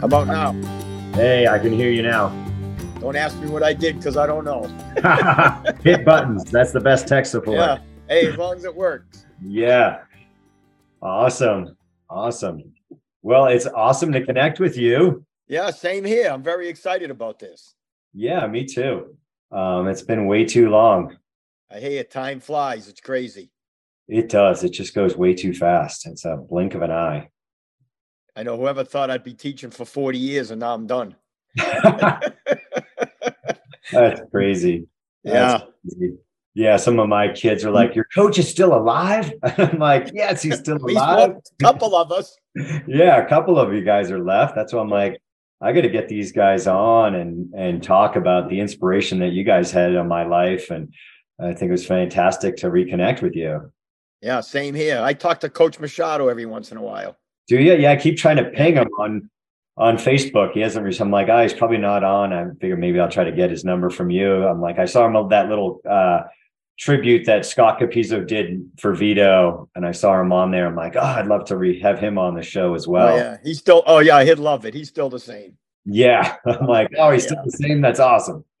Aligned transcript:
How 0.00 0.06
about 0.06 0.28
now? 0.28 0.52
Hey, 1.14 1.48
I 1.48 1.58
can 1.58 1.72
hear 1.72 1.90
you 1.90 2.02
now. 2.02 2.28
Don't 3.00 3.16
ask 3.16 3.36
me 3.40 3.48
what 3.50 3.64
I 3.64 3.72
did 3.72 3.96
because 3.96 4.16
I 4.16 4.28
don't 4.28 4.44
know. 4.44 4.62
Hit 5.82 6.04
buttons. 6.04 6.44
That's 6.52 6.70
the 6.70 6.78
best 6.78 7.08
tech 7.08 7.26
support. 7.26 7.56
Yeah. 7.58 7.78
Hey, 8.08 8.28
as 8.28 8.36
long 8.36 8.56
as 8.56 8.64
it 8.64 8.72
works. 8.72 9.26
Yeah. 9.42 10.02
Awesome. 11.02 11.76
Awesome. 12.08 12.72
Well, 13.22 13.46
it's 13.46 13.66
awesome 13.66 14.12
to 14.12 14.24
connect 14.24 14.60
with 14.60 14.76
you. 14.76 15.24
Yeah, 15.48 15.70
same 15.70 16.04
here. 16.04 16.30
I'm 16.30 16.44
very 16.44 16.68
excited 16.68 17.10
about 17.10 17.40
this. 17.40 17.74
Yeah, 18.14 18.46
me 18.46 18.66
too. 18.66 19.16
Um, 19.50 19.88
it's 19.88 20.02
been 20.02 20.26
way 20.28 20.44
too 20.44 20.70
long. 20.70 21.16
I 21.72 21.80
hear 21.80 22.04
time 22.04 22.38
flies. 22.38 22.86
It's 22.86 23.00
crazy. 23.00 23.50
It 24.06 24.28
does. 24.28 24.62
It 24.62 24.74
just 24.74 24.94
goes 24.94 25.16
way 25.16 25.34
too 25.34 25.52
fast. 25.52 26.06
It's 26.06 26.24
a 26.24 26.36
blink 26.36 26.76
of 26.76 26.82
an 26.82 26.92
eye. 26.92 27.30
I 28.38 28.44
know 28.44 28.56
whoever 28.56 28.84
thought 28.84 29.10
I'd 29.10 29.24
be 29.24 29.34
teaching 29.34 29.68
for 29.68 29.84
40 29.84 30.16
years 30.16 30.52
and 30.52 30.60
now 30.60 30.72
I'm 30.72 30.86
done. 30.86 31.16
That's 33.90 34.20
crazy. 34.30 34.86
Yeah. 35.24 35.58
That's 35.58 35.64
crazy. 35.98 36.14
Yeah, 36.54 36.76
some 36.76 37.00
of 37.00 37.08
my 37.08 37.32
kids 37.32 37.64
are 37.64 37.72
like, 37.72 37.96
Your 37.96 38.06
coach 38.14 38.38
is 38.38 38.48
still 38.48 38.74
alive? 38.76 39.32
I'm 39.42 39.80
like, 39.80 40.12
Yes, 40.14 40.40
he's 40.42 40.60
still 40.60 40.76
alive. 40.88 41.30
one 41.30 41.40
couple 41.60 41.96
of 41.96 42.12
us. 42.12 42.36
yeah, 42.86 43.16
a 43.16 43.28
couple 43.28 43.58
of 43.58 43.72
you 43.74 43.82
guys 43.82 44.08
are 44.12 44.22
left. 44.22 44.54
That's 44.54 44.72
why 44.72 44.82
I'm 44.82 44.88
like, 44.88 45.20
I 45.60 45.72
got 45.72 45.80
to 45.80 45.88
get 45.88 46.08
these 46.08 46.30
guys 46.30 46.68
on 46.68 47.16
and 47.16 47.52
and 47.54 47.82
talk 47.82 48.14
about 48.14 48.48
the 48.48 48.60
inspiration 48.60 49.18
that 49.18 49.32
you 49.32 49.42
guys 49.42 49.72
had 49.72 49.96
on 49.96 50.06
my 50.06 50.24
life, 50.24 50.70
and 50.70 50.94
I 51.40 51.54
think 51.54 51.70
it 51.70 51.72
was 51.72 51.84
fantastic 51.86 52.56
to 52.58 52.68
reconnect 52.70 53.20
with 53.20 53.34
you. 53.34 53.72
Yeah, 54.22 54.40
same 54.42 54.76
here. 54.76 55.00
I 55.02 55.12
talk 55.12 55.40
to 55.40 55.48
Coach 55.48 55.80
Machado 55.80 56.28
every 56.28 56.46
once 56.46 56.70
in 56.70 56.76
a 56.78 56.82
while. 56.82 57.16
Do 57.48 57.58
you? 57.58 57.74
Yeah, 57.74 57.92
I 57.92 57.96
keep 57.96 58.16
trying 58.18 58.36
to 58.36 58.44
ping 58.44 58.74
him 58.76 58.88
on 58.98 59.30
on 59.76 59.96
Facebook. 59.96 60.52
He 60.52 60.60
hasn't. 60.60 60.84
reached- 60.84 61.00
I'm 61.00 61.10
like, 61.10 61.28
oh, 61.28 61.42
he's 61.42 61.54
probably 61.54 61.78
not 61.78 62.04
on. 62.04 62.32
I 62.32 62.44
figure 62.60 62.76
maybe 62.76 63.00
I'll 63.00 63.10
try 63.10 63.24
to 63.24 63.32
get 63.32 63.50
his 63.50 63.64
number 63.64 63.90
from 63.90 64.10
you. 64.10 64.46
I'm 64.46 64.60
like, 64.60 64.78
I 64.78 64.84
saw 64.84 65.06
him 65.06 65.16
on 65.16 65.28
that 65.28 65.48
little 65.48 65.80
uh, 65.88 66.22
tribute 66.78 67.26
that 67.26 67.46
Scott 67.46 67.78
Capizzo 67.80 68.26
did 68.26 68.70
for 68.78 68.92
Vito, 68.94 69.68
and 69.74 69.86
I 69.86 69.92
saw 69.92 70.20
him 70.20 70.32
on 70.32 70.50
there. 70.50 70.66
I'm 70.66 70.76
like, 70.76 70.96
oh, 70.96 71.00
I'd 71.00 71.26
love 71.26 71.44
to 71.46 71.56
re- 71.56 71.80
have 71.80 71.98
him 71.98 72.18
on 72.18 72.34
the 72.34 72.42
show 72.42 72.74
as 72.74 72.86
well. 72.86 73.14
oh, 73.14 73.16
yeah. 73.16 73.36
He's 73.42 73.58
still, 73.58 73.82
oh, 73.86 73.98
yeah, 74.00 74.22
he'd 74.24 74.38
love 74.38 74.66
it. 74.66 74.74
He's 74.74 74.88
still 74.88 75.08
the 75.08 75.18
same. 75.20 75.56
Yeah. 75.84 76.36
I'm 76.46 76.66
like, 76.66 76.90
oh, 76.98 77.10
he's 77.12 77.24
still 77.24 77.42
the 77.44 77.50
same. 77.52 77.80
That's 77.80 78.00
awesome. 78.00 78.44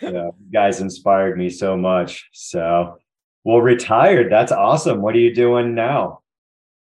yeah, 0.00 0.30
guys 0.52 0.80
inspired 0.80 1.36
me 1.38 1.50
so 1.50 1.76
much. 1.76 2.28
So, 2.32 2.98
well, 3.44 3.60
retired. 3.60 4.30
That's 4.30 4.52
awesome. 4.52 5.00
What 5.02 5.14
are 5.14 5.20
you 5.20 5.34
doing 5.34 5.74
now? 5.74 6.20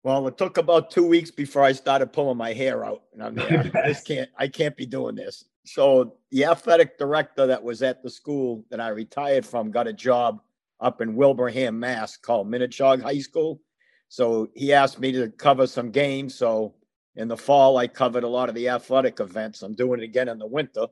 Well, 0.06 0.28
it 0.28 0.38
took 0.38 0.56
about 0.56 0.92
two 0.92 1.04
weeks 1.04 1.32
before 1.32 1.64
I 1.64 1.72
started 1.72 2.12
pulling 2.12 2.36
my 2.36 2.52
hair 2.52 2.84
out. 2.84 3.02
And 3.12 3.20
I'm 3.20 3.34
like, 3.34 3.72
this 3.86 4.04
can't, 4.04 4.30
I 4.38 4.46
can't 4.46 4.76
be 4.76 4.86
doing 4.86 5.16
this. 5.16 5.46
So 5.64 6.14
the 6.30 6.44
athletic 6.44 6.96
director 6.96 7.44
that 7.48 7.60
was 7.60 7.82
at 7.82 8.04
the 8.04 8.08
school 8.08 8.64
that 8.70 8.80
I 8.80 8.90
retired 8.90 9.44
from 9.44 9.72
got 9.72 9.88
a 9.88 9.92
job 9.92 10.40
up 10.78 11.00
in 11.00 11.16
Wilbraham, 11.16 11.74
Mass, 11.74 12.16
called 12.16 12.48
Minnechaug 12.48 13.02
High 13.02 13.18
School. 13.18 13.60
So 14.08 14.48
he 14.54 14.72
asked 14.72 15.00
me 15.00 15.10
to 15.10 15.28
cover 15.28 15.66
some 15.66 15.90
games. 15.90 16.36
So 16.36 16.76
in 17.16 17.26
the 17.26 17.36
fall, 17.36 17.76
I 17.76 17.88
covered 17.88 18.22
a 18.22 18.28
lot 18.28 18.48
of 18.48 18.54
the 18.54 18.68
athletic 18.68 19.18
events. 19.18 19.62
I'm 19.62 19.74
doing 19.74 19.98
it 19.98 20.04
again 20.04 20.28
in 20.28 20.38
the 20.38 20.46
winter. 20.46 20.86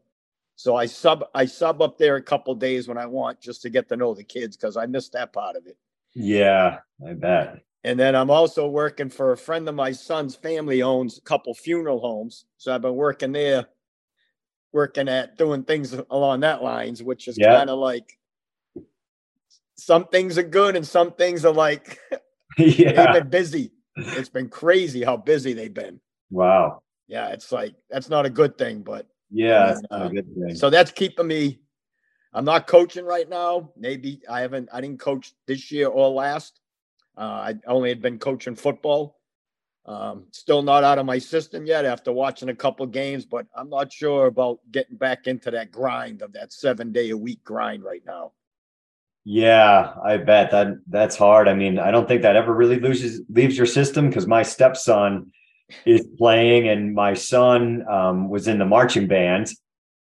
So 0.56 0.74
I 0.74 0.86
sub 0.86 1.24
I 1.36 1.44
sub 1.44 1.80
up 1.82 1.98
there 1.98 2.16
a 2.16 2.22
couple 2.22 2.52
days 2.56 2.88
when 2.88 2.98
I 2.98 3.06
want 3.06 3.40
just 3.40 3.62
to 3.62 3.70
get 3.70 3.88
to 3.90 3.96
know 3.96 4.12
the 4.12 4.24
kids 4.24 4.56
because 4.56 4.76
I 4.76 4.86
missed 4.86 5.12
that 5.12 5.32
part 5.32 5.54
of 5.54 5.68
it. 5.68 5.76
Yeah, 6.14 6.78
I 7.08 7.12
bet. 7.12 7.60
And 7.84 8.00
then 8.00 8.16
I'm 8.16 8.30
also 8.30 8.66
working 8.66 9.10
for 9.10 9.32
a 9.32 9.36
friend 9.36 9.68
of 9.68 9.74
my 9.74 9.92
son's 9.92 10.34
family 10.34 10.80
owns 10.82 11.18
a 11.18 11.20
couple 11.20 11.52
funeral 11.54 12.00
homes. 12.00 12.46
So 12.56 12.74
I've 12.74 12.80
been 12.80 12.94
working 12.94 13.32
there, 13.32 13.66
working 14.72 15.06
at 15.08 15.36
doing 15.36 15.64
things 15.64 15.92
along 16.10 16.40
that 16.40 16.62
lines, 16.62 17.02
which 17.02 17.28
is 17.28 17.36
Yeah. 17.36 17.56
kind 17.58 17.68
of 17.68 17.78
like 17.78 18.18
some 19.76 20.06
things 20.06 20.38
are 20.38 20.42
good 20.42 20.76
and 20.76 20.86
some 20.86 21.12
things 21.12 21.44
are 21.44 21.52
like 21.52 21.98
they've 22.56 22.94
been 22.94 23.28
busy. 23.28 23.72
It's 23.96 24.30
been 24.30 24.48
crazy 24.48 25.04
how 25.04 25.18
busy 25.18 25.52
they've 25.52 25.72
been. 25.72 26.00
Wow. 26.30 26.82
Yeah, 27.06 27.28
it's 27.28 27.52
like 27.52 27.74
that's 27.90 28.08
not 28.08 28.24
a 28.24 28.30
good 28.30 28.56
thing, 28.56 28.82
but 28.82 29.06
Yeah, 29.30 29.66
that's 29.66 29.80
And, 29.82 29.88
not 29.90 30.00
uh, 30.06 30.06
a 30.06 30.14
good 30.14 30.34
thing. 30.34 30.54
so 30.54 30.70
that's 30.70 30.90
keeping 30.90 31.26
me. 31.26 31.60
I'm 32.32 32.46
not 32.46 32.66
coaching 32.66 33.04
right 33.04 33.28
now. 33.28 33.70
Maybe 33.76 34.22
I 34.28 34.40
haven't. 34.40 34.68
I 34.72 34.80
didn't 34.80 35.00
coach 35.00 35.34
this 35.46 35.70
year 35.70 35.88
or 35.88 36.08
last. 36.08 36.60
Uh, 37.16 37.20
I 37.20 37.54
only 37.66 37.88
had 37.88 38.02
been 38.02 38.18
coaching 38.18 38.56
football. 38.56 39.18
Um, 39.86 40.24
still 40.30 40.62
not 40.62 40.82
out 40.82 40.98
of 40.98 41.04
my 41.04 41.18
system 41.18 41.66
yet 41.66 41.84
after 41.84 42.10
watching 42.10 42.48
a 42.48 42.54
couple 42.54 42.86
games, 42.86 43.26
but 43.26 43.46
I'm 43.54 43.68
not 43.68 43.92
sure 43.92 44.26
about 44.26 44.60
getting 44.72 44.96
back 44.96 45.26
into 45.26 45.50
that 45.50 45.70
grind 45.70 46.22
of 46.22 46.32
that 46.32 46.52
seven 46.52 46.90
day 46.90 47.10
a 47.10 47.16
week 47.16 47.44
grind 47.44 47.84
right 47.84 48.02
now. 48.06 48.32
Yeah, 49.24 49.94
I 50.02 50.18
bet 50.18 50.50
that 50.50 50.68
that's 50.86 51.16
hard. 51.16 51.48
I 51.48 51.54
mean, 51.54 51.78
I 51.78 51.90
don't 51.90 52.08
think 52.08 52.22
that 52.22 52.36
ever 52.36 52.54
really 52.54 52.78
loses 52.78 53.22
leaves 53.28 53.56
your 53.56 53.66
system 53.66 54.08
because 54.08 54.26
my 54.26 54.42
stepson 54.42 55.32
is 55.86 56.06
playing 56.18 56.68
and 56.68 56.94
my 56.94 57.14
son 57.14 57.84
um, 57.88 58.28
was 58.28 58.48
in 58.48 58.58
the 58.58 58.66
marching 58.66 59.06
band. 59.06 59.50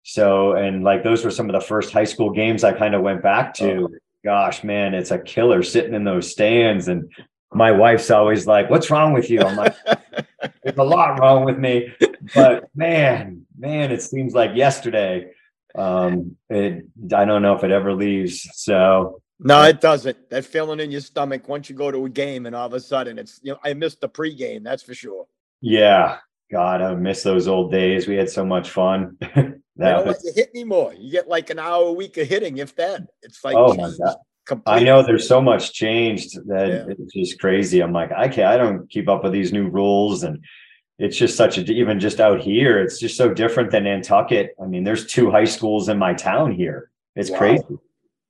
So, 0.03 0.53
and 0.53 0.83
like 0.83 1.03
those 1.03 1.23
were 1.23 1.31
some 1.31 1.49
of 1.49 1.53
the 1.53 1.65
first 1.65 1.91
high 1.91 2.05
school 2.05 2.31
games 2.31 2.63
I 2.63 2.73
kind 2.73 2.95
of 2.95 3.01
went 3.01 3.21
back 3.21 3.53
to. 3.55 3.89
Gosh, 4.23 4.63
man, 4.63 4.93
it's 4.93 5.11
a 5.11 5.19
killer 5.19 5.63
sitting 5.63 5.93
in 5.93 6.03
those 6.03 6.31
stands. 6.31 6.87
And 6.87 7.11
my 7.53 7.71
wife's 7.71 8.11
always 8.11 8.45
like, 8.45 8.69
What's 8.69 8.89
wrong 8.89 9.13
with 9.13 9.29
you? 9.29 9.41
I'm 9.41 9.55
like, 9.55 9.75
There's 10.63 10.77
a 10.77 10.83
lot 10.83 11.19
wrong 11.19 11.45
with 11.45 11.57
me. 11.57 11.93
But 12.33 12.65
man, 12.75 13.45
man, 13.57 13.91
it 13.91 14.01
seems 14.01 14.33
like 14.33 14.55
yesterday. 14.55 15.31
Um, 15.73 16.35
it 16.49 16.85
I 17.15 17.25
don't 17.25 17.41
know 17.41 17.55
if 17.55 17.63
it 17.63 17.71
ever 17.71 17.93
leaves. 17.93 18.47
So 18.53 19.21
No, 19.39 19.63
it 19.63 19.81
doesn't. 19.81 20.29
That 20.29 20.45
feeling 20.45 20.79
in 20.79 20.91
your 20.91 21.01
stomach 21.01 21.47
once 21.47 21.69
you 21.69 21.75
go 21.75 21.91
to 21.91 22.05
a 22.05 22.09
game 22.09 22.45
and 22.45 22.55
all 22.55 22.67
of 22.67 22.73
a 22.73 22.79
sudden 22.79 23.17
it's 23.17 23.39
you 23.41 23.53
know 23.53 23.59
I 23.63 23.73
missed 23.73 24.01
the 24.01 24.09
pregame. 24.09 24.63
That's 24.63 24.83
for 24.83 24.93
sure. 24.93 25.25
Yeah, 25.61 26.17
God, 26.51 26.81
I 26.81 26.93
miss 26.95 27.23
those 27.23 27.47
old 27.47 27.71
days. 27.71 28.07
We 28.07 28.15
had 28.15 28.29
so 28.29 28.45
much 28.45 28.69
fun. 28.69 29.17
You 29.89 29.95
don't 29.95 30.07
let 30.07 30.23
you 30.23 30.31
hit 30.35 30.49
anymore. 30.53 30.93
You 30.97 31.11
get 31.11 31.27
like 31.27 31.49
an 31.49 31.59
hour 31.59 31.85
a 31.85 31.93
week 31.93 32.17
of 32.17 32.27
hitting, 32.27 32.57
if 32.57 32.75
that. 32.75 33.01
It's 33.21 33.43
like 33.43 33.55
oh 33.55 33.73
my 33.73 33.91
God. 34.03 34.15
I 34.65 34.83
know 34.83 35.01
there's 35.03 35.27
so 35.27 35.39
much 35.41 35.71
changed 35.73 36.35
that 36.47 36.67
Yeah. 36.67 36.85
it's 36.89 37.13
just 37.13 37.39
crazy. 37.39 37.79
I'm 37.81 37.93
like, 37.93 38.11
I 38.11 38.27
can't, 38.27 38.47
I 38.47 38.57
don't 38.57 38.89
keep 38.89 39.07
up 39.07 39.23
with 39.23 39.31
these 39.31 39.53
new 39.53 39.69
rules. 39.69 40.23
And 40.23 40.43
it's 40.99 41.15
just 41.15 41.37
such 41.37 41.57
a, 41.57 41.61
even 41.71 41.99
just 41.99 42.19
out 42.19 42.41
here, 42.41 42.81
it's 42.81 42.99
just 42.99 43.15
so 43.15 43.33
different 43.33 43.71
than 43.71 43.83
Nantucket. 43.85 44.49
I 44.61 44.65
mean, 44.65 44.83
there's 44.83 45.05
two 45.05 45.31
high 45.31 45.45
schools 45.45 45.89
in 45.89 45.97
my 45.97 46.13
town 46.13 46.51
here. 46.51 46.89
It's 47.15 47.29
Wow. 47.29 47.37
crazy. 47.37 47.77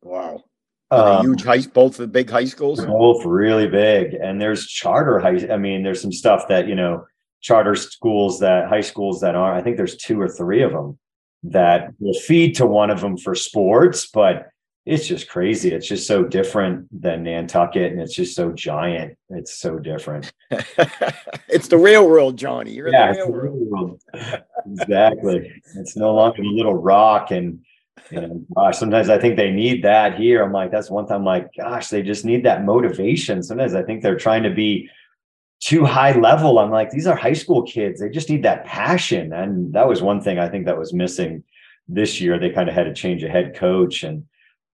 Wow. 0.04 0.44
Um, 0.92 1.26
huge 1.26 1.44
high, 1.44 1.62
both 1.74 1.96
the 1.98 2.08
big 2.08 2.30
high 2.30 2.46
schools. 2.46 2.86
Both 2.86 3.26
really 3.26 3.68
big 3.68 4.14
and 4.14 4.40
there's 4.42 4.68
charter 4.68 5.20
high 5.20 5.40
i 5.50 5.58
mean 5.58 5.84
there's 5.84 6.02
some 6.02 6.12
stuff 6.12 6.50
that 6.50 6.68
you 6.68 6.76
know 6.76 7.06
charter 7.40 7.76
schools 7.76 8.40
that 8.42 8.68
high 8.68 8.82
schools 8.82 9.22
that 9.22 9.34
are 9.34 9.54
i 9.54 9.62
think 9.62 9.78
there's 9.78 9.96
two 9.96 10.20
or 10.20 10.28
three 10.28 10.62
of 10.64 10.72
them 10.74 11.00
that 11.44 11.94
will 12.00 12.14
feed 12.14 12.56
to 12.56 12.66
one 12.66 12.90
of 12.90 13.02
them 13.02 13.18
for 13.18 13.36
sports 13.36 14.06
but 14.08 14.48
it's 14.86 15.08
just 15.08 15.30
crazy 15.30 15.72
it's 15.72 15.88
just 15.88 16.08
so 16.08 16.24
different 16.24 16.88
than 17.02 17.24
nantucket 17.24 17.92
and 17.92 18.02
it's 18.02 18.16
just 18.16 18.36
so 18.36 18.52
giant 18.52 19.18
it's 19.30 19.54
so 19.54 19.78
different 19.78 20.32
it's 21.48 21.68
the 21.68 21.78
real 21.78 22.08
world, 22.08 22.38
Johnny. 22.38 22.72
You're 22.72 22.90
yeah 22.90 23.14
the 23.14 23.20
real 23.20 23.32
world. 23.32 24.02
real 24.14 24.24
world. 24.24 24.44
exactly 24.66 25.52
it's 25.76 25.96
no 25.96 26.14
longer 26.14 26.42
a 26.42 26.46
little 26.46 26.76
rock 26.76 27.32
and 27.32 27.62
and 28.12 28.46
gosh, 28.56 28.78
sometimes 28.78 29.10
I 29.10 29.18
think 29.18 29.36
they 29.36 29.52
need 29.52 29.84
that 29.84 30.18
here. 30.18 30.44
I'm 30.44 30.52
like, 30.52 30.72
that's 30.72 30.90
one 30.90 31.08
time 31.08 31.20
I'm 31.20 31.26
like, 31.26 31.50
gosh, 31.56 31.90
they 31.90 32.02
just 32.02 32.26
need 32.26 32.44
that 32.46 32.66
motivation. 32.66 33.44
Sometimes 33.44 33.74
I 33.74 33.84
think 33.84 34.02
they're 34.02 34.18
trying 34.18 34.44
to 34.44 34.50
be 34.50 34.90
too 35.62 35.86
high 35.86 36.18
level. 36.18 36.60
I'm 36.60 36.72
like, 36.72 36.90
these 36.90 37.08
are 37.08 37.16
high 37.16 37.34
school 37.34 37.64
kids. 37.64 38.02
They 38.02 38.10
just 38.10 38.30
need 38.30 38.44
that 38.44 38.66
passion. 38.66 39.32
And 39.32 39.74
that 39.74 39.88
was 39.88 40.02
one 40.02 40.20
thing 40.20 40.40
I 40.40 40.50
think 40.50 40.66
that 40.66 40.78
was 40.78 40.92
missing 40.94 41.44
this 41.88 42.20
year. 42.20 42.40
They 42.40 42.50
kind 42.50 42.68
of 42.68 42.76
had 42.76 42.86
to 42.86 42.94
change 42.94 43.24
a 43.24 43.30
head 43.30 43.56
coach. 43.56 44.04
And 44.04 44.26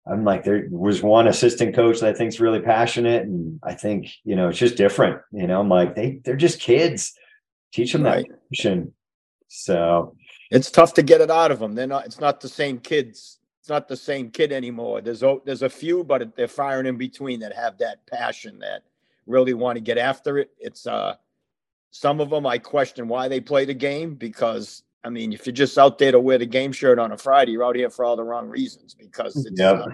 I'm 0.08 0.26
like, 0.26 0.44
there 0.44 0.68
was 0.72 1.04
one 1.04 1.28
assistant 1.28 1.76
coach 1.76 2.00
that 2.00 2.10
I 2.10 2.18
think's 2.18 2.40
really 2.40 2.60
passionate. 2.62 3.24
And 3.24 3.60
I 3.64 3.76
think, 3.76 4.08
you 4.24 4.36
know, 4.36 4.50
it's 4.50 4.58
just 4.58 4.76
different. 4.76 5.22
You 5.32 5.46
know, 5.46 5.60
I'm 5.60 5.70
like, 5.70 5.96
they 5.96 6.20
they're 6.26 6.36
just 6.36 6.60
kids. 6.60 7.14
Teach 7.72 7.94
them 7.94 8.04
Right. 8.04 8.28
that 8.28 8.50
passion. 8.52 8.94
So 9.48 10.16
It's 10.50 10.72
tough 10.72 10.94
to 10.96 11.04
get 11.04 11.22
it 11.22 11.30
out 11.30 11.52
of 11.52 11.60
them. 11.60 11.76
They're 11.76 11.88
not. 11.88 12.06
It's 12.06 12.20
not 12.20 12.42
the 12.42 12.50
same 12.50 12.80
kids. 12.80 13.38
It's 13.60 13.70
not 13.70 13.88
the 13.88 13.96
same 13.96 14.32
kid 14.32 14.52
anymore. 14.52 15.02
There's 15.02 15.24
there's 15.46 15.62
a 15.62 15.70
few, 15.70 16.04
but 16.04 16.36
they're 16.36 16.48
firing 16.48 16.88
in 16.88 16.98
between 16.98 17.40
that 17.42 17.54
have 17.54 17.78
that 17.78 18.06
passion 18.08 18.58
that 18.60 18.82
really 19.28 19.54
want 19.54 19.78
to 19.78 19.82
get 19.82 19.98
after 19.98 20.38
it. 20.38 20.52
It's 20.60 20.88
uh, 20.88 21.16
some 21.92 22.20
of 22.20 22.30
them 22.30 22.46
I 22.46 22.58
question 22.58 23.08
why 23.08 23.28
they 23.28 23.40
play 23.40 23.66
the 23.66 23.74
game 23.74 24.16
because 24.16 24.84
I 25.04 25.10
mean, 25.10 25.34
if 25.34 25.46
you're 25.48 25.54
just 25.54 25.78
out 25.80 25.98
there 25.98 26.12
to 26.12 26.20
wear 26.20 26.38
the 26.38 26.46
game 26.46 26.72
shirt 26.72 27.00
on 27.00 27.12
a 27.12 27.18
Friday, 27.18 27.54
you're 27.54 27.64
out 27.64 27.76
here 27.76 27.90
for 27.90 28.06
all 28.06 28.16
the 28.16 28.24
wrong 28.24 28.48
reasons 28.48 28.94
because 28.94 29.36
it's 29.46 29.60
Yep. 29.60 29.76
uh, 29.76 29.88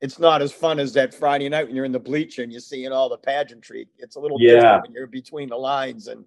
it's 0.00 0.18
not 0.18 0.42
as 0.42 0.52
fun 0.52 0.78
as 0.80 0.92
that 0.94 1.14
Friday 1.14 1.48
night 1.48 1.66
when 1.66 1.76
you're 1.76 1.84
in 1.84 1.92
the 1.92 1.98
bleacher 2.00 2.42
and 2.42 2.50
you're 2.52 2.60
seeing 2.60 2.90
all 2.92 3.08
the 3.08 3.16
pageantry. 3.18 3.88
It's 3.98 4.16
a 4.16 4.20
little 4.20 4.38
Yeah. 4.40 4.54
different 4.54 4.82
when 4.82 4.92
you're 4.92 5.06
between 5.06 5.48
the 5.48 5.56
lines 5.56 6.08
and 6.08 6.24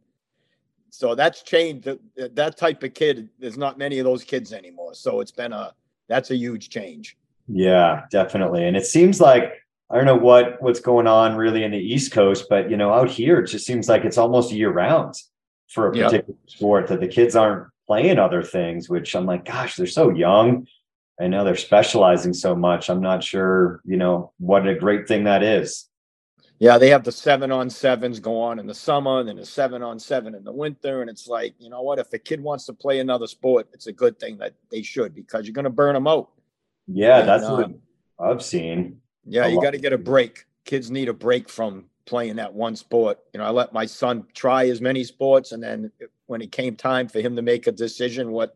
so 0.89 1.13
that's 1.13 1.41
changed. 1.41 1.83
That, 2.15 2.35
that 2.35 2.55
type 2.57 2.81
of 2.83 2.93
kid, 2.93 3.29
there's 3.37 3.57
not 3.57 3.77
many 3.77 3.99
of 3.99 4.05
those 4.05 4.23
kids 4.23 4.53
anymore. 4.53 4.93
So 4.93 5.19
it's 5.19 5.31
been 5.31 5.51
a 5.51 5.73
that's 6.07 6.31
a 6.31 6.35
huge 6.35 6.69
change. 6.69 7.17
Yeah, 7.47 8.05
definitely. 8.11 8.65
And 8.65 8.77
it 8.77 8.85
seems 8.85 9.19
like 9.19 9.53
I 9.89 9.95
don't 9.95 10.05
know 10.05 10.17
what 10.17 10.61
what's 10.61 10.79
going 10.79 11.07
on 11.07 11.35
really 11.35 11.63
in 11.63 11.71
the 11.71 11.77
East 11.77 12.11
Coast, 12.11 12.45
but 12.49 12.69
you 12.69 12.77
know, 12.77 12.93
out 12.93 13.09
here 13.09 13.39
it 13.39 13.47
just 13.47 13.65
seems 13.65 13.87
like 13.87 14.03
it's 14.03 14.17
almost 14.17 14.51
year 14.51 14.71
round 14.71 15.13
for 15.69 15.87
a 15.87 15.91
particular 15.91 16.23
yep. 16.27 16.49
sport 16.49 16.87
that 16.87 16.99
the 16.99 17.07
kids 17.07 17.35
aren't 17.35 17.67
playing 17.87 18.17
other 18.17 18.41
things, 18.41 18.89
which 18.89 19.15
I'm 19.15 19.25
like, 19.25 19.45
gosh, 19.45 19.75
they're 19.75 19.87
so 19.87 20.09
young. 20.09 20.67
I 21.19 21.27
know 21.27 21.43
they're 21.43 21.55
specializing 21.55 22.33
so 22.33 22.55
much. 22.55 22.89
I'm 22.89 23.01
not 23.01 23.23
sure, 23.23 23.81
you 23.85 23.97
know, 23.97 24.33
what 24.37 24.67
a 24.67 24.75
great 24.75 25.07
thing 25.07 25.25
that 25.25 25.43
is. 25.43 25.87
Yeah, 26.57 26.77
they 26.77 26.89
have 26.89 27.03
the 27.03 27.11
seven 27.11 27.51
on 27.51 27.69
sevens 27.69 28.19
go 28.19 28.39
on 28.41 28.59
in 28.59 28.67
the 28.67 28.73
summer, 28.73 29.19
and 29.19 29.27
then 29.27 29.35
the 29.35 29.45
seven 29.45 29.83
on 29.83 29.99
seven 29.99 30.35
in 30.35 30.43
the 30.45 30.53
winter. 30.53 31.01
And 31.01 31.09
it's 31.09 31.27
like, 31.27 31.53
you 31.59 31.69
know 31.69 31.81
what? 31.81 31.99
If 31.99 32.13
a 32.13 32.17
kid 32.17 32.41
wants 32.41 32.65
to 32.65 32.73
play 32.73 32.99
another 32.99 33.27
sport, 33.27 33.67
it's 33.73 33.87
a 33.87 33.93
good 33.93 34.19
thing 34.19 34.37
that 34.37 34.53
they 34.71 34.81
should 34.81 35.13
because 35.13 35.45
you're 35.45 35.53
going 35.53 35.65
to 35.65 35.69
burn 35.69 35.95
them 35.95 36.07
out. 36.07 36.29
Yeah, 36.87 37.19
and, 37.19 37.29
that's 37.29 37.43
what 37.43 37.65
um, 37.65 37.75
I've 38.19 38.41
seen. 38.41 39.01
Yeah, 39.25 39.47
you 39.47 39.61
got 39.61 39.71
to 39.71 39.77
get 39.77 39.93
a 39.93 39.97
break. 39.97 40.45
Kids 40.65 40.91
need 40.91 41.09
a 41.09 41.13
break 41.13 41.49
from 41.49 41.85
playing 42.05 42.35
that 42.35 42.53
one 42.53 42.75
sport. 42.75 43.19
You 43.33 43.39
know, 43.39 43.45
I 43.45 43.49
let 43.49 43.73
my 43.73 43.85
son 43.85 44.25
try 44.33 44.69
as 44.69 44.81
many 44.81 45.03
sports, 45.03 45.51
and 45.51 45.61
then 45.61 45.91
when 46.27 46.41
it 46.41 46.51
came 46.51 46.75
time 46.75 47.07
for 47.07 47.19
him 47.19 47.35
to 47.35 47.41
make 47.41 47.67
a 47.67 47.71
decision, 47.71 48.31
what 48.31 48.55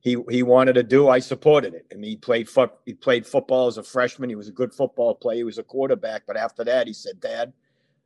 he 0.00 0.16
he 0.28 0.42
wanted 0.42 0.74
to 0.74 0.82
do, 0.82 1.08
I 1.08 1.18
supported 1.18 1.74
it. 1.74 1.86
And 1.90 2.02
he 2.04 2.16
played 2.16 2.48
foot 2.48 2.72
he 2.86 2.94
played 2.94 3.26
football 3.26 3.66
as 3.68 3.78
a 3.78 3.82
freshman. 3.82 4.30
He 4.30 4.36
was 4.36 4.48
a 4.48 4.52
good 4.52 4.72
football 4.74 5.14
player. 5.14 5.38
He 5.38 5.44
was 5.44 5.58
a 5.58 5.62
quarterback. 5.62 6.22
But 6.26 6.36
after 6.36 6.64
that, 6.64 6.86
he 6.86 6.92
said, 6.92 7.20
"Dad, 7.20 7.52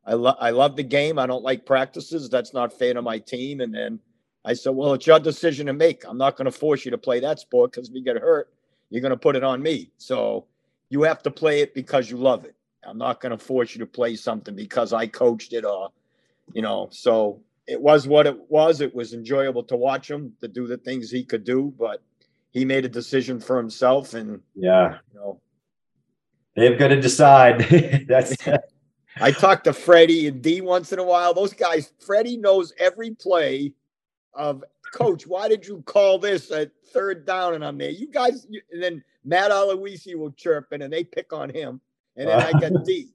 I 0.04 0.14
love 0.14 0.36
I 0.40 0.50
love 0.50 0.76
the 0.76 0.82
game. 0.82 1.18
I 1.18 1.26
don't 1.26 1.44
like 1.44 1.66
practices. 1.66 2.28
That's 2.28 2.52
not 2.52 2.72
fair 2.72 2.94
to 2.94 3.02
my 3.02 3.18
team." 3.18 3.60
And 3.60 3.72
then 3.72 4.00
I 4.44 4.54
said, 4.54 4.74
"Well, 4.74 4.94
it's 4.94 5.06
your 5.06 5.20
decision 5.20 5.66
to 5.66 5.72
make. 5.72 6.04
I'm 6.06 6.18
not 6.18 6.36
going 6.36 6.46
to 6.46 6.52
force 6.52 6.84
you 6.84 6.90
to 6.90 6.98
play 6.98 7.20
that 7.20 7.38
sport 7.38 7.72
because 7.72 7.88
if 7.88 7.94
you 7.94 8.02
get 8.02 8.16
hurt, 8.16 8.52
you're 8.90 9.00
going 9.02 9.10
to 9.10 9.16
put 9.16 9.36
it 9.36 9.44
on 9.44 9.62
me. 9.62 9.92
So 9.96 10.46
you 10.94 11.02
have 11.02 11.24
to 11.24 11.30
play 11.30 11.60
it 11.60 11.74
because 11.74 12.08
you 12.08 12.16
love 12.16 12.44
it. 12.44 12.54
I'm 12.86 12.98
not 12.98 13.20
going 13.20 13.36
to 13.36 13.44
force 13.44 13.74
you 13.74 13.80
to 13.80 13.86
play 13.86 14.14
something 14.14 14.54
because 14.54 14.92
I 14.92 15.08
coached 15.08 15.52
it 15.52 15.64
or, 15.64 15.88
you 16.52 16.62
know. 16.62 16.88
So 16.92 17.40
it 17.66 17.80
was 17.80 18.06
what 18.06 18.28
it 18.28 18.48
was. 18.48 18.80
It 18.80 18.94
was 18.94 19.12
enjoyable 19.12 19.64
to 19.64 19.76
watch 19.76 20.08
him 20.08 20.34
to 20.40 20.46
do 20.46 20.68
the 20.68 20.76
things 20.76 21.10
he 21.10 21.24
could 21.24 21.42
do, 21.42 21.74
but 21.76 22.00
he 22.52 22.64
made 22.64 22.84
a 22.84 22.88
decision 22.88 23.40
for 23.40 23.56
himself. 23.56 24.14
And 24.14 24.40
yeah, 24.54 24.98
you 25.12 25.18
know, 25.18 25.40
they've 26.54 26.78
got 26.78 26.88
to 26.88 27.00
decide. 27.00 28.04
That's. 28.08 28.36
I 29.20 29.32
talk 29.32 29.64
to 29.64 29.72
Freddie 29.72 30.28
and 30.28 30.42
D 30.42 30.60
once 30.60 30.92
in 30.92 31.00
a 31.00 31.04
while. 31.04 31.34
Those 31.34 31.54
guys, 31.54 31.92
Freddie 32.06 32.36
knows 32.36 32.72
every 32.78 33.10
play 33.10 33.72
of 34.32 34.62
coach. 34.94 35.26
Why 35.26 35.48
did 35.48 35.66
you 35.66 35.82
call 35.82 36.18
this 36.18 36.50
a 36.50 36.70
third 36.92 37.26
down 37.26 37.54
and 37.54 37.64
I'm 37.64 37.76
there? 37.76 37.90
You 37.90 38.06
guys, 38.06 38.46
and 38.72 38.82
then 38.82 39.04
Matt 39.24 39.50
Aloisi 39.50 40.14
will 40.14 40.32
chirp 40.32 40.72
in 40.72 40.82
and 40.82 40.92
they 40.92 41.04
pick 41.04 41.32
on 41.32 41.50
him. 41.50 41.80
And 42.16 42.28
then 42.28 42.40
I 42.40 42.52
get 42.58 42.72
D. 42.84 43.10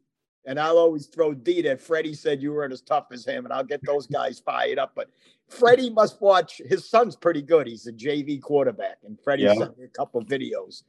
And 0.46 0.60
I'll 0.60 0.78
always 0.78 1.08
throw 1.08 1.34
D 1.34 1.62
that 1.64 1.80
Freddie 1.82 2.14
said 2.14 2.42
you 2.42 2.54
weren't 2.54 2.74
as 2.74 2.82
tough 2.82 3.08
as 3.12 3.26
him, 3.26 3.46
and 3.46 3.54
I'll 3.54 3.64
get 3.64 3.86
those 3.86 4.08
guys 4.08 4.40
fired 4.40 4.80
up. 4.80 4.94
But 4.96 5.10
Freddie 5.48 5.90
must 5.90 6.22
watch. 6.22 6.62
His 6.66 6.90
son's 6.90 7.16
pretty 7.16 7.42
good. 7.42 7.68
He's 7.68 7.88
a 7.88 7.94
JV 7.94 8.42
quarterback, 8.42 8.98
and 9.06 9.20
Freddie 9.22 9.44
yeah. 9.44 9.54
sent 9.54 9.78
me 9.78 9.86
a 9.86 9.90
couple 9.90 10.24
videos. 10.24 10.84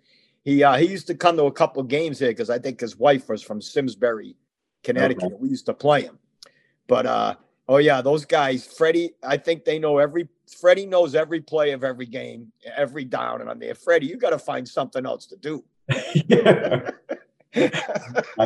He 0.44 0.62
uh, 0.62 0.76
he 0.76 0.86
used 0.86 1.06
to 1.08 1.14
come 1.14 1.36
to 1.36 1.44
a 1.44 1.52
couple 1.52 1.82
games 1.82 2.18
here 2.18 2.30
because 2.30 2.48
I 2.48 2.58
think 2.58 2.80
his 2.80 2.96
wife 2.96 3.28
was 3.28 3.42
from 3.42 3.60
Simsbury, 3.60 4.34
Connecticut. 4.82 5.24
Okay. 5.24 5.36
We 5.38 5.50
used 5.50 5.66
to 5.66 5.74
play 5.74 6.02
him. 6.02 6.18
But 6.86 7.06
uh, 7.06 7.34
oh 7.70 7.78
yeah, 7.78 8.02
those 8.02 8.26
guys, 8.26 8.66
Freddie. 8.66 9.12
I 9.22 9.38
think 9.38 9.64
they 9.64 9.78
know 9.78 9.98
every. 9.98 10.28
Freddie 10.60 10.86
knows 10.86 11.14
every 11.14 11.40
play 11.40 11.70
of 11.70 11.84
every 11.84 12.06
game, 12.06 12.52
every 12.76 13.04
down, 13.04 13.40
and 13.40 13.48
I'm 13.48 13.60
there. 13.60 13.74
Freddie, 13.74 14.08
you 14.08 14.18
got 14.18 14.30
to 14.30 14.38
find 14.38 14.68
something 14.68 15.06
else 15.06 15.24
to 15.26 15.36
do. 15.36 15.64
I 15.90 16.92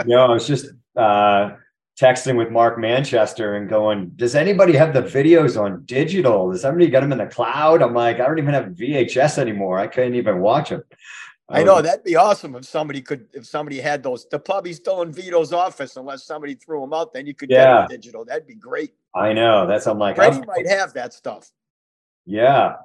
know. 0.05 0.26
I 0.26 0.29
was 0.29 0.47
just 0.47 0.67
uh, 0.97 1.53
texting 1.99 2.37
with 2.37 2.50
Mark 2.50 2.79
Manchester 2.79 3.56
and 3.56 3.69
going, 3.69 4.12
"Does 4.15 4.35
anybody 4.35 4.75
have 4.75 4.93
the 4.93 5.03
videos 5.03 5.61
on 5.61 5.85
digital? 5.87 6.50
Does 6.50 6.61
somebody 6.61 6.88
get 6.88 7.00
them 7.00 7.12
in 7.12 7.19
the 7.19 7.26
cloud?" 7.26 7.82
I'm 7.82 7.94
like, 7.94 8.21
"I 8.21 8.26
don't 8.26 8.38
even 8.38 8.55
have 8.55 8.67
VHS 8.67 9.38
anymore. 9.38 9.79
I 9.79 9.87
couldn't 9.87 10.15
even 10.15 10.41
watch 10.41 10.69
them." 10.69 10.85
I, 11.49 11.61
I 11.61 11.64
know 11.64 11.82
that'd 11.82 12.05
be 12.05 12.17
awesome 12.17 12.55
if 12.56 12.64
somebody 12.64 13.02
could, 13.02 13.26
if 13.35 13.44
somebody 13.46 13.79
had 13.79 14.02
those. 14.02 14.26
The 14.31 14.38
puppy's 14.38 14.76
still 14.76 15.02
in 15.02 15.12
Vito's 15.12 15.52
office 15.52 15.96
unless 15.96 16.25
somebody 16.25 16.55
threw 16.55 16.81
them 16.81 16.94
out. 16.94 17.12
Then 17.12 17.26
you 17.26 17.35
could 17.35 17.50
yeah. 17.50 17.64
get 17.64 17.75
them 17.75 17.88
digital. 17.88 18.25
That'd 18.25 18.46
be 18.46 18.55
great. 18.55 18.94
I 19.14 19.32
know. 19.32 19.67
That's 19.67 19.87
I'm 19.87 19.99
like, 19.99 20.17
Freddie 20.17 20.44
might 20.46 20.67
have 20.67 20.94
that 20.94 21.12
stuff. 21.12 21.50
Yeah, 22.25 22.76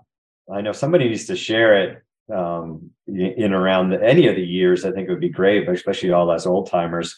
I 0.54 0.62
know 0.62 0.74
somebody 0.74 1.08
needs 1.08 1.26
to 1.28 1.36
share 1.38 1.82
it 1.82 2.04
um, 2.34 2.92
in 3.08 3.54
around 3.54 3.90
the, 3.90 4.04
any 4.04 4.28
of 4.28 4.36
the 4.36 4.46
years, 4.46 4.86
I 4.86 4.92
think 4.92 5.08
it 5.08 5.12
would 5.12 5.20
be 5.20 5.30
great, 5.30 5.66
but 5.66 5.76
especially 5.76 6.12
all 6.12 6.30
us 6.30 6.46
old 6.46 6.70
timers. 6.70 7.16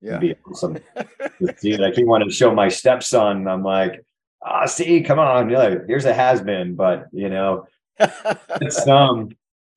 Yeah. 0.00 0.16
It'd 0.16 0.20
be 0.20 0.34
awesome 0.46 0.74
to 0.96 1.54
see 1.56 1.76
Like 1.76 1.94
he 1.94 2.04
wanted 2.04 2.26
to 2.26 2.32
show 2.32 2.54
my 2.54 2.68
stepson. 2.68 3.48
I'm 3.48 3.62
like, 3.62 4.04
ah, 4.42 4.60
oh, 4.62 4.66
see, 4.66 5.02
come 5.02 5.18
on, 5.18 5.48
You're 5.48 5.58
like, 5.58 5.86
here's 5.86 6.04
a 6.04 6.14
has 6.14 6.40
been, 6.42 6.74
but 6.74 7.06
you 7.12 7.28
know, 7.28 7.66
it's 7.98 8.82
some. 8.82 9.30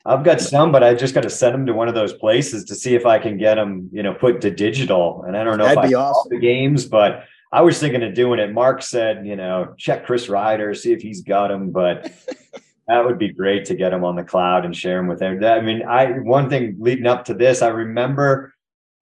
I've 0.08 0.24
got 0.24 0.40
some, 0.40 0.72
but 0.72 0.84
I 0.84 0.94
just 0.94 1.14
got 1.14 1.24
to 1.24 1.30
send 1.30 1.54
them 1.54 1.66
to 1.66 1.74
one 1.74 1.90
of 1.90 1.94
those 1.94 2.14
places 2.14 2.64
to 2.66 2.76
see 2.76 2.96
if 2.96 3.06
I 3.06 3.20
can 3.20 3.38
get 3.38 3.56
them, 3.56 3.90
you 3.92 4.02
know, 4.02 4.14
put 4.14 4.40
to 4.42 4.50
digital. 4.50 5.24
And 5.28 5.36
I 5.36 5.44
don't 5.44 5.58
know 5.58 5.66
That'd 5.66 5.92
if 5.92 5.96
I 5.96 6.00
awesome. 6.00 6.30
the 6.30 6.40
games, 6.40 6.86
but 6.86 7.26
I 7.52 7.62
was 7.62 7.78
thinking 7.78 8.04
of 8.04 8.14
doing 8.14 8.40
it. 8.40 8.54
Mark 8.54 8.82
said, 8.82 9.28
you 9.28 9.36
know, 9.36 9.74
check 9.78 10.06
Chris 10.06 10.30
Ryder, 10.30 10.74
see 10.74 10.94
if 10.94 11.02
he's 11.02 11.24
got 11.24 11.50
them, 11.50 11.72
but 11.72 12.10
that 12.88 13.04
would 13.04 13.20
be 13.20 13.34
great 13.34 13.66
to 13.66 13.76
get 13.76 13.90
them 13.90 14.06
on 14.06 14.16
the 14.16 14.24
cloud 14.24 14.64
and 14.64 14.76
share 14.76 14.98
them 14.98 15.08
with 15.08 15.22
everyone. 15.22 15.52
I 15.52 15.62
mean, 15.62 15.84
I 15.84 16.06
one 16.20 16.50
thing 16.50 16.78
leading 16.80 17.06
up 17.06 17.26
to 17.26 17.34
this, 17.34 17.62
I 17.62 17.68
remember, 17.68 18.54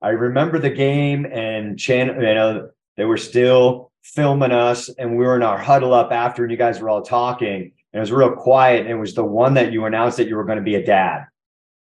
I 0.01 0.09
remember 0.09 0.57
the 0.57 0.71
game 0.71 1.25
and 1.25 1.77
channel. 1.77 2.15
You 2.15 2.33
know, 2.33 2.69
they 2.97 3.05
were 3.05 3.17
still 3.17 3.91
filming 4.01 4.51
us, 4.51 4.89
and 4.89 5.17
we 5.17 5.25
were 5.25 5.35
in 5.35 5.43
our 5.43 5.57
huddle 5.57 5.93
up 5.93 6.11
after, 6.11 6.43
and 6.43 6.51
you 6.51 6.57
guys 6.57 6.79
were 6.79 6.89
all 6.89 7.03
talking. 7.03 7.73
It 7.95 7.99
was 7.99 8.11
real 8.11 8.31
quiet. 8.31 8.81
And 8.81 8.89
it 8.89 8.95
was 8.95 9.15
the 9.15 9.23
one 9.23 9.53
that 9.53 9.71
you 9.71 9.85
announced 9.85 10.17
that 10.17 10.27
you 10.27 10.35
were 10.35 10.43
going 10.43 10.57
to 10.57 10.63
be 10.63 10.75
a 10.75 10.85
dad. 10.85 11.25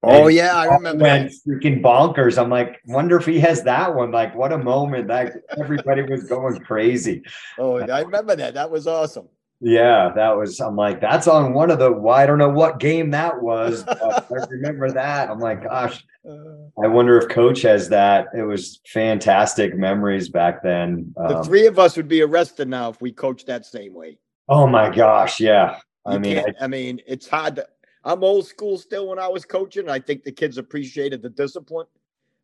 Oh 0.01 0.27
and 0.27 0.35
yeah, 0.35 0.55
I 0.55 0.65
remember. 0.65 1.03
Went 1.03 1.33
freaking 1.45 1.81
bonkers. 1.81 2.41
I'm 2.41 2.49
like, 2.49 2.79
wonder 2.85 3.17
if 3.17 3.25
he 3.25 3.39
has 3.41 3.63
that 3.63 3.93
one. 3.93 4.11
Like, 4.11 4.33
what 4.33 4.53
a 4.53 4.57
moment! 4.57 5.09
That 5.09 5.33
everybody 5.57 6.03
was 6.03 6.23
going 6.23 6.57
crazy. 6.61 7.21
Oh, 7.57 7.79
I 7.79 8.01
remember 8.01 8.35
that. 8.37 8.53
That 8.53 8.71
was 8.71 8.87
awesome. 8.87 9.27
Yeah, 9.59 10.13
that 10.15 10.37
was. 10.37 10.57
I'm 10.61 10.77
like, 10.77 11.01
that's 11.01 11.27
on 11.27 11.53
one 11.53 11.69
of 11.69 11.79
the. 11.79 11.91
Well, 11.91 12.15
I 12.15 12.25
don't 12.25 12.37
know 12.37 12.49
what 12.49 12.79
game 12.79 13.11
that 13.11 13.41
was, 13.41 13.83
I 13.85 14.23
remember 14.49 14.89
that. 14.89 15.29
I'm 15.29 15.39
like, 15.39 15.65
gosh, 15.65 16.01
I 16.25 16.87
wonder 16.87 17.17
if 17.17 17.27
Coach 17.27 17.61
has 17.63 17.89
that. 17.89 18.27
It 18.33 18.43
was 18.43 18.79
fantastic 18.87 19.75
memories 19.75 20.29
back 20.29 20.63
then. 20.63 21.13
The 21.17 21.39
um, 21.39 21.43
three 21.43 21.67
of 21.67 21.77
us 21.77 21.97
would 21.97 22.07
be 22.07 22.21
arrested 22.21 22.69
now 22.69 22.89
if 22.89 23.01
we 23.01 23.11
coached 23.11 23.47
that 23.47 23.65
same 23.65 23.93
way. 23.93 24.17
Oh 24.47 24.65
my 24.65 24.89
gosh, 24.89 25.41
yeah. 25.41 25.79
I 26.05 26.13
you 26.13 26.19
mean, 26.19 26.37
I, 26.39 26.45
I, 26.61 26.67
mean, 26.67 27.01
it's 27.05 27.27
hard. 27.27 27.57
To, 27.57 27.67
I'm 28.03 28.23
old 28.23 28.47
school 28.47 28.77
still. 28.77 29.09
When 29.09 29.19
I 29.19 29.27
was 29.27 29.45
coaching, 29.45 29.89
I 29.89 29.99
think 29.99 30.23
the 30.23 30.31
kids 30.31 30.57
appreciated 30.57 31.21
the 31.21 31.29
discipline 31.29 31.87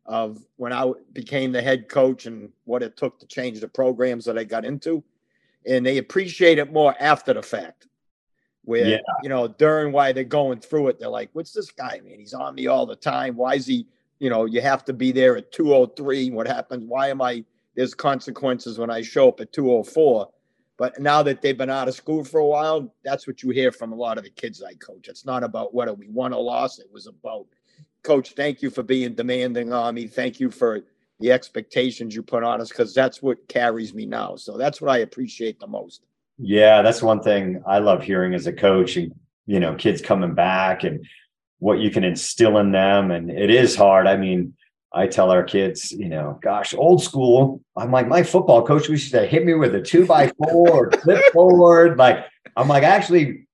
of 0.04 0.38
when 0.56 0.72
I 0.72 0.92
became 1.12 1.52
the 1.52 1.62
head 1.62 1.88
coach 1.88 2.26
and 2.26 2.50
what 2.64 2.82
it 2.82 2.96
took 2.96 3.18
to 3.20 3.26
change 3.26 3.60
the 3.60 3.68
programs 3.68 4.24
that 4.26 4.38
I 4.38 4.44
got 4.44 4.64
into 4.64 5.02
and 5.66 5.84
they 5.84 5.98
appreciate 5.98 6.58
it 6.58 6.72
more 6.72 6.94
after 7.00 7.34
the 7.34 7.42
fact. 7.42 7.88
Where 8.62 8.86
yeah. 8.86 8.98
you 9.22 9.28
know 9.28 9.46
during 9.46 9.92
why 9.92 10.12
they're 10.12 10.24
going 10.24 10.60
through 10.60 10.88
it, 10.88 10.98
they're 10.98 11.08
like, 11.08 11.30
"What's 11.34 11.52
this 11.52 11.70
guy, 11.70 12.00
man? 12.04 12.18
He's 12.18 12.34
on 12.34 12.54
me 12.54 12.66
all 12.66 12.86
the 12.86 12.96
time. 12.96 13.36
Why 13.36 13.54
is 13.54 13.66
he? 13.66 13.86
You 14.18 14.30
know, 14.30 14.44
you 14.44 14.60
have 14.60 14.84
to 14.86 14.92
be 14.92 15.12
there 15.12 15.36
at 15.36 15.52
two 15.52 15.72
oh 15.72 15.86
three. 15.86 16.30
What 16.30 16.48
happens? 16.48 16.84
Why 16.86 17.10
am 17.10 17.22
I? 17.22 17.44
There's 17.76 17.94
consequences 17.94 18.78
when 18.78 18.90
I 18.90 19.02
show 19.02 19.28
up 19.28 19.40
at 19.40 19.52
two 19.52 19.70
oh 19.70 19.84
four. 19.84 20.30
But 20.78 21.00
now 21.00 21.22
that 21.22 21.40
they've 21.40 21.56
been 21.56 21.70
out 21.70 21.88
of 21.88 21.94
school 21.94 22.22
for 22.22 22.38
a 22.38 22.46
while, 22.46 22.92
that's 23.02 23.26
what 23.26 23.42
you 23.42 23.50
hear 23.50 23.72
from 23.72 23.92
a 23.92 23.96
lot 23.96 24.18
of 24.18 24.24
the 24.24 24.30
kids 24.30 24.62
I 24.62 24.74
coach. 24.74 25.08
It's 25.08 25.24
not 25.24 25.42
about 25.42 25.74
whether 25.74 25.94
we 25.94 26.08
won 26.08 26.34
or 26.34 26.42
lost. 26.42 26.80
It 26.80 26.90
was 26.92 27.06
about, 27.06 27.46
Coach, 28.02 28.32
thank 28.32 28.60
you 28.60 28.70
for 28.70 28.82
being 28.82 29.14
demanding 29.14 29.72
on 29.72 29.94
me. 29.94 30.06
Thank 30.06 30.38
you 30.38 30.50
for 30.50 30.82
the 31.18 31.32
expectations 31.32 32.14
you 32.14 32.22
put 32.22 32.44
on 32.44 32.60
us 32.60 32.68
because 32.68 32.94
that's 32.94 33.22
what 33.22 33.48
carries 33.48 33.94
me 33.94 34.04
now. 34.04 34.36
So 34.36 34.58
that's 34.58 34.82
what 34.82 34.90
I 34.90 34.98
appreciate 34.98 35.58
the 35.58 35.66
most. 35.66 36.04
Yeah, 36.38 36.82
that's 36.82 37.02
one 37.02 37.22
thing 37.22 37.62
I 37.66 37.78
love 37.78 38.02
hearing 38.02 38.34
as 38.34 38.46
a 38.46 38.52
coach 38.52 38.98
and 38.98 39.14
you 39.46 39.60
know, 39.60 39.74
kids 39.74 40.02
coming 40.02 40.34
back 40.34 40.84
and 40.84 41.06
what 41.58 41.78
you 41.78 41.90
can 41.90 42.04
instill 42.04 42.58
in 42.58 42.72
them. 42.72 43.10
And 43.10 43.30
it 43.30 43.48
is 43.48 43.74
hard. 43.74 44.06
I 44.06 44.16
mean, 44.16 44.54
I 44.92 45.06
tell 45.06 45.30
our 45.30 45.42
kids, 45.42 45.92
you 45.92 46.08
know, 46.08 46.38
gosh, 46.42 46.74
old 46.74 47.02
school. 47.02 47.60
I'm 47.76 47.90
like, 47.90 48.08
my 48.08 48.22
football 48.22 48.64
coach 48.64 48.88
used 48.88 49.10
to 49.12 49.26
hit 49.26 49.44
me 49.44 49.54
with 49.54 49.74
a 49.74 49.82
two 49.82 50.06
by 50.06 50.32
four 50.38 50.70
or 50.70 50.90
clipboard. 50.90 51.98
Like, 51.98 52.24
I'm 52.56 52.68
like, 52.68 52.82
actually, 52.82 53.46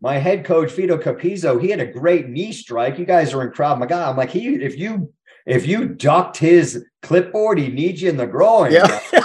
my 0.00 0.18
head 0.18 0.44
coach, 0.44 0.72
Vito 0.72 0.98
Capizzo, 0.98 1.60
he 1.60 1.68
had 1.68 1.80
a 1.80 1.86
great 1.86 2.28
knee 2.28 2.52
strike. 2.52 2.98
You 2.98 3.06
guys 3.06 3.32
are 3.32 3.42
in 3.42 3.52
crowd. 3.52 3.78
My 3.78 3.86
Maga. 3.86 4.08
I'm 4.08 4.16
like, 4.16 4.30
he, 4.30 4.48
if 4.48 4.78
you 4.78 5.12
if 5.46 5.66
you 5.66 5.88
ducked 5.88 6.36
his 6.36 6.84
clipboard, 7.02 7.58
he 7.58 7.68
needs 7.68 8.02
you 8.02 8.10
in 8.10 8.16
the 8.16 8.26
groin. 8.26 8.72
Yeah. 8.72 9.00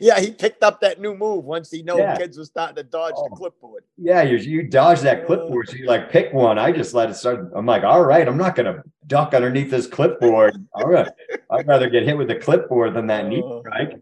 yeah, 0.00 0.20
he 0.20 0.30
picked 0.30 0.62
up 0.62 0.80
that 0.80 1.00
new 1.00 1.14
move 1.14 1.44
once 1.44 1.70
he 1.70 1.82
know 1.82 1.96
yeah. 1.96 2.16
kids 2.16 2.38
were 2.38 2.44
starting 2.44 2.76
to 2.76 2.82
dodge 2.82 3.14
oh. 3.16 3.28
the 3.28 3.36
clipboard. 3.36 3.84
Yeah, 3.96 4.22
you 4.22 4.36
you 4.36 4.62
dodge 4.62 5.00
that 5.00 5.26
clipboard, 5.26 5.68
so 5.68 5.76
you 5.76 5.86
like 5.86 6.10
pick 6.10 6.32
one. 6.32 6.58
I 6.58 6.72
just 6.72 6.94
let 6.94 7.10
it 7.10 7.14
start. 7.14 7.52
I'm 7.54 7.66
like, 7.66 7.84
all 7.84 8.04
right, 8.04 8.26
I'm 8.26 8.36
not 8.36 8.56
gonna 8.56 8.82
duck 9.06 9.34
underneath 9.34 9.70
this 9.70 9.86
clipboard. 9.86 10.66
All 10.72 10.86
right, 10.86 11.08
I'd 11.50 11.66
rather 11.66 11.88
get 11.88 12.04
hit 12.04 12.16
with 12.16 12.28
the 12.28 12.36
clipboard 12.36 12.94
than 12.94 13.06
that 13.08 13.26
knee 13.26 13.42
oh. 13.44 13.60
strike. 13.60 14.00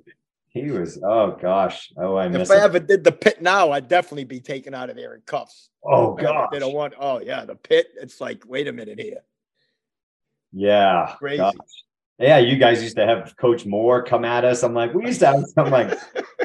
He 0.49 0.71
was, 0.71 1.01
oh 1.03 1.33
gosh, 1.41 1.93
oh 1.97 2.17
I 2.17 2.29
miss. 2.29 2.51
If 2.51 2.57
I 2.57 2.63
ever 2.63 2.79
did 2.79 3.05
the 3.05 3.13
pit 3.13 3.41
now, 3.41 3.71
I'd 3.71 3.89
definitely 3.89 4.25
be 4.25 4.41
taken 4.41 4.75
out 4.75 4.91
of 4.91 4.97
there 4.97 5.15
in 5.15 5.23
cuffs. 5.23 5.71
Oh 5.85 6.15
god, 6.15 6.49
they 6.53 6.59
don't 6.59 6.75
want. 6.75 6.95
Oh 6.99 7.21
yeah, 7.21 7.45
the 7.45 7.57
pit. 7.57 7.89
It's 8.01 8.21
like, 8.21 8.45
wait 8.47 8.69
a 8.69 8.73
minute 8.73 9.01
here. 9.01 9.23
Yeah, 10.53 11.15
crazy. 11.19 11.39
Gosh 11.39 11.55
yeah, 12.19 12.39
you 12.39 12.57
guys 12.57 12.83
used 12.83 12.97
to 12.97 13.07
have 13.07 13.37
Coach 13.37 13.67
Moore 13.67 14.03
come 14.03 14.25
at 14.25 14.45
us. 14.45 14.63
I'm 14.63 14.75
like, 14.75 14.95
we 14.95 15.07
used 15.07 15.21
to 15.21 15.27
have, 15.27 15.45
I'm 15.57 15.71
like, 15.71 15.99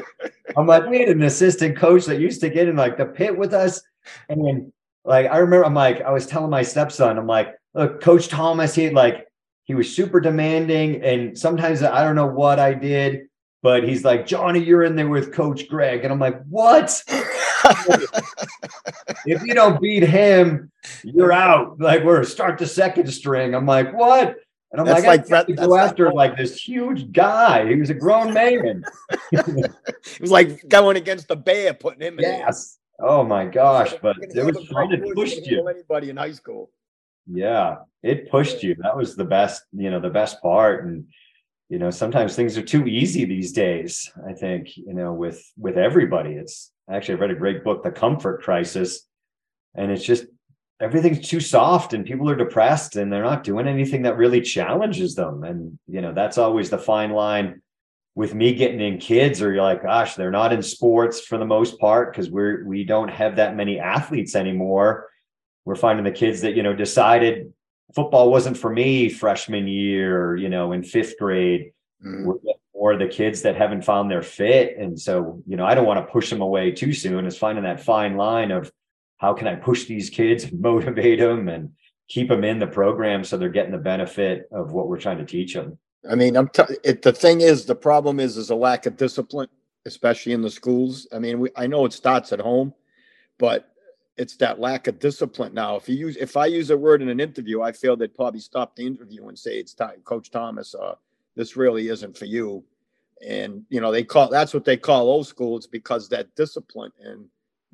I'm 0.56 0.66
like, 0.66 0.88
we 0.88 1.00
had 1.00 1.08
an 1.10 1.22
assistant 1.22 1.76
coach 1.76 2.06
that 2.06 2.20
used 2.20 2.40
to 2.40 2.48
get 2.48 2.68
in 2.68 2.76
like 2.76 2.96
the 2.96 3.06
pit 3.06 3.36
with 3.36 3.54
us. 3.54 3.80
And 4.28 4.72
like 5.04 5.26
I 5.26 5.38
remember 5.38 5.64
I'm 5.64 5.74
like, 5.74 6.02
I 6.02 6.10
was 6.10 6.26
telling 6.26 6.50
my 6.50 6.62
stepson, 6.62 7.18
I'm 7.18 7.26
like, 7.26 7.54
look, 7.74 8.00
Coach 8.00 8.28
Thomas, 8.28 8.74
he 8.74 8.90
like 8.90 9.26
he 9.64 9.74
was 9.74 9.94
super 9.94 10.20
demanding. 10.20 11.02
And 11.02 11.38
sometimes 11.38 11.82
I 11.82 12.02
don't 12.02 12.16
know 12.16 12.26
what 12.26 12.58
I 12.58 12.74
did, 12.74 13.28
but 13.62 13.84
he's 13.84 14.04
like, 14.04 14.26
Johnny, 14.26 14.60
you're 14.60 14.82
in 14.82 14.96
there 14.96 15.08
with 15.08 15.32
Coach 15.32 15.68
Greg. 15.68 16.04
And 16.04 16.12
I'm 16.12 16.18
like, 16.18 16.42
what? 16.46 17.02
if 19.26 19.42
you 19.44 19.54
don't 19.54 19.80
beat 19.80 20.02
him, 20.02 20.70
you're 21.04 21.32
out. 21.32 21.78
Like 21.78 22.02
we're 22.02 22.24
start 22.24 22.58
the 22.58 22.66
second 22.66 23.08
string. 23.12 23.54
I'm 23.54 23.66
like, 23.66 23.92
what? 23.92 24.36
And 24.70 24.80
I'm 24.80 24.86
that's 24.86 25.06
like, 25.06 25.30
like 25.30 25.50
I 25.50 25.66
go 25.66 25.76
after 25.76 26.12
like 26.12 26.36
this 26.36 26.60
huge 26.60 27.10
guy. 27.10 27.66
He 27.66 27.76
was 27.76 27.88
a 27.88 27.94
grown 27.94 28.34
man. 28.34 28.84
it 29.32 30.20
was 30.20 30.30
like 30.30 30.68
going 30.68 30.96
against 30.96 31.28
the 31.28 31.36
bear, 31.36 31.72
putting 31.72 32.02
him 32.02 32.18
in. 32.18 32.24
Yes. 32.24 32.78
Oh 33.00 33.24
my 33.24 33.46
gosh! 33.46 33.94
But 34.02 34.16
it 34.20 34.44
was 34.44 34.66
trying 34.68 34.90
to 34.90 35.12
push 35.14 35.36
you. 35.44 35.66
Anybody 35.66 36.10
in 36.10 36.16
high 36.16 36.32
school? 36.32 36.70
Yeah, 37.26 37.76
it 38.02 38.30
pushed 38.30 38.62
you. 38.62 38.74
That 38.80 38.96
was 38.96 39.16
the 39.16 39.24
best. 39.24 39.62
You 39.72 39.90
know, 39.90 40.00
the 40.00 40.10
best 40.10 40.42
part. 40.42 40.84
And 40.84 41.06
you 41.70 41.78
know, 41.78 41.90
sometimes 41.90 42.34
things 42.34 42.58
are 42.58 42.62
too 42.62 42.86
easy 42.86 43.24
these 43.24 43.52
days. 43.52 44.10
I 44.28 44.32
think 44.32 44.76
you 44.76 44.92
know, 44.92 45.14
with 45.14 45.42
with 45.56 45.78
everybody. 45.78 46.32
It's 46.32 46.72
actually 46.90 47.14
I 47.14 47.18
read 47.20 47.30
a 47.30 47.36
great 47.36 47.64
book, 47.64 47.84
The 47.84 47.90
Comfort 47.90 48.42
Crisis, 48.42 49.06
and 49.74 49.90
it's 49.90 50.04
just 50.04 50.26
everything's 50.80 51.28
too 51.28 51.40
soft 51.40 51.92
and 51.92 52.06
people 52.06 52.28
are 52.30 52.36
depressed 52.36 52.96
and 52.96 53.12
they're 53.12 53.22
not 53.22 53.44
doing 53.44 53.66
anything 53.66 54.02
that 54.02 54.16
really 54.16 54.40
challenges 54.40 55.14
them. 55.14 55.42
And 55.42 55.78
you 55.86 56.00
know 56.00 56.12
that's 56.12 56.38
always 56.38 56.70
the 56.70 56.78
fine 56.78 57.10
line 57.10 57.62
with 58.14 58.34
me 58.34 58.54
getting 58.54 58.80
in 58.80 58.98
kids 58.98 59.40
or 59.40 59.52
you're 59.52 59.62
like 59.62 59.82
gosh 59.82 60.16
they're 60.16 60.30
not 60.30 60.52
in 60.52 60.62
sports 60.62 61.20
for 61.20 61.38
the 61.38 61.44
most 61.44 61.78
part 61.78 62.12
because 62.12 62.30
we're 62.30 62.64
we 62.66 62.82
don't 62.84 63.08
have 63.08 63.36
that 63.36 63.56
many 63.56 63.78
athletes 63.78 64.34
anymore. 64.34 65.08
We're 65.64 65.76
finding 65.76 66.04
the 66.04 66.12
kids 66.12 66.42
that 66.42 66.54
you 66.54 66.62
know 66.62 66.74
decided 66.74 67.52
football 67.94 68.30
wasn't 68.30 68.58
for 68.58 68.70
me 68.70 69.08
freshman 69.08 69.66
year 69.66 70.36
you 70.36 70.48
know 70.48 70.72
in 70.72 70.82
fifth 70.84 71.18
grade. 71.18 71.72
Mm. 72.04 72.38
or 72.74 72.96
the 72.96 73.08
kids 73.08 73.42
that 73.42 73.56
haven't 73.56 73.82
found 73.82 74.08
their 74.08 74.22
fit. 74.22 74.78
And 74.78 74.96
so 75.00 75.42
you 75.48 75.56
know 75.56 75.66
i 75.66 75.74
don't 75.74 75.84
want 75.84 75.98
to 75.98 76.12
push 76.12 76.30
them 76.30 76.40
away 76.40 76.70
too 76.70 76.92
soon 76.92 77.26
is 77.26 77.36
finding 77.36 77.64
that 77.64 77.80
fine 77.80 78.16
line 78.16 78.52
of 78.52 78.70
how 79.18 79.34
can 79.34 79.46
I 79.46 79.54
push 79.56 79.84
these 79.84 80.10
kids 80.10 80.50
motivate 80.52 81.18
them 81.18 81.48
and 81.48 81.70
keep 82.08 82.28
them 82.28 82.44
in 82.44 82.58
the 82.58 82.66
program 82.66 83.22
so 83.22 83.36
they're 83.36 83.50
getting 83.50 83.72
the 83.72 83.78
benefit 83.78 84.48
of 84.50 84.72
what 84.72 84.88
we're 84.88 85.00
trying 85.00 85.18
to 85.18 85.26
teach 85.26 85.54
them. 85.54 85.78
I 86.10 86.14
mean, 86.14 86.36
I'm 86.36 86.48
t- 86.48 86.62
it, 86.82 87.02
the 87.02 87.12
thing 87.12 87.42
is, 87.42 87.66
the 87.66 87.74
problem 87.74 88.18
is, 88.18 88.36
is 88.36 88.50
a 88.50 88.54
lack 88.54 88.86
of 88.86 88.96
discipline, 88.96 89.48
especially 89.84 90.32
in 90.32 90.42
the 90.42 90.50
schools. 90.50 91.06
I 91.12 91.18
mean, 91.18 91.40
we, 91.40 91.50
I 91.56 91.66
know 91.66 91.84
it 91.84 91.92
starts 91.92 92.32
at 92.32 92.40
home, 92.40 92.72
but 93.36 93.70
it's 94.16 94.36
that 94.36 94.58
lack 94.58 94.86
of 94.86 94.98
discipline 94.98 95.54
now. 95.54 95.76
If 95.76 95.88
you 95.88 95.96
use, 95.96 96.16
if 96.16 96.36
I 96.36 96.46
use 96.46 96.70
a 96.70 96.78
word 96.78 97.02
in 97.02 97.08
an 97.08 97.20
interview, 97.20 97.62
I 97.62 97.72
feel 97.72 97.96
they'd 97.96 98.14
probably 98.14 98.40
stop 98.40 98.74
the 98.74 98.86
interview 98.86 99.28
and 99.28 99.38
say, 99.38 99.58
"It's 99.58 99.74
time, 99.74 100.00
Coach 100.04 100.30
Thomas. 100.30 100.74
Uh, 100.74 100.94
this 101.36 101.56
really 101.56 101.88
isn't 101.88 102.16
for 102.16 102.24
you." 102.24 102.64
And 103.26 103.64
you 103.68 103.80
know, 103.80 103.92
they 103.92 104.04
call 104.04 104.28
that's 104.28 104.54
what 104.54 104.64
they 104.64 104.76
call 104.76 105.08
old 105.08 105.26
school. 105.26 105.56
It's 105.56 105.66
because 105.66 106.08
that 106.08 106.34
discipline 106.36 106.92
and 107.00 107.26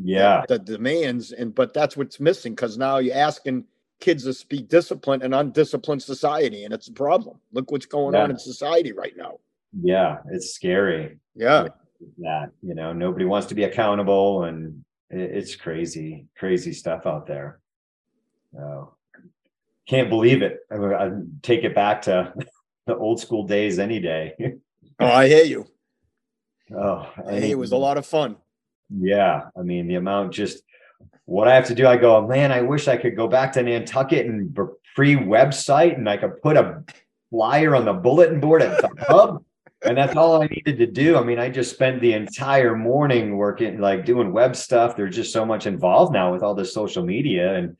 yeah. 0.02 0.44
The, 0.48 0.58
demands 0.58 1.32
and 1.32 1.54
but 1.54 1.72
that's 1.72 1.96
what's 1.96 2.18
missing 2.18 2.54
because 2.54 2.76
now 2.76 2.98
you're 2.98 3.16
asking 3.16 3.64
kids 4.00 4.24
to 4.24 4.46
be 4.46 4.60
disciplined 4.60 5.22
in 5.22 5.32
undisciplined 5.32 6.02
society 6.02 6.64
and 6.64 6.74
it's 6.74 6.88
a 6.88 6.92
problem. 6.92 7.38
Look 7.52 7.70
what's 7.70 7.86
going 7.86 8.14
yeah. 8.14 8.22
on 8.22 8.30
in 8.30 8.38
society 8.38 8.92
right 8.92 9.16
now. 9.16 9.38
Yeah 9.80 10.18
it's 10.30 10.54
scary. 10.54 11.18
Yeah. 11.34 11.68
That 12.18 12.50
you 12.62 12.74
know 12.74 12.92
nobody 12.92 13.24
wants 13.24 13.46
to 13.48 13.54
be 13.54 13.64
accountable 13.64 14.44
and 14.44 14.84
it's 15.10 15.54
crazy 15.54 16.26
crazy 16.36 16.72
stuff 16.72 17.06
out 17.06 17.26
there. 17.26 17.60
So 18.52 18.94
can't 19.88 20.08
believe 20.08 20.42
it. 20.42 20.60
I, 20.70 20.76
I 20.76 21.10
take 21.42 21.64
it 21.64 21.74
back 21.74 22.02
to 22.02 22.34
the 22.86 22.96
old 22.96 23.20
school 23.20 23.46
days 23.46 23.78
any 23.78 24.00
day. 24.00 24.34
Oh 25.00 25.06
i 25.06 25.26
hear 25.26 25.42
you. 25.42 25.66
Oh 26.72 27.10
hey, 27.28 27.50
it 27.50 27.58
was 27.58 27.72
a 27.72 27.76
lot 27.76 27.98
of 27.98 28.06
fun 28.06 28.36
yeah. 28.90 29.48
I 29.56 29.62
mean, 29.62 29.86
the 29.88 29.94
amount 29.96 30.32
just 30.32 30.62
what 31.26 31.48
I 31.48 31.54
have 31.54 31.66
to 31.66 31.74
do, 31.74 31.86
I 31.86 31.96
go, 31.96 32.26
man, 32.26 32.52
I 32.52 32.62
wish 32.62 32.88
I 32.88 32.96
could 32.96 33.16
go 33.16 33.28
back 33.28 33.52
to 33.52 33.62
Nantucket 33.62 34.26
and 34.26 34.56
free 34.94 35.16
website 35.16 35.96
and 35.96 36.08
I 36.08 36.16
could 36.16 36.40
put 36.42 36.56
a 36.56 36.84
flyer 37.30 37.74
on 37.74 37.84
the 37.84 37.92
bulletin 37.92 38.40
board 38.40 38.62
at 38.62 38.80
the 38.80 38.90
hub. 39.08 39.44
And 39.84 39.98
that's 39.98 40.16
all 40.16 40.42
I 40.42 40.46
needed 40.46 40.78
to 40.78 40.86
do. 40.86 41.16
I 41.16 41.22
mean, 41.22 41.38
I 41.38 41.50
just 41.50 41.74
spent 41.74 42.00
the 42.00 42.14
entire 42.14 42.74
morning 42.74 43.36
working, 43.36 43.80
like 43.80 44.06
doing 44.06 44.32
web 44.32 44.56
stuff. 44.56 44.96
There's 44.96 45.14
just 45.14 45.32
so 45.32 45.44
much 45.44 45.66
involved 45.66 46.12
now 46.12 46.32
with 46.32 46.42
all 46.42 46.54
this 46.54 46.72
social 46.72 47.04
media. 47.04 47.54
And 47.54 47.76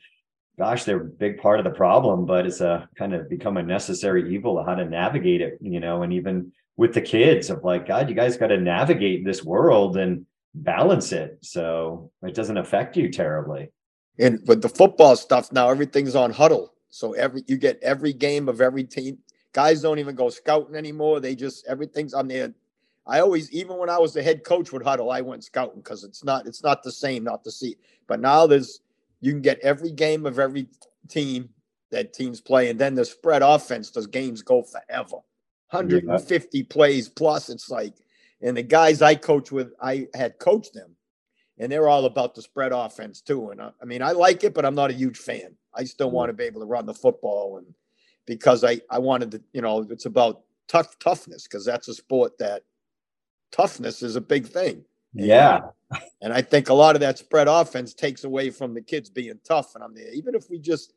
gosh, 0.59 0.85
they're 0.85 1.01
a 1.01 1.05
big 1.05 1.39
part 1.39 1.61
of 1.61 1.65
the 1.65 1.71
problem, 1.71 2.27
but 2.27 2.47
it's 2.47 2.61
a 2.61 2.89
kind 2.97 3.15
of 3.15 3.31
become 3.31 3.57
a 3.57 3.63
necessary 3.63 4.35
evil 4.35 4.59
of 4.59 4.67
how 4.67 4.75
to 4.75 4.85
navigate 4.85 5.41
it, 5.41 5.59
you 5.63 5.81
know, 5.81 6.03
and 6.03 6.13
even 6.13 6.53
with 6.77 6.93
the 6.93 7.01
kids 7.01 7.49
of 7.49 7.65
like, 7.65 7.87
God, 7.87 8.11
you 8.11 8.15
guys 8.15 8.37
got 8.37 8.49
to 8.49 8.59
navigate 8.59 9.25
this 9.25 9.43
world. 9.43 9.97
And 9.97 10.27
balance 10.55 11.13
it 11.13 11.39
so 11.41 12.11
it 12.23 12.35
doesn't 12.35 12.59
affect 12.59 12.97
you 12.97 13.11
terribly. 13.11 13.71
And 14.19 14.41
with 14.47 14.63
the 14.63 14.69
football 14.69 15.17
stuff 15.17 15.53
now, 15.53 15.69
everything's 15.69 16.15
on 16.15 16.33
Hudl. 16.33 16.69
So 16.91 17.13
every 17.15 17.43
you 17.49 17.57
get 17.57 17.83
every 17.83 18.13
game 18.13 18.49
of 18.49 18.61
every 18.61 18.85
team. 18.85 19.19
Guys 19.53 19.83
don't 19.83 19.99
even 19.99 20.15
go 20.15 20.31
scouting 20.31 20.77
anymore. 20.77 21.21
They 21.21 21.35
just 21.35 21.67
everything's 21.67 22.15
on 22.15 22.29
there. 22.29 22.55
I 23.07 23.21
always, 23.21 23.53
even 23.53 23.77
when 23.77 23.91
I 23.91 23.99
was 23.99 24.15
the 24.15 24.23
head 24.23 24.45
coach 24.45 24.73
with 24.73 24.83
Hudl, 24.83 25.13
I 25.13 25.21
went 25.21 25.45
scouting 25.45 25.81
because 25.81 26.05
it's 26.05 26.25
not 26.25 26.47
it's 26.47 26.63
not 26.63 26.83
the 26.83 26.93
same, 26.93 27.25
not 27.25 27.43
to 27.45 27.51
see. 27.51 27.77
But 28.07 28.21
now 28.21 28.47
there's 28.47 28.81
you 29.21 29.33
can 29.33 29.43
get 29.43 29.59
every 29.61 29.91
game 29.91 30.25
of 30.27 30.39
every 30.39 30.69
team 31.09 31.49
that 31.91 32.13
teams 32.13 32.41
play, 32.41 32.71
and 32.71 32.79
then 32.79 32.95
the 32.95 33.05
spread 33.05 33.43
offense. 33.43 33.91
Those 33.91 34.07
games 34.07 34.43
go 34.43 34.63
forever. 34.63 35.17
150 35.71 36.59
yeah. 36.59 36.65
plays 36.69 37.09
plus. 37.09 37.51
It's 37.51 37.69
like 37.69 37.95
and 38.43 38.57
the 38.57 38.63
guys 38.63 39.03
I 39.03 39.15
coach 39.15 39.51
with, 39.53 39.73
I 39.81 40.09
had 40.15 40.39
coached 40.39 40.75
them, 40.75 40.97
and 41.59 41.71
they're 41.71 41.89
all 41.89 42.05
about 42.05 42.35
the 42.35 42.43
spread 42.43 42.73
offense 42.73 43.21
too. 43.21 43.51
And 43.51 43.61
I, 43.61 43.71
I 43.81 43.85
mean, 43.85 44.03
I 44.03 44.13
like 44.13 44.45
it, 44.45 44.55
but 44.55 44.65
I'm 44.65 44.75
not 44.75 44.91
a 44.91 44.95
huge 44.95 45.19
fan. 45.19 45.57
I 45.75 45.85
still 45.85 46.11
want 46.11 46.29
to 46.29 46.35
be 46.35 46.45
able 46.45 46.61
to 46.61 46.67
run 46.67 46.87
the 46.87 46.95
football, 46.95 47.59
and 47.59 47.67
because 48.27 48.65
I 48.65 48.81
I 48.91 48.99
wanted 48.99 49.31
to, 49.33 49.43
you 49.53 49.63
know, 49.63 49.87
it's 49.91 50.07
about 50.07 50.43
tough 50.69 50.99
toughness 50.99 51.45
because 51.45 51.65
that's 51.65 51.89
a 51.89 51.95
sport 51.95 52.39
that 52.39 52.63
toughness 53.51 54.03
is 54.03 54.17
a 54.17 54.21
big 54.21 54.47
thing. 54.47 54.85
Yeah. 55.15 55.61
And, 55.91 56.03
and 56.23 56.33
I 56.33 56.43
think 56.43 56.69
a 56.69 56.75
lot 56.75 56.97
of 56.97 57.01
that 57.01 57.19
spread 57.19 57.49
offense 57.49 57.95
takes 57.95 58.25
away 58.25 58.51
from 58.51 58.75
the 58.75 58.83
kids 58.83 59.09
being 59.09 59.39
tough. 59.45 59.75
And 59.75 59.85
I'm 59.85 59.95
there. 59.95 60.13
Even 60.13 60.35
if 60.35 60.51
we 60.51 60.59
just 60.59 60.93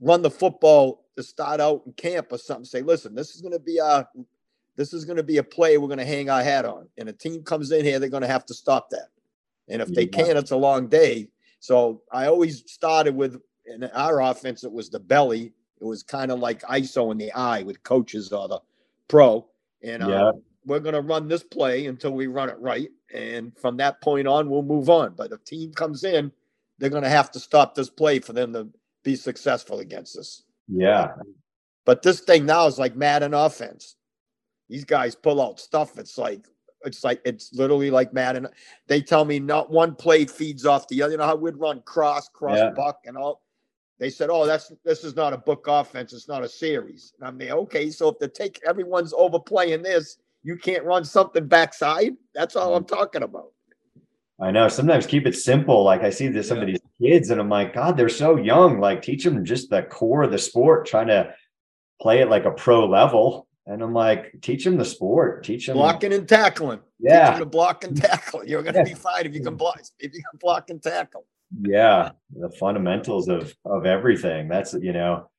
run 0.00 0.22
the 0.22 0.30
football 0.30 1.04
to 1.16 1.22
start 1.22 1.60
out 1.60 1.82
in 1.86 1.92
camp 1.92 2.28
or 2.30 2.38
something, 2.38 2.64
say, 2.64 2.82
listen, 2.82 3.14
this 3.14 3.34
is 3.34 3.40
going 3.40 3.52
to 3.52 3.60
be 3.60 3.80
our 3.80 4.08
this 4.80 4.94
is 4.94 5.04
going 5.04 5.18
to 5.18 5.22
be 5.22 5.36
a 5.36 5.42
play 5.42 5.76
we're 5.76 5.88
going 5.88 5.98
to 5.98 6.06
hang 6.06 6.30
our 6.30 6.42
hat 6.42 6.64
on. 6.64 6.88
And 6.96 7.06
a 7.06 7.12
team 7.12 7.42
comes 7.42 7.70
in 7.70 7.84
here, 7.84 7.98
they're 7.98 8.08
going 8.08 8.22
to 8.22 8.26
have 8.26 8.46
to 8.46 8.54
stop 8.54 8.88
that. 8.88 9.08
And 9.68 9.82
if 9.82 9.88
they 9.88 10.06
can't, 10.06 10.38
it's 10.38 10.52
a 10.52 10.56
long 10.56 10.88
day. 10.88 11.28
So 11.58 12.00
I 12.10 12.28
always 12.28 12.64
started 12.66 13.14
with 13.14 13.42
in 13.66 13.84
our 13.84 14.22
offense, 14.22 14.64
it 14.64 14.72
was 14.72 14.88
the 14.88 14.98
belly. 14.98 15.52
It 15.82 15.84
was 15.84 16.02
kind 16.02 16.30
of 16.32 16.38
like 16.38 16.62
ISO 16.62 17.12
in 17.12 17.18
the 17.18 17.30
eye 17.32 17.62
with 17.62 17.82
coaches 17.82 18.32
or 18.32 18.48
the 18.48 18.60
pro. 19.06 19.46
And 19.82 20.02
uh, 20.02 20.32
we're 20.64 20.80
going 20.80 20.94
to 20.94 21.02
run 21.02 21.28
this 21.28 21.42
play 21.42 21.84
until 21.84 22.12
we 22.12 22.26
run 22.26 22.48
it 22.48 22.58
right. 22.58 22.88
And 23.12 23.54
from 23.58 23.76
that 23.76 24.00
point 24.00 24.26
on, 24.26 24.48
we'll 24.48 24.62
move 24.62 24.88
on. 24.88 25.12
But 25.14 25.30
if 25.30 25.44
team 25.44 25.74
comes 25.74 26.04
in, 26.04 26.32
they're 26.78 26.88
going 26.88 27.02
to 27.02 27.10
have 27.10 27.30
to 27.32 27.38
stop 27.38 27.74
this 27.74 27.90
play 27.90 28.18
for 28.18 28.32
them 28.32 28.54
to 28.54 28.68
be 29.04 29.14
successful 29.14 29.80
against 29.80 30.16
us. 30.16 30.42
Yeah. 30.68 31.08
But 31.84 32.00
this 32.00 32.20
thing 32.20 32.46
now 32.46 32.66
is 32.66 32.78
like 32.78 32.96
Madden 32.96 33.34
offense 33.34 33.96
these 34.70 34.84
guys 34.84 35.16
pull 35.16 35.42
out 35.42 35.58
stuff. 35.58 35.98
It's 35.98 36.16
like 36.16 36.46
it's 36.84 37.04
like 37.04 37.20
it's 37.24 37.52
literally 37.52 37.90
like 37.90 38.14
Madden. 38.14 38.46
They 38.86 39.02
tell 39.02 39.24
me 39.24 39.38
not 39.38 39.70
one 39.70 39.94
play 39.94 40.24
feeds 40.24 40.64
off 40.64 40.88
the 40.88 41.02
other. 41.02 41.12
You 41.12 41.18
know 41.18 41.26
how 41.26 41.36
we'd 41.36 41.56
run 41.56 41.82
cross, 41.82 42.28
cross 42.28 42.56
yeah. 42.56 42.70
buck, 42.70 43.00
and 43.04 43.18
all. 43.18 43.42
They 43.98 44.08
said, 44.08 44.30
"Oh, 44.30 44.46
that's 44.46 44.72
this 44.84 45.04
is 45.04 45.16
not 45.16 45.34
a 45.34 45.38
book 45.38 45.66
offense. 45.68 46.12
It's 46.12 46.28
not 46.28 46.44
a 46.44 46.48
series." 46.48 47.12
And 47.18 47.28
I'm 47.28 47.36
there. 47.36 47.52
Okay, 47.52 47.90
so 47.90 48.08
if 48.08 48.18
they 48.18 48.28
take 48.28 48.60
everyone's 48.66 49.12
overplaying 49.12 49.82
this, 49.82 50.16
you 50.42 50.56
can't 50.56 50.84
run 50.84 51.04
something 51.04 51.46
backside. 51.46 52.12
That's 52.34 52.56
all 52.56 52.74
I'm 52.74 52.84
talking 52.84 53.24
about. 53.24 53.52
I 54.40 54.52
know. 54.52 54.68
Sometimes 54.68 55.04
keep 55.04 55.26
it 55.26 55.36
simple. 55.36 55.82
Like 55.82 56.02
I 56.02 56.10
see 56.10 56.28
this 56.28 56.48
some 56.48 56.58
yeah. 56.58 56.62
of 56.62 56.66
these 56.68 56.80
kids, 57.02 57.30
and 57.30 57.40
I'm 57.40 57.50
like, 57.50 57.74
God, 57.74 57.96
they're 57.96 58.08
so 58.08 58.36
young. 58.36 58.80
Like 58.80 59.02
teach 59.02 59.24
them 59.24 59.44
just 59.44 59.68
the 59.68 59.82
core 59.82 60.22
of 60.22 60.30
the 60.30 60.38
sport. 60.38 60.86
Trying 60.86 61.08
to 61.08 61.34
play 62.00 62.20
it 62.20 62.30
like 62.30 62.46
a 62.46 62.52
pro 62.52 62.86
level. 62.86 63.48
And 63.70 63.82
I'm 63.82 63.94
like, 63.94 64.34
teach 64.42 64.64
them 64.64 64.76
the 64.76 64.84
sport. 64.84 65.44
Teach 65.44 65.66
them 65.66 65.76
blocking 65.76 66.12
and 66.12 66.28
tackling. 66.28 66.80
Yeah, 66.98 67.38
to 67.38 67.46
block 67.46 67.84
and 67.84 67.96
tackle. 67.96 68.44
You're 68.44 68.62
going 68.62 68.74
to 68.74 68.80
yeah. 68.80 68.84
be 68.84 68.94
fine 68.94 69.26
if 69.26 69.34
you 69.34 69.42
can 69.42 69.54
block. 69.54 69.80
If 69.98 70.12
you 70.12 70.22
can 70.28 70.38
block 70.40 70.70
and 70.70 70.82
tackle. 70.82 71.24
Yeah, 71.62 72.10
the 72.34 72.50
fundamentals 72.50 73.28
of 73.28 73.54
of 73.64 73.86
everything. 73.86 74.48
That's 74.48 74.74
you 74.74 74.92
know, 74.92 75.30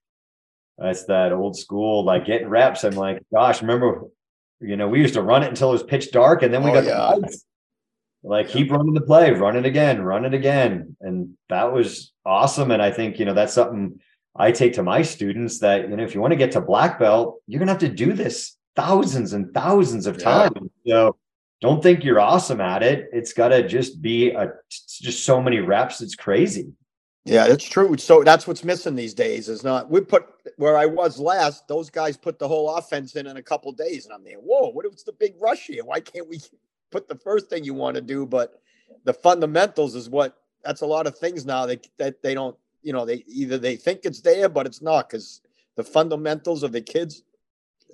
that's 0.78 1.04
that 1.06 1.34
old 1.34 1.58
school 1.58 2.06
like 2.06 2.26
getting 2.26 2.48
reps. 2.48 2.86
I'm 2.86 2.96
like, 2.96 3.22
gosh, 3.34 3.62
remember, 3.62 4.06
you 4.62 4.78
know, 4.78 4.88
we 4.88 5.02
used 5.02 5.16
to 5.16 5.22
run 5.22 5.44
it 5.44 5.50
until 5.50 5.70
it 5.70 5.74
was 5.74 5.84
pitch 5.84 6.12
dark, 6.12 6.42
and 6.42 6.54
then 6.54 6.64
we 6.64 6.72
oh, 6.72 6.74
got 6.76 6.84
yeah. 6.86 7.12
the 7.16 7.20
lights 7.20 7.46
like 8.24 8.50
keep 8.50 8.72
running 8.72 8.94
the 8.94 9.02
play, 9.02 9.32
run 9.32 9.56
it 9.56 9.66
again, 9.66 10.02
run 10.02 10.26
it 10.26 10.34
again. 10.34 10.96
And 11.02 11.36
that 11.50 11.74
was 11.74 12.12
awesome. 12.26 12.72
And 12.72 12.82
I 12.82 12.92
think, 12.92 13.20
you 13.20 13.26
know, 13.26 13.34
that's 13.34 13.54
something 13.54 14.00
I 14.36 14.52
take 14.52 14.74
to 14.74 14.84
my 14.84 15.02
students 15.02 15.60
that, 15.60 15.90
you 15.90 15.96
know, 15.96 16.04
if 16.04 16.16
you 16.16 16.22
want 16.22 16.32
to 16.32 16.38
get 16.38 16.52
to 16.54 16.62
black 16.62 17.00
belt, 17.00 17.42
you're 17.48 17.60
going 17.60 17.68
to 17.68 17.74
have 17.74 17.82
to 17.82 17.90
do 17.90 18.14
this 18.14 18.56
thousands 18.76 19.34
and 19.34 19.54
thousands 19.54 20.08
of 20.08 20.18
times. 20.18 20.56
Yeah. 20.84 20.94
So 20.94 21.18
don't 21.60 21.84
think 21.84 22.04
you're 22.04 22.20
awesome 22.20 22.62
at 22.62 22.82
it. 22.82 23.10
It's 23.12 23.34
got 23.34 23.50
to 23.50 23.68
just 23.68 24.02
be 24.02 24.32
a, 24.32 24.54
just 24.70 25.26
so 25.26 25.42
many 25.42 25.60
reps. 25.60 26.02
It's 26.02 26.16
crazy. 26.16 26.72
Yeah, 27.26 27.48
that's 27.48 27.66
true. 27.66 27.96
So 27.98 28.24
that's 28.24 28.48
what's 28.48 28.64
missing 28.64 28.96
these 28.96 29.14
days 29.14 29.48
is 29.48 29.64
not 29.64 29.92
we 29.92 30.02
put 30.02 30.26
where 30.56 30.76
I 30.76 30.88
was 30.88 31.20
last, 31.20 31.68
those 31.68 31.90
guys 31.90 32.18
put 32.18 32.40
the 32.40 32.48
whole 32.48 32.76
offense 32.76 33.16
in 33.16 33.28
in 33.28 33.38
a 33.38 33.44
couple 33.44 33.72
days. 33.74 34.06
And 34.06 34.14
I'm 34.14 34.24
there, 34.24 34.38
whoa, 34.38 34.70
what 34.70 34.92
was 34.92 35.04
the 35.04 35.14
big 35.14 35.36
rush 35.40 35.68
here? 35.68 35.86
Why 35.86 36.00
can't 36.00 36.28
we 36.28 36.42
put 36.90 37.08
the 37.08 37.16
first 37.16 37.48
thing 37.48 37.64
you 37.64 37.76
want 37.76 37.96
to 37.96 38.02
do, 38.02 38.26
but 38.26 38.60
the 39.04 39.14
fundamentals 39.14 39.94
is 39.94 40.10
what 40.10 40.38
that's 40.64 40.82
a 40.82 40.86
lot 40.86 41.06
of 41.06 41.18
things 41.18 41.46
now 41.46 41.68
that 41.68 41.88
that 42.00 42.24
they 42.24 42.34
don't, 42.34 42.58
you 42.82 42.94
know, 42.94 43.06
they 43.06 43.24
either 43.28 43.58
they 43.58 43.76
think 43.76 44.02
it's 44.04 44.22
there, 44.22 44.50
but 44.50 44.66
it's 44.66 44.82
not 44.82 45.10
because 45.10 45.42
the 45.76 45.84
fundamentals 45.84 46.64
of 46.64 46.72
the 46.72 46.82
kids, 46.82 47.24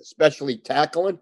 especially 0.01 0.58
tackling. 0.58 1.20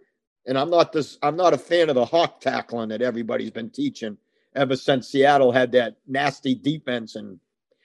And 0.47 0.57
I'm 0.57 0.69
not 0.69 0.91
this, 0.91 1.17
I'm 1.23 1.35
not 1.35 1.53
a 1.53 1.57
fan 1.57 1.89
of 1.89 1.95
the 1.95 2.05
hawk 2.05 2.39
tackling 2.39 2.89
that 2.89 3.01
everybody's 3.01 3.51
been 3.51 3.71
teaching 3.71 4.17
ever 4.55 4.75
since 4.75 5.07
Seattle 5.07 5.51
had 5.51 5.71
that 5.73 5.97
nasty 6.07 6.53
defense. 6.53 7.15
And 7.15 7.39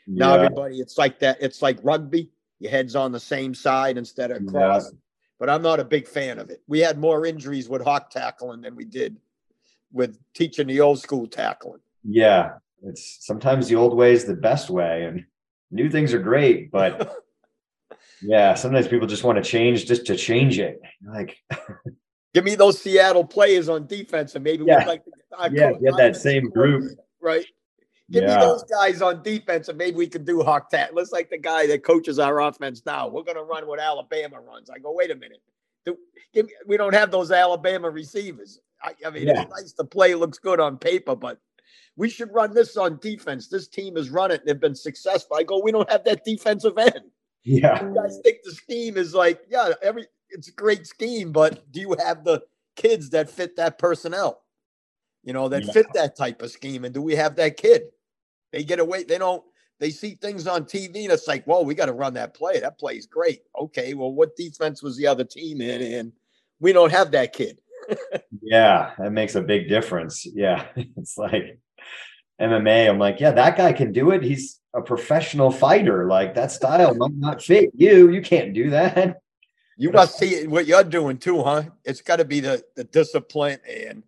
yeah. 0.06 0.26
now 0.26 0.34
everybody, 0.34 0.78
it's 0.78 0.98
like 0.98 1.20
that, 1.20 1.38
it's 1.40 1.62
like 1.62 1.78
rugby. 1.82 2.30
Your 2.58 2.70
head's 2.70 2.94
on 2.94 3.12
the 3.12 3.20
same 3.20 3.54
side 3.54 3.96
instead 3.96 4.30
of 4.30 4.44
cross. 4.46 4.90
Yeah. 4.92 4.98
But 5.38 5.48
I'm 5.48 5.62
not 5.62 5.80
a 5.80 5.84
big 5.84 6.06
fan 6.06 6.38
of 6.38 6.50
it. 6.50 6.60
We 6.68 6.80
had 6.80 6.98
more 6.98 7.24
injuries 7.24 7.70
with 7.70 7.80
hawk 7.80 8.10
tackling 8.10 8.60
than 8.60 8.76
we 8.76 8.84
did 8.84 9.16
with 9.92 10.18
teaching 10.34 10.66
the 10.66 10.80
old 10.80 11.00
school 11.00 11.26
tackling. 11.26 11.80
Yeah, 12.04 12.52
it's 12.82 13.18
sometimes 13.20 13.68
the 13.68 13.76
old 13.76 13.96
way 13.96 14.12
is 14.12 14.24
the 14.24 14.34
best 14.34 14.70
way, 14.70 15.04
and 15.04 15.24
new 15.70 15.90
things 15.90 16.12
are 16.12 16.18
great, 16.18 16.70
but 16.70 17.24
yeah, 18.22 18.54
sometimes 18.54 18.88
people 18.88 19.06
just 19.06 19.24
want 19.24 19.42
to 19.42 19.48
change 19.48 19.86
just 19.86 20.06
to 20.06 20.16
change 20.16 20.58
it. 20.58 20.80
Like, 21.02 21.36
give 22.34 22.44
me 22.44 22.54
those 22.54 22.80
Seattle 22.80 23.24
players 23.24 23.68
on 23.68 23.86
defense, 23.86 24.34
and 24.34 24.44
maybe 24.44 24.64
yeah. 24.64 24.78
we'd 24.78 24.86
like 24.86 25.04
to 25.04 25.10
yeah, 25.52 25.72
get 25.72 25.96
that 25.96 26.16
same 26.16 26.50
group, 26.50 26.98
right? 27.20 27.44
Give 28.10 28.24
yeah. 28.24 28.38
me 28.38 28.42
those 28.42 28.64
guys 28.64 29.02
on 29.02 29.22
defense, 29.22 29.68
and 29.68 29.78
maybe 29.78 29.96
we 29.96 30.08
can 30.08 30.24
do 30.24 30.42
tat. 30.70 30.94
Let's 30.94 31.12
like 31.12 31.30
the 31.30 31.38
guy 31.38 31.66
that 31.68 31.84
coaches 31.84 32.18
our 32.18 32.40
offense 32.40 32.82
now. 32.84 33.06
We're 33.06 33.22
going 33.22 33.36
to 33.36 33.44
run 33.44 33.68
what 33.68 33.78
Alabama 33.78 34.40
runs. 34.40 34.68
I 34.68 34.78
go, 34.78 34.92
wait 34.92 35.12
a 35.12 35.14
minute. 35.14 35.40
Do, 35.86 35.96
give 36.34 36.46
me, 36.46 36.52
we 36.66 36.76
don't 36.76 36.94
have 36.94 37.12
those 37.12 37.30
Alabama 37.30 37.88
receivers. 37.88 38.58
I, 38.82 38.94
I 39.06 39.10
mean, 39.10 39.28
yeah. 39.28 39.42
it's 39.42 39.50
nice 39.50 39.72
to 39.74 39.84
play, 39.84 40.14
looks 40.16 40.38
good 40.38 40.58
on 40.58 40.76
paper, 40.76 41.14
but 41.14 41.38
we 41.96 42.08
should 42.08 42.32
run 42.32 42.54
this 42.54 42.76
on 42.76 42.98
defense. 43.02 43.48
This 43.48 43.68
team 43.68 43.96
has 43.96 44.10
run 44.10 44.30
it. 44.30 44.40
And 44.40 44.48
they've 44.48 44.60
been 44.60 44.74
successful. 44.74 45.36
I 45.36 45.42
go, 45.42 45.60
we 45.62 45.72
don't 45.72 45.90
have 45.90 46.04
that 46.04 46.24
defensive 46.24 46.78
end. 46.78 47.10
Yeah. 47.44 47.84
You 47.84 47.94
guys 47.94 48.18
think 48.24 48.38
the 48.44 48.52
scheme 48.52 48.96
is 48.96 49.14
like, 49.14 49.42
yeah, 49.48 49.72
every 49.82 50.06
it's 50.30 50.48
a 50.48 50.52
great 50.52 50.86
scheme, 50.86 51.32
but 51.32 51.70
do 51.72 51.80
you 51.80 51.96
have 52.04 52.24
the 52.24 52.42
kids 52.76 53.10
that 53.10 53.28
fit 53.28 53.56
that 53.56 53.78
personnel? 53.78 54.42
You 55.24 55.32
know, 55.32 55.48
that 55.48 55.64
yeah. 55.64 55.72
fit 55.72 55.86
that 55.94 56.16
type 56.16 56.40
of 56.42 56.50
scheme. 56.50 56.84
And 56.84 56.94
do 56.94 57.02
we 57.02 57.16
have 57.16 57.36
that 57.36 57.56
kid? 57.56 57.82
They 58.52 58.64
get 58.64 58.78
away, 58.78 59.04
they 59.04 59.18
don't, 59.18 59.42
they 59.78 59.90
see 59.90 60.14
things 60.14 60.46
on 60.46 60.64
TV 60.64 61.04
and 61.04 61.12
it's 61.12 61.26
like, 61.26 61.46
well, 61.46 61.64
we 61.64 61.74
got 61.74 61.86
to 61.86 61.92
run 61.92 62.14
that 62.14 62.34
play. 62.34 62.60
That 62.60 62.78
play 62.78 62.94
is 62.94 63.06
great. 63.06 63.42
Okay, 63.58 63.94
well, 63.94 64.12
what 64.12 64.36
defense 64.36 64.82
was 64.82 64.96
the 64.96 65.06
other 65.06 65.24
team 65.24 65.60
in? 65.60 65.82
And 65.82 66.12
we 66.60 66.72
don't 66.72 66.92
have 66.92 67.10
that 67.12 67.32
kid 67.32 67.60
yeah, 68.42 68.92
that 68.98 69.12
makes 69.12 69.34
a 69.34 69.42
big 69.42 69.68
difference. 69.68 70.26
Yeah. 70.26 70.66
It's 70.96 71.16
like 71.16 71.58
MMA. 72.40 72.88
I'm 72.88 72.98
like, 72.98 73.20
yeah, 73.20 73.32
that 73.32 73.56
guy 73.56 73.72
can 73.72 73.92
do 73.92 74.10
it. 74.10 74.22
He's 74.22 74.60
a 74.74 74.80
professional 74.80 75.50
fighter. 75.50 76.06
Like 76.06 76.34
that 76.34 76.52
style 76.52 76.94
might 76.94 77.14
not 77.14 77.42
fit 77.42 77.70
you. 77.74 78.10
You 78.10 78.22
can't 78.22 78.54
do 78.54 78.70
that. 78.70 79.20
You 79.76 79.90
must 79.90 80.18
see 80.18 80.46
what 80.46 80.66
you're 80.66 80.84
doing 80.84 81.16
too, 81.16 81.42
huh? 81.42 81.64
It's 81.84 82.02
got 82.02 82.16
to 82.16 82.24
be 82.24 82.40
the 82.40 82.62
the 82.76 82.84
discipline 82.84 83.60
and 83.66 84.02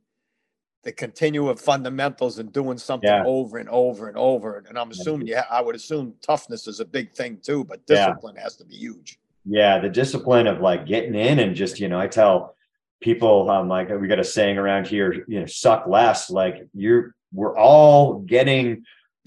the 0.83 0.93
continual 0.93 1.55
fundamentals 1.57 2.39
and 2.39 2.53
doing 2.53 2.77
something 2.77 3.09
yeah. 3.09 3.25
over 3.25 3.59
and 3.59 3.69
over 3.69 4.09
and 4.09 4.17
over. 4.17 4.65
And 4.69 4.79
I'm 4.79 4.91
assuming, 4.91 5.29
yeah, 5.29 5.45
I 5.51 5.61
would 5.61 5.77
assume 5.77 6.15
toughness 6.21 6.67
is 6.67 6.81
a 6.81 6.85
big 6.85 7.13
thing 7.13 7.39
too, 7.41 7.65
but 7.65 7.87
discipline 7.87 8.35
yeah. 8.37 8.43
has 8.43 8.57
to 8.57 8.65
be 8.65 8.75
huge. 8.75 9.19
Yeah, 9.45 9.79
the 9.79 9.89
discipline 9.89 10.47
of 10.47 10.61
like 10.61 10.87
getting 10.87 11.15
in 11.15 11.39
and 11.39 11.55
just, 11.55 11.79
you 11.79 11.89
know, 11.89 12.01
I 12.01 12.09
tell 12.09 12.57
people 13.03 13.51
um, 13.51 13.69
like 13.69 13.91
we 13.91 14.09
got 14.09 14.19
a 14.19 14.25
saying 14.25 14.59
around 14.59 14.87
here 14.87 15.25
you 15.29 15.41
know 15.41 15.47
suck 15.47 15.87
less. 15.87 16.31
Like 16.31 16.67
you're 16.75 17.15
we're 17.33 17.57
all 17.57 18.21
getting 18.21 18.85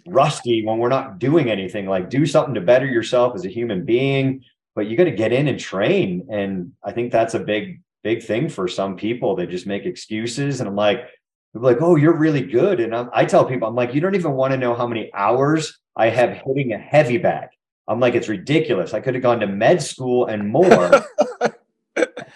rusty 0.07 0.65
when 0.65 0.77
we're 0.77 0.89
not 0.89 1.19
doing 1.19 1.49
anything. 1.49 1.87
Like 1.87 2.09
do 2.09 2.25
something 2.25 2.55
to 2.55 2.61
better 2.61 2.85
yourself 2.85 3.35
as 3.35 3.45
a 3.45 3.49
human 3.49 3.85
being 3.85 4.43
but 4.75 4.87
you 4.87 4.97
got 4.97 5.05
to 5.05 5.11
get 5.11 5.33
in 5.33 5.47
and 5.47 5.59
train. 5.59 6.27
And 6.29 6.73
i 6.83 6.91
think 6.91 7.11
that's 7.11 7.33
a 7.33 7.39
big 7.39 7.81
big 8.03 8.21
thing 8.21 8.49
for 8.49 8.67
some 8.67 8.95
people. 8.97 9.35
They 9.35 9.47
just 9.47 9.65
make 9.65 9.85
excuses 9.85 10.59
and 10.59 10.69
i'm 10.69 10.75
like 10.75 11.07
they're 11.53 11.63
like 11.63 11.81
oh 11.81 11.95
you're 11.95 12.17
really 12.17 12.41
good. 12.41 12.79
And 12.79 12.95
I'm, 12.95 13.09
i 13.13 13.25
tell 13.25 13.45
people 13.45 13.67
i'm 13.67 13.75
like 13.75 13.93
you 13.93 14.01
don't 14.01 14.15
even 14.15 14.33
want 14.33 14.51
to 14.51 14.57
know 14.57 14.75
how 14.75 14.85
many 14.85 15.09
hours 15.13 15.79
i 15.95 16.09
have 16.09 16.41
hitting 16.45 16.73
a 16.73 16.77
heavy 16.77 17.17
bag. 17.17 17.49
I'm 17.87 17.99
like 17.99 18.15
it's 18.15 18.29
ridiculous. 18.29 18.93
I 18.93 18.99
could 18.99 19.15
have 19.15 19.23
gone 19.23 19.39
to 19.39 19.47
med 19.47 19.81
school 19.81 20.27
and 20.27 20.47
more 20.47 20.91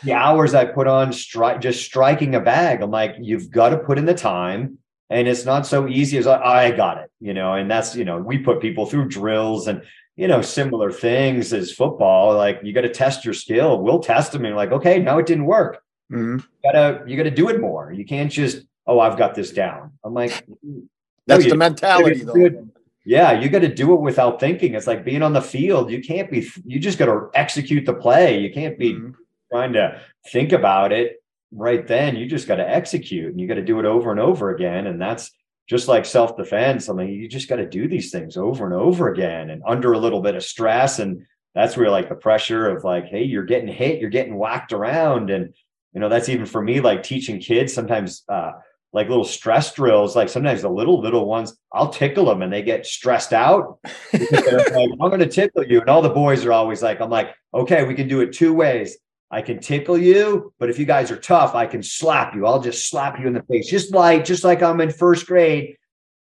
the 0.04 0.14
hours 0.14 0.54
I 0.54 0.66
put 0.66 0.88
on 0.88 1.12
stri- 1.12 1.60
just 1.60 1.84
striking 1.84 2.36
a 2.36 2.40
bag. 2.40 2.82
I'm 2.82 2.92
like, 2.92 3.16
you've 3.20 3.50
got 3.52 3.70
to 3.70 3.78
put 3.78 3.98
in 3.98 4.06
the 4.06 4.14
time. 4.14 4.78
And 5.10 5.28
it's 5.28 5.44
not 5.44 5.66
so 5.66 5.88
easy 5.88 6.18
as 6.20 6.28
I, 6.28 6.68
I 6.68 6.72
got 6.72 7.00
it, 7.00 7.12
you 7.20 7.34
know, 7.34 7.56
and 7.56 7.70
that's, 7.70 7.96
you 7.96 8.06
know, 8.06 8.20
we 8.20 8.38
put 8.38 8.62
people 8.62 8.86
through 8.86 9.08
drills 9.08 9.68
and, 9.68 9.82
you 10.16 10.28
know, 10.28 10.44
similar 10.44 10.92
things 10.92 11.52
as 11.52 11.72
football. 11.72 12.36
Like 12.36 12.60
you 12.64 12.74
got 12.74 12.82
to 12.82 12.90
test 12.90 13.26
your 13.26 13.34
skill. 13.34 13.80
We'll 13.80 14.00
test 14.00 14.34
them 14.34 14.46
and 14.46 14.56
like, 14.56 14.72
okay, 14.72 15.00
now 15.00 15.18
it 15.18 15.26
didn't 15.26 15.46
work. 15.46 15.82
Mm-hmm. 16.12 16.38
You 16.38 16.72
gotta, 16.72 17.04
you 17.08 17.18
gotta 17.18 17.32
do 17.32 17.50
it 17.50 17.60
more. 17.60 17.92
You 17.92 18.06
can't 18.06 18.32
just, 18.32 18.66
oh, 18.86 19.00
I've 19.00 19.18
got 19.18 19.34
this 19.34 19.52
down. 19.52 19.94
I'm 20.04 20.14
like, 20.14 20.46
that's 21.26 21.46
the 21.46 21.58
mentality 21.58 22.24
though. 22.24 22.68
Yeah, 23.06 23.32
you 23.32 23.50
got 23.50 23.60
to 23.60 23.74
do 23.74 23.94
it 23.94 24.02
without 24.02 24.40
thinking. 24.40 24.76
It's 24.76 24.86
like 24.86 25.04
being 25.04 25.24
on 25.24 25.34
the 25.34 25.42
field. 25.42 25.90
You 25.90 26.04
can't 26.04 26.30
be, 26.30 26.48
you 26.66 26.80
just 26.80 27.00
got 27.00 27.06
to 27.06 27.30
execute 27.34 27.86
the 27.86 27.94
play. 27.94 28.40
You 28.40 28.54
can't 28.54 28.78
be 28.78 28.94
mm-hmm 28.94 29.12
trying 29.52 29.74
to 29.74 30.02
think 30.32 30.52
about 30.52 30.92
it 30.92 31.18
right 31.52 31.86
then. 31.88 32.16
You 32.16 32.26
just 32.28 32.48
got 32.48 32.56
to 32.56 32.70
execute 32.70 33.32
and 33.32 33.40
you 33.40 33.48
got 33.48 33.56
to 33.56 33.64
do 33.64 33.80
it 33.80 33.86
over 33.86 34.12
and 34.12 34.20
over 34.20 34.54
again. 34.54 34.88
And 34.88 35.02
that's 35.02 35.32
just 35.68 35.88
like 35.88 36.06
self 36.06 36.36
defense. 36.36 36.90
I 36.90 36.94
mean, 36.94 37.10
you 37.10 37.28
just 37.28 37.48
got 37.48 37.58
to 37.58 37.70
do 37.70 37.88
these 37.88 38.12
things 38.12 38.38
over 38.38 38.66
and 38.66 38.74
over 38.74 39.12
again 39.12 39.50
and 39.50 39.62
under 39.68 39.94
a 39.94 40.00
little 40.00 40.22
bit 40.22 40.36
of 40.36 40.44
stress. 40.44 41.00
And 41.00 41.26
that's 41.56 41.78
where 41.78 41.90
like 41.90 42.10
the 42.10 42.16
pressure 42.16 42.70
of 42.70 42.84
like, 42.84 43.06
hey, 43.06 43.24
you're 43.24 43.44
getting 43.44 43.68
hit, 43.68 44.00
you're 44.00 44.10
getting 44.10 44.38
whacked 44.38 44.74
around. 44.74 45.30
And, 45.30 45.54
you 45.94 46.00
know, 46.00 46.10
that's 46.10 46.30
even 46.30 46.46
for 46.46 46.62
me, 46.62 46.80
like 46.80 47.04
teaching 47.04 47.40
kids 47.40 47.74
sometimes, 47.74 48.24
uh, 48.30 48.52
like 48.92 49.08
little 49.08 49.24
stress 49.24 49.72
drills, 49.74 50.16
like 50.16 50.30
sometimes 50.30 50.64
the 50.64 50.70
little, 50.70 51.00
little 51.00 51.28
ones, 51.28 51.56
I'll 51.72 51.90
tickle 51.90 52.26
them 52.26 52.42
and 52.42 52.52
they 52.52 52.64
get 52.64 52.88
stressed 52.88 53.34
out. 53.34 53.80
like, 54.14 54.72
I'm 54.74 54.98
going 54.98 55.20
to 55.20 55.28
tickle 55.28 55.64
you. 55.64 55.82
And 55.82 55.90
all 55.90 56.02
the 56.02 56.10
boys 56.10 56.44
are 56.46 56.52
always 56.52 56.82
like, 56.82 57.00
I'm 57.00 57.12
like, 57.12 57.36
okay, 57.54 57.84
we 57.84 57.94
can 57.94 58.08
do 58.08 58.22
it 58.22 58.34
two 58.34 58.54
ways. 58.54 58.98
I 59.32 59.42
can 59.42 59.60
tickle 59.60 59.98
you, 59.98 60.54
but 60.58 60.70
if 60.70 60.80
you 60.80 60.86
guys 60.86 61.12
are 61.12 61.18
tough, 61.18 61.54
I 61.54 61.68
can 61.68 61.84
slap 61.84 62.34
you. 62.34 62.48
I'll 62.48 62.62
just 62.62 62.90
slap 62.90 63.20
you 63.20 63.28
in 63.28 63.34
the 63.34 63.44
face, 63.44 63.70
just 63.70 63.94
like 63.94 64.26
just 64.26 64.44
like 64.44 64.64
I'm 64.64 64.82
in 64.82 64.90
first 64.90 65.28
grade. 65.28 65.78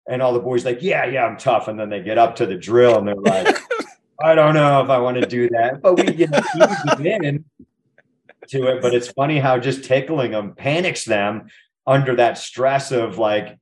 And 0.09 0.21
all 0.21 0.33
the 0.33 0.41
boys 0.41 0.65
like, 0.65 0.83
yeah, 0.83 1.05
yeah, 1.07 1.25
I'm 1.25 1.37
tough. 1.37 1.69
And 1.69 1.79
then 1.79 1.89
they 1.89 2.03
get 2.03 2.19
up 2.19 2.37
to 2.37 2.47
the 2.47 2.57
drill 2.57 2.99
and 2.99 3.07
they're 3.07 3.15
like, 3.15 3.57
I 4.23 4.35
don't 4.35 4.55
know 4.55 4.83
if 4.83 4.91
I 4.91 4.99
want 4.99 5.17
to 5.21 5.27
do 5.27 5.49
that, 5.51 5.81
but 5.83 5.97
we 5.97 6.05
get 6.05 7.25
in 7.25 7.45
to 8.49 8.67
it. 8.69 8.83
But 8.83 8.95
it's 8.95 9.09
funny 9.09 9.39
how 9.39 9.59
just 9.59 9.85
tickling 9.85 10.33
them 10.33 10.55
panics 10.55 11.05
them 11.05 11.49
under 11.87 12.17
that 12.17 12.39
stress 12.39 12.93
of 12.93 13.19
like 13.19 13.59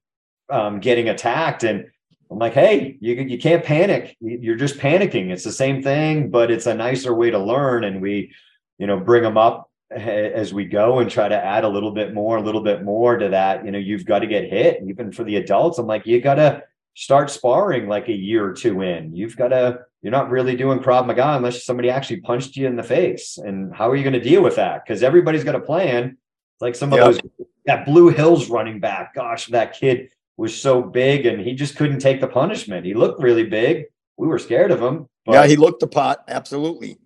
um, 0.50 0.80
getting 0.80 1.08
attacked. 1.08 1.64
And 1.64 1.86
I'm 2.30 2.38
like, 2.38 2.52
hey, 2.52 2.98
you 3.00 3.14
you 3.14 3.38
can't 3.38 3.64
panic. 3.64 4.16
You're 4.20 4.56
just 4.56 4.78
panicking. 4.78 5.30
It's 5.30 5.44
the 5.44 5.52
same 5.52 5.82
thing, 5.82 6.30
but 6.30 6.50
it's 6.50 6.66
a 6.66 6.74
nicer 6.74 7.14
way 7.14 7.30
to 7.30 7.38
learn. 7.38 7.84
And 7.84 8.02
we 8.02 8.34
you 8.80 8.86
know, 8.86 8.98
bring 8.98 9.22
them 9.22 9.36
up 9.36 9.70
as 9.90 10.54
we 10.54 10.64
go 10.64 11.00
and 11.00 11.10
try 11.10 11.28
to 11.28 11.36
add 11.36 11.64
a 11.64 11.68
little 11.68 11.90
bit 11.90 12.14
more, 12.14 12.38
a 12.38 12.42
little 12.42 12.62
bit 12.62 12.82
more 12.82 13.18
to 13.18 13.28
that, 13.28 13.64
you 13.64 13.70
know, 13.70 13.78
you've 13.78 14.06
got 14.06 14.20
to 14.20 14.26
get 14.26 14.48
hit. 14.48 14.82
Even 14.88 15.12
for 15.12 15.22
the 15.22 15.36
adults, 15.36 15.78
I'm 15.78 15.86
like, 15.86 16.06
you 16.06 16.20
got 16.20 16.36
to 16.36 16.62
start 16.94 17.30
sparring 17.30 17.88
like 17.88 18.08
a 18.08 18.12
year 18.12 18.48
or 18.48 18.54
two 18.54 18.80
in. 18.80 19.14
You've 19.14 19.36
got 19.36 19.48
to, 19.48 19.80
you're 20.00 20.12
not 20.12 20.30
really 20.30 20.56
doing 20.56 20.78
Krav 20.78 21.06
Maga 21.06 21.36
unless 21.36 21.64
somebody 21.64 21.90
actually 21.90 22.20
punched 22.20 22.56
you 22.56 22.66
in 22.66 22.76
the 22.76 22.82
face. 22.82 23.36
And 23.36 23.74
how 23.74 23.90
are 23.90 23.96
you 23.96 24.02
going 24.02 24.14
to 24.14 24.20
deal 24.20 24.42
with 24.42 24.56
that? 24.56 24.84
Because 24.84 25.02
everybody's 25.02 25.44
got 25.44 25.56
a 25.56 25.60
plan. 25.60 26.16
Like 26.60 26.74
some 26.74 26.92
of 26.92 26.98
yep. 26.98 27.06
those, 27.06 27.20
that 27.66 27.84
Blue 27.84 28.08
Hills 28.08 28.48
running 28.48 28.80
back. 28.80 29.14
Gosh, 29.14 29.46
that 29.48 29.74
kid 29.74 30.08
was 30.38 30.58
so 30.58 30.80
big 30.82 31.26
and 31.26 31.38
he 31.40 31.52
just 31.52 31.76
couldn't 31.76 31.98
take 31.98 32.20
the 32.20 32.28
punishment. 32.28 32.86
He 32.86 32.94
looked 32.94 33.22
really 33.22 33.44
big. 33.44 33.86
We 34.16 34.28
were 34.28 34.38
scared 34.38 34.70
of 34.70 34.80
him. 34.80 35.08
But, 35.26 35.32
yeah, 35.32 35.46
he 35.46 35.56
looked 35.56 35.80
the 35.80 35.86
pot. 35.86 36.24
Absolutely. 36.28 36.96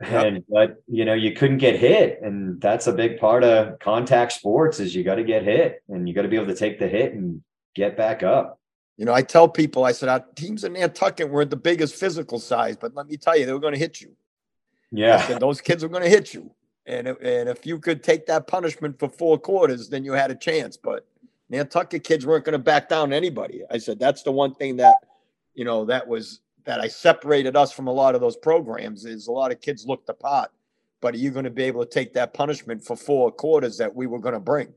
And 0.00 0.44
but 0.48 0.82
you 0.86 1.04
know, 1.04 1.14
you 1.14 1.32
couldn't 1.32 1.58
get 1.58 1.76
hit. 1.76 2.20
And 2.22 2.60
that's 2.60 2.86
a 2.86 2.92
big 2.92 3.18
part 3.18 3.42
of 3.42 3.78
contact 3.80 4.32
sports 4.32 4.78
is 4.80 4.94
you 4.94 5.02
got 5.02 5.16
to 5.16 5.24
get 5.24 5.42
hit 5.42 5.82
and 5.88 6.08
you 6.08 6.14
got 6.14 6.22
to 6.22 6.28
be 6.28 6.36
able 6.36 6.46
to 6.46 6.54
take 6.54 6.78
the 6.78 6.88
hit 6.88 7.14
and 7.14 7.42
get 7.74 7.96
back 7.96 8.22
up. 8.22 8.60
You 8.96 9.04
know, 9.04 9.14
I 9.14 9.22
tell 9.22 9.48
people, 9.48 9.84
I 9.84 9.92
said, 9.92 10.08
our 10.08 10.24
teams 10.34 10.64
in 10.64 10.72
Nantucket 10.72 11.30
weren't 11.30 11.50
the 11.50 11.56
biggest 11.56 11.94
physical 11.94 12.40
size, 12.40 12.76
but 12.76 12.94
let 12.94 13.06
me 13.06 13.16
tell 13.16 13.36
you, 13.38 13.46
they 13.46 13.52
were 13.52 13.60
going 13.60 13.74
to 13.74 13.78
hit 13.78 14.00
you. 14.00 14.16
Yeah. 14.90 15.24
Said, 15.24 15.40
Those 15.40 15.60
kids 15.60 15.84
were 15.84 15.88
going 15.88 16.02
to 16.02 16.08
hit 16.08 16.34
you. 16.34 16.50
And, 16.84 17.06
and 17.06 17.48
if 17.48 17.64
you 17.64 17.78
could 17.78 18.02
take 18.02 18.26
that 18.26 18.48
punishment 18.48 18.98
for 18.98 19.08
four 19.08 19.38
quarters, 19.38 19.88
then 19.88 20.04
you 20.04 20.12
had 20.12 20.32
a 20.32 20.34
chance. 20.34 20.76
But 20.76 21.06
Nantucket 21.48 22.02
kids 22.02 22.26
weren't 22.26 22.44
going 22.44 22.54
to 22.54 22.58
back 22.58 22.88
down 22.88 23.12
anybody. 23.12 23.62
I 23.70 23.78
said, 23.78 24.00
that's 24.00 24.22
the 24.24 24.32
one 24.32 24.54
thing 24.54 24.78
that, 24.78 24.96
you 25.54 25.64
know, 25.64 25.84
that 25.84 26.08
was 26.08 26.40
that 26.68 26.80
I 26.80 26.86
separated 26.86 27.56
us 27.56 27.72
from 27.72 27.86
a 27.86 27.92
lot 27.92 28.14
of 28.14 28.20
those 28.20 28.36
programs 28.36 29.06
is 29.06 29.26
a 29.26 29.32
lot 29.32 29.50
of 29.50 29.58
kids 29.62 29.86
looked 29.86 30.10
apart. 30.10 30.50
But 31.00 31.14
are 31.14 31.18
you 31.18 31.30
going 31.30 31.46
to 31.46 31.50
be 31.50 31.62
able 31.62 31.82
to 31.82 31.90
take 31.90 32.12
that 32.12 32.34
punishment 32.34 32.84
for 32.84 32.94
four 32.94 33.32
quarters 33.32 33.78
that 33.78 33.96
we 33.96 34.06
were 34.06 34.18
going 34.18 34.34
to 34.34 34.40
bring? 34.40 34.74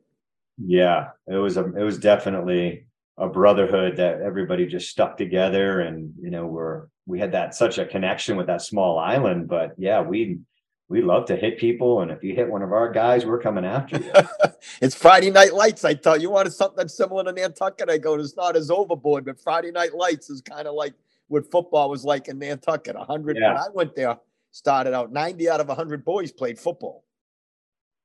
Yeah, 0.58 1.10
it 1.28 1.36
was 1.36 1.58
a, 1.58 1.66
it 1.66 1.84
was 1.84 1.98
definitely 1.98 2.86
a 3.18 3.28
brotherhood 3.28 3.98
that 3.98 4.22
everybody 4.22 4.68
just 4.68 4.90
stuck 4.90 5.18
together 5.18 5.82
and 5.82 6.14
you 6.22 6.32
know 6.32 6.46
we're 6.48 6.88
we 7.06 7.20
had 7.20 7.34
that 7.34 7.54
such 7.54 7.78
a 7.78 7.86
connection 7.86 8.38
with 8.38 8.48
that 8.48 8.62
small 8.62 8.98
island 8.98 9.50
but 9.50 9.74
yeah 9.78 10.02
we 10.02 10.40
we 10.88 11.02
love 11.02 11.26
to 11.26 11.36
hit 11.36 11.60
people 11.60 12.02
and 12.02 12.10
if 12.10 12.24
you 12.24 12.34
hit 12.34 12.50
one 12.50 12.62
of 12.62 12.72
our 12.72 12.90
guys 12.90 13.26
we're 13.26 13.38
coming 13.38 13.66
after 13.66 13.98
you 13.98 14.12
it's 14.82 14.96
friday 14.96 15.30
night 15.30 15.54
lights 15.54 15.84
i 15.84 15.94
tell 15.94 16.16
you, 16.16 16.24
you 16.24 16.30
wanted 16.32 16.52
something 16.54 16.88
similar 16.88 17.24
to 17.26 17.34
nantucket 17.34 17.90
i 17.90 17.98
go 17.98 18.16
it's 18.16 18.38
not 18.38 18.56
as 18.56 18.72
overboard 18.72 19.26
but 19.26 19.40
friday 19.40 19.72
night 19.72 19.94
lights 19.94 20.30
is 20.30 20.42
kind 20.42 20.66
of 20.66 20.74
like 20.74 20.94
what 21.32 21.50
football 21.50 21.90
was 21.90 22.04
like 22.04 22.28
in 22.28 22.38
nantucket 22.40 22.96
100 22.96 23.38
yeah. 23.38 23.50
when 23.50 23.58
i 23.58 23.68
went 23.74 23.96
there 23.96 24.18
started 24.52 24.94
out 24.94 25.12
90 25.12 25.50
out 25.50 25.60
of 25.60 25.68
100 25.68 26.04
boys 26.04 26.32
played 26.32 26.60
football 26.60 27.04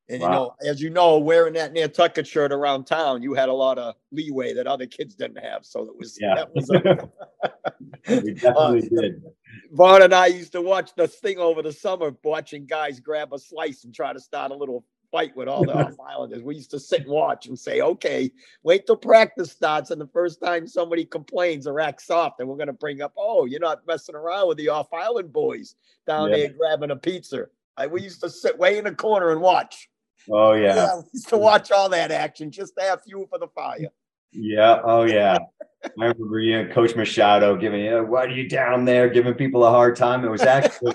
and 0.08 0.22
wow. 0.22 0.28
you 0.28 0.32
know, 0.32 0.54
as 0.70 0.80
you 0.80 0.90
know, 0.90 1.18
wearing 1.18 1.54
that 1.54 1.72
Nantucket 1.72 2.26
shirt 2.26 2.52
around 2.52 2.84
town, 2.84 3.22
you 3.22 3.34
had 3.34 3.48
a 3.48 3.52
lot 3.52 3.76
of 3.76 3.96
leeway 4.12 4.54
that 4.54 4.66
other 4.66 4.86
kids 4.86 5.16
didn't 5.16 5.42
have. 5.42 5.64
So 5.64 5.82
it 5.82 5.98
was 5.98 6.16
yeah. 6.20 6.34
that 6.36 6.54
was 6.54 6.70
a, 8.08 8.22
we 8.24 8.34
definitely 8.34 8.88
uh, 8.98 9.00
did. 9.00 9.22
Vaughn 9.72 10.02
and 10.02 10.14
I 10.14 10.26
used 10.26 10.52
to 10.52 10.62
watch 10.62 10.94
the 10.96 11.08
thing 11.08 11.38
over 11.38 11.60
the 11.60 11.72
summer, 11.72 12.14
watching 12.22 12.66
guys 12.66 13.00
grab 13.00 13.32
a 13.32 13.38
slice 13.38 13.84
and 13.84 13.92
try 13.92 14.12
to 14.12 14.20
start 14.20 14.52
a 14.52 14.54
little 14.54 14.84
fight 15.16 15.34
with 15.34 15.48
all 15.48 15.64
the 15.64 15.74
off 15.86 15.98
islanders. 15.98 16.42
We 16.42 16.56
used 16.56 16.70
to 16.72 16.80
sit 16.80 17.02
and 17.02 17.10
watch 17.10 17.46
and 17.46 17.58
say, 17.58 17.80
okay, 17.80 18.30
wait 18.62 18.86
till 18.86 18.96
practice 18.96 19.50
starts. 19.50 19.90
And 19.90 20.00
the 20.00 20.06
first 20.08 20.42
time 20.42 20.66
somebody 20.66 21.04
complains 21.04 21.66
or 21.66 21.80
acts 21.80 22.06
soft, 22.06 22.38
then 22.38 22.48
we're 22.48 22.56
going 22.56 22.66
to 22.66 22.74
bring 22.74 23.00
up, 23.00 23.14
oh, 23.16 23.46
you're 23.46 23.60
not 23.60 23.86
messing 23.86 24.14
around 24.14 24.48
with 24.48 24.58
the 24.58 24.68
off 24.68 24.92
island 24.92 25.32
boys 25.32 25.74
down 26.06 26.30
yeah. 26.30 26.36
there 26.36 26.48
grabbing 26.50 26.90
a 26.90 26.96
pizza. 26.96 27.46
I, 27.76 27.86
we 27.86 28.02
used 28.02 28.20
to 28.22 28.30
sit 28.30 28.58
way 28.58 28.78
in 28.78 28.84
the 28.84 28.94
corner 28.94 29.30
and 29.30 29.40
watch. 29.40 29.88
Oh 30.30 30.52
yeah. 30.52 30.74
yeah 30.74 31.00
used 31.12 31.28
to 31.28 31.38
watch 31.38 31.70
all 31.70 31.88
that 31.90 32.10
action 32.10 32.50
just 32.50 32.74
to 32.76 32.84
have 32.84 33.02
fuel 33.04 33.26
for 33.28 33.38
the 33.38 33.48
fire. 33.48 33.88
Yeah. 34.32 34.80
Oh 34.84 35.04
yeah. 35.04 35.38
I 35.84 35.88
remember 35.96 36.40
you 36.40 36.64
know, 36.64 36.74
Coach 36.74 36.96
Machado 36.96 37.56
giving 37.56 37.84
you, 37.84 38.02
why 38.02 38.24
are 38.24 38.28
you 38.28 38.48
down 38.48 38.84
there 38.84 39.08
giving 39.08 39.34
people 39.34 39.64
a 39.64 39.70
hard 39.70 39.96
time? 39.96 40.24
It 40.24 40.30
was 40.30 40.42
actually, 40.42 40.94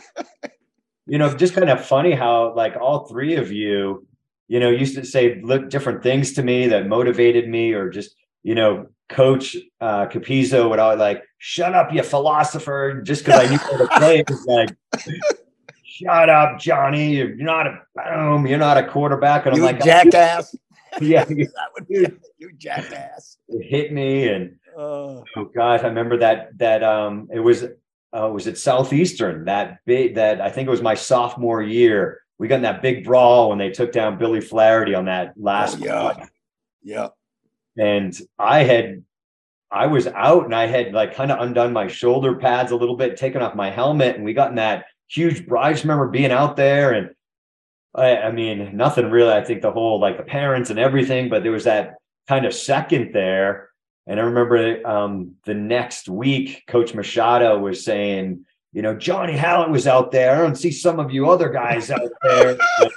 you 1.08 1.18
know, 1.18 1.34
just 1.34 1.54
kind 1.54 1.70
of 1.70 1.86
funny 1.86 2.12
how 2.12 2.54
like 2.56 2.76
all 2.76 3.08
three 3.08 3.36
of 3.36 3.52
you, 3.52 4.06
you 4.52 4.60
know, 4.60 4.70
used 4.70 4.96
to 4.96 5.06
say 5.06 5.40
look 5.42 5.70
different 5.70 6.04
things 6.04 6.34
to 6.34 6.44
me 6.44 6.68
that 6.68 6.86
motivated 6.86 7.48
me 7.48 7.72
or 7.72 7.90
just, 7.90 8.18
you 8.44 8.54
know, 8.54 8.88
Coach 9.08 9.56
uh, 9.80 10.08
Capizzo 10.08 10.70
would 10.70 10.78
always 10.78 11.00
like, 11.00 11.24
shut 11.38 11.74
up, 11.74 11.94
you 11.94 12.04
philosopher, 12.04 13.02
just 13.02 13.24
because 13.24 13.40
I 13.40 13.50
knew 13.50 13.58
how 13.58 13.78
to 13.78 13.88
play. 13.98 14.20
It 14.20 14.30
was 14.30 14.46
like, 14.46 14.76
shut 15.86 16.30
up, 16.30 16.60
Johnny. 16.60 17.16
You're 17.16 17.34
not 17.38 17.66
a 17.66 17.80
boom. 17.96 18.46
You're 18.46 18.60
not 18.60 18.76
a 18.76 18.86
quarterback. 18.86 19.46
And 19.46 19.56
I'm 19.56 19.62
like, 19.62 19.82
jackass. 19.86 20.54
yeah, 21.02 21.24
that 21.30 21.70
would 21.74 21.88
be 21.88 22.08
you 22.38 22.52
jackass. 22.58 23.38
It 23.48 23.64
hit 23.64 23.94
me, 23.94 24.28
and 24.28 24.58
oh. 24.78 25.24
oh 25.38 25.46
gosh, 25.46 25.80
I 25.80 25.88
remember 25.88 26.18
that. 26.18 26.58
That 26.58 26.84
um, 26.84 27.30
it 27.32 27.40
was 27.40 27.64
uh, 27.64 28.30
was 28.30 28.48
it 28.48 28.58
Southeastern 28.58 29.46
that 29.46 29.80
big 29.86 30.16
that 30.16 30.42
I 30.42 30.50
think 30.50 30.68
it 30.68 30.72
was 30.72 30.82
my 30.82 30.96
sophomore 30.96 31.62
year. 31.62 32.21
We 32.42 32.48
got 32.48 32.56
in 32.56 32.62
that 32.64 32.82
big 32.82 33.04
brawl 33.04 33.50
when 33.50 33.60
they 33.60 33.70
took 33.70 33.92
down 33.92 34.18
Billy 34.18 34.42
Flaherty 34.42 34.96
on 34.96 35.06
that 35.06 35.36
last. 35.38 35.78
Oh, 35.80 35.86
yeah, 35.86 36.26
yeah. 36.82 37.08
And 37.78 38.20
I 38.40 38.64
had 38.64 39.04
I 39.70 39.86
was 39.86 40.08
out 40.08 40.46
and 40.46 40.56
I 40.56 40.66
had 40.66 40.92
like 40.92 41.14
kind 41.14 41.32
of 41.32 41.40
undone 41.40 41.72
my 41.72 41.88
shoulder 41.88 42.36
pads 42.38 42.72
a 42.72 42.76
little 42.76 42.98
bit, 42.98 43.16
taken 43.16 43.44
off 43.44 43.54
my 43.54 43.70
helmet, 43.70 44.16
and 44.16 44.26
we 44.26 44.34
got 44.34 44.50
in 44.50 44.56
that 44.56 44.86
huge. 45.08 45.48
I 45.56 45.72
just 45.72 45.84
remember 45.84 46.08
being 46.08 46.32
out 46.32 46.56
there, 46.56 46.94
and 46.94 47.12
I, 47.94 48.18
I 48.18 48.32
mean, 48.32 48.76
nothing 48.76 49.12
really. 49.12 49.34
I 49.34 49.44
think 49.44 49.62
the 49.62 49.72
whole 49.72 50.00
like 50.00 50.18
the 50.18 50.24
parents 50.24 50.72
and 50.72 50.80
everything, 50.80 51.30
but 51.30 51.44
there 51.44 51.52
was 51.52 51.66
that 51.66 51.98
kind 52.28 52.48
of 52.48 52.56
second 52.56 53.14
there. 53.14 53.70
And 54.08 54.20
I 54.20 54.24
remember 54.24 54.88
um, 54.88 55.36
the 55.46 55.54
next 55.54 56.10
week, 56.10 56.64
Coach 56.68 56.96
Machado 56.96 57.60
was 57.60 57.86
saying, 57.86 58.48
you 58.74 58.82
know, 58.82 58.96
Johnny 58.96 59.36
Hallett 59.36 59.70
was 59.70 59.88
out 59.88 60.12
there. 60.12 60.36
I 60.36 60.38
don't 60.40 60.56
see 60.56 60.72
some 60.72 61.00
of 61.00 61.12
you 61.12 61.30
other 61.30 61.50
guys 61.50 61.92
out 61.92 62.12
there. 62.24 62.58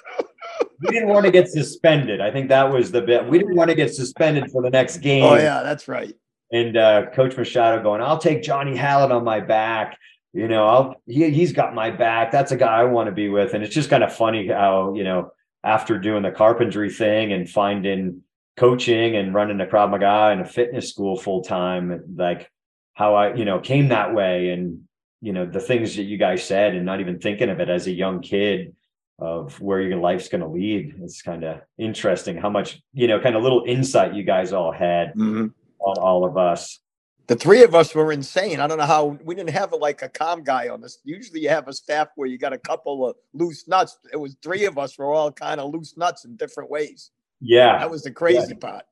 we 0.81 0.91
didn't 0.91 1.09
want 1.09 1.25
to 1.27 1.33
get 1.33 1.49
suspended. 1.49 2.21
I 2.21 2.31
think 2.31 2.49
that 2.49 2.73
was 2.73 2.91
the 2.93 3.03
bit. 3.03 3.27
We 3.29 3.39
didn't 3.39 3.57
want 3.57 3.71
to 3.71 3.77
get 3.77 3.95
suspended 3.95 4.51
for 4.51 4.63
the 4.63 4.71
next 4.71 4.99
game. 4.99 5.25
Oh, 5.25 5.35
yeah, 5.35 5.63
that's 5.63 5.89
right. 5.89 6.15
And 6.53 6.77
uh, 6.77 7.07
Coach 7.11 7.37
Machado 7.37 7.83
going, 7.83 8.01
I'll 8.01 8.19
take 8.19 8.43
Johnny 8.43 8.77
Hallett 8.77 9.11
on 9.11 9.25
my 9.25 9.41
back 9.41 9.99
you 10.35 10.49
know, 10.49 10.67
I'll 10.67 11.01
he 11.07 11.31
he's 11.31 11.53
got 11.53 11.77
my 11.77 11.91
back. 11.91 12.33
That's 12.33 12.51
a 12.51 12.57
guy 12.57 12.81
I 12.81 12.85
want 12.85 13.07
to 13.07 13.13
be 13.13 13.29
with. 13.29 13.55
And 13.55 13.63
it's 13.63 13.73
just 13.75 13.89
kind 13.89 14.03
of 14.03 14.13
funny 14.13 14.49
how, 14.49 14.93
you 14.95 15.05
know, 15.05 15.31
after 15.63 15.97
doing 15.97 16.25
the 16.25 16.33
carpentry 16.33 16.91
thing 16.91 17.33
and 17.33 17.49
finding 17.49 18.23
coaching 18.57 19.15
and 19.15 19.33
running 19.33 19.61
a 19.61 19.67
Krav 19.67 19.91
Maga 19.91 20.33
and 20.33 20.41
a 20.41 20.45
fitness 20.45 20.91
school 20.91 21.17
full 21.17 21.43
time, 21.43 22.03
like 22.17 22.51
how 22.95 23.15
I, 23.15 23.35
you 23.35 23.45
know, 23.45 23.61
came 23.61 23.89
that 23.89 24.13
way 24.13 24.51
and, 24.51 24.83
you 25.25 25.33
know, 25.33 25.47
the 25.47 25.61
things 25.61 25.97
that 25.97 26.05
you 26.05 26.19
guys 26.19 26.45
said 26.45 26.75
and 26.75 26.85
not 26.85 27.01
even 27.01 27.19
thinking 27.19 27.49
of 27.49 27.61
it 27.61 27.69
as 27.69 27.87
a 27.87 27.93
young 27.93 28.21
kid 28.21 28.75
of 29.19 29.61
where 29.61 29.81
your 29.81 29.99
life's 29.99 30.29
going 30.29 30.41
to 30.41 30.49
lead. 30.49 30.95
It's 31.03 31.23
kind 31.23 31.45
of 31.45 31.61
interesting 31.79 32.37
how 32.37 32.51
much, 32.51 32.83
you 32.93 33.07
know, 33.07 33.21
kind 33.21 33.37
of 33.37 33.43
little 33.43 33.65
insight 33.67 34.15
you 34.15 34.25
guys 34.25 34.53
all 34.53 34.73
had, 34.73 35.15
mm-hmm. 35.15 35.47
all, 35.79 35.99
all 35.99 36.25
of 36.25 36.37
us 36.37 36.81
the 37.27 37.37
three 37.37 37.63
of 37.63 37.75
us 37.75 37.95
were 37.95 38.13
insane. 38.13 38.61
I 38.61 38.67
don't 38.67 38.79
know 38.79 38.85
how 38.85 39.19
we 39.25 39.35
didn't 39.35 39.51
have 39.51 39.73
a, 39.73 39.77
like 39.77 40.03
a 40.03 40.09
calm 40.09 40.45
guy 40.45 40.69
on 40.69 40.81
this. 40.81 40.99
Usually 41.05 41.41
you 41.41 41.49
have 41.49 41.69
a 41.69 41.73
staff 41.73 42.09
where 42.17 42.29
you 42.29 42.37
got 42.37 42.53
a 42.53 42.59
couple 42.59 43.09
of 43.09 43.17
loose 43.33 43.67
nuts. 43.67 43.99
It 44.13 44.17
was 44.17 44.37
three 44.43 44.67
of 44.67 44.77
us 44.77 44.99
were 44.99 45.13
all 45.13 45.33
kind 45.33 45.61
of 45.61 45.73
loose 45.73 45.97
nuts 45.97 46.25
in 46.25 46.37
different 46.37 46.71
ways. 46.71 47.11
Yeah. 47.41 47.79
That 47.79 47.91
was 47.91 48.03
the 48.03 48.11
crazy 48.11 48.49
yeah. 48.51 48.69
part. 48.69 48.85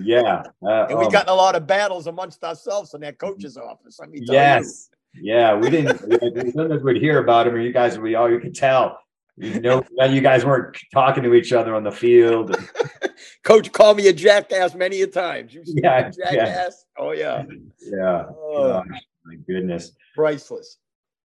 Yeah. 0.00 0.42
Uh, 0.62 0.86
and 0.86 0.98
we 0.98 1.06
um, 1.06 1.12
got 1.12 1.26
in 1.26 1.28
a 1.28 1.34
lot 1.34 1.54
of 1.54 1.66
battles 1.66 2.08
amongst 2.08 2.42
ourselves 2.42 2.92
in 2.94 3.02
that 3.02 3.18
coach's 3.18 3.56
office. 3.56 4.00
I 4.02 4.06
mean, 4.06 4.24
yes. 4.26 4.90
You. 4.90 4.95
Yeah. 5.20 5.54
We 5.54 5.70
didn't, 5.70 5.98
sometimes 6.52 6.82
we'd 6.82 7.00
hear 7.00 7.22
about 7.22 7.46
him 7.46 7.54
or 7.54 7.60
you 7.60 7.72
guys 7.72 7.98
would 7.98 8.04
be, 8.04 8.16
oh, 8.16 8.26
you 8.26 8.40
could 8.40 8.54
tell 8.54 8.98
you 9.36 9.60
know, 9.60 9.82
you 10.08 10.20
guys 10.20 10.44
weren't 10.44 10.76
talking 10.92 11.22
to 11.22 11.34
each 11.34 11.52
other 11.52 11.74
on 11.74 11.84
the 11.84 11.92
field. 11.92 12.56
Coach 13.44 13.70
called 13.70 13.98
me 13.98 14.08
a 14.08 14.12
jackass 14.12 14.74
many 14.74 15.02
a 15.02 15.06
times. 15.06 15.52
You 15.54 15.62
yeah, 15.66 16.10
jackass. 16.10 16.84
Yeah. 16.96 17.02
Oh 17.02 17.12
yeah. 17.12 17.44
Yeah. 17.80 18.24
Oh. 18.30 18.82
Gosh, 18.82 19.02
my 19.24 19.34
goodness. 19.46 19.92
Priceless. 20.14 20.78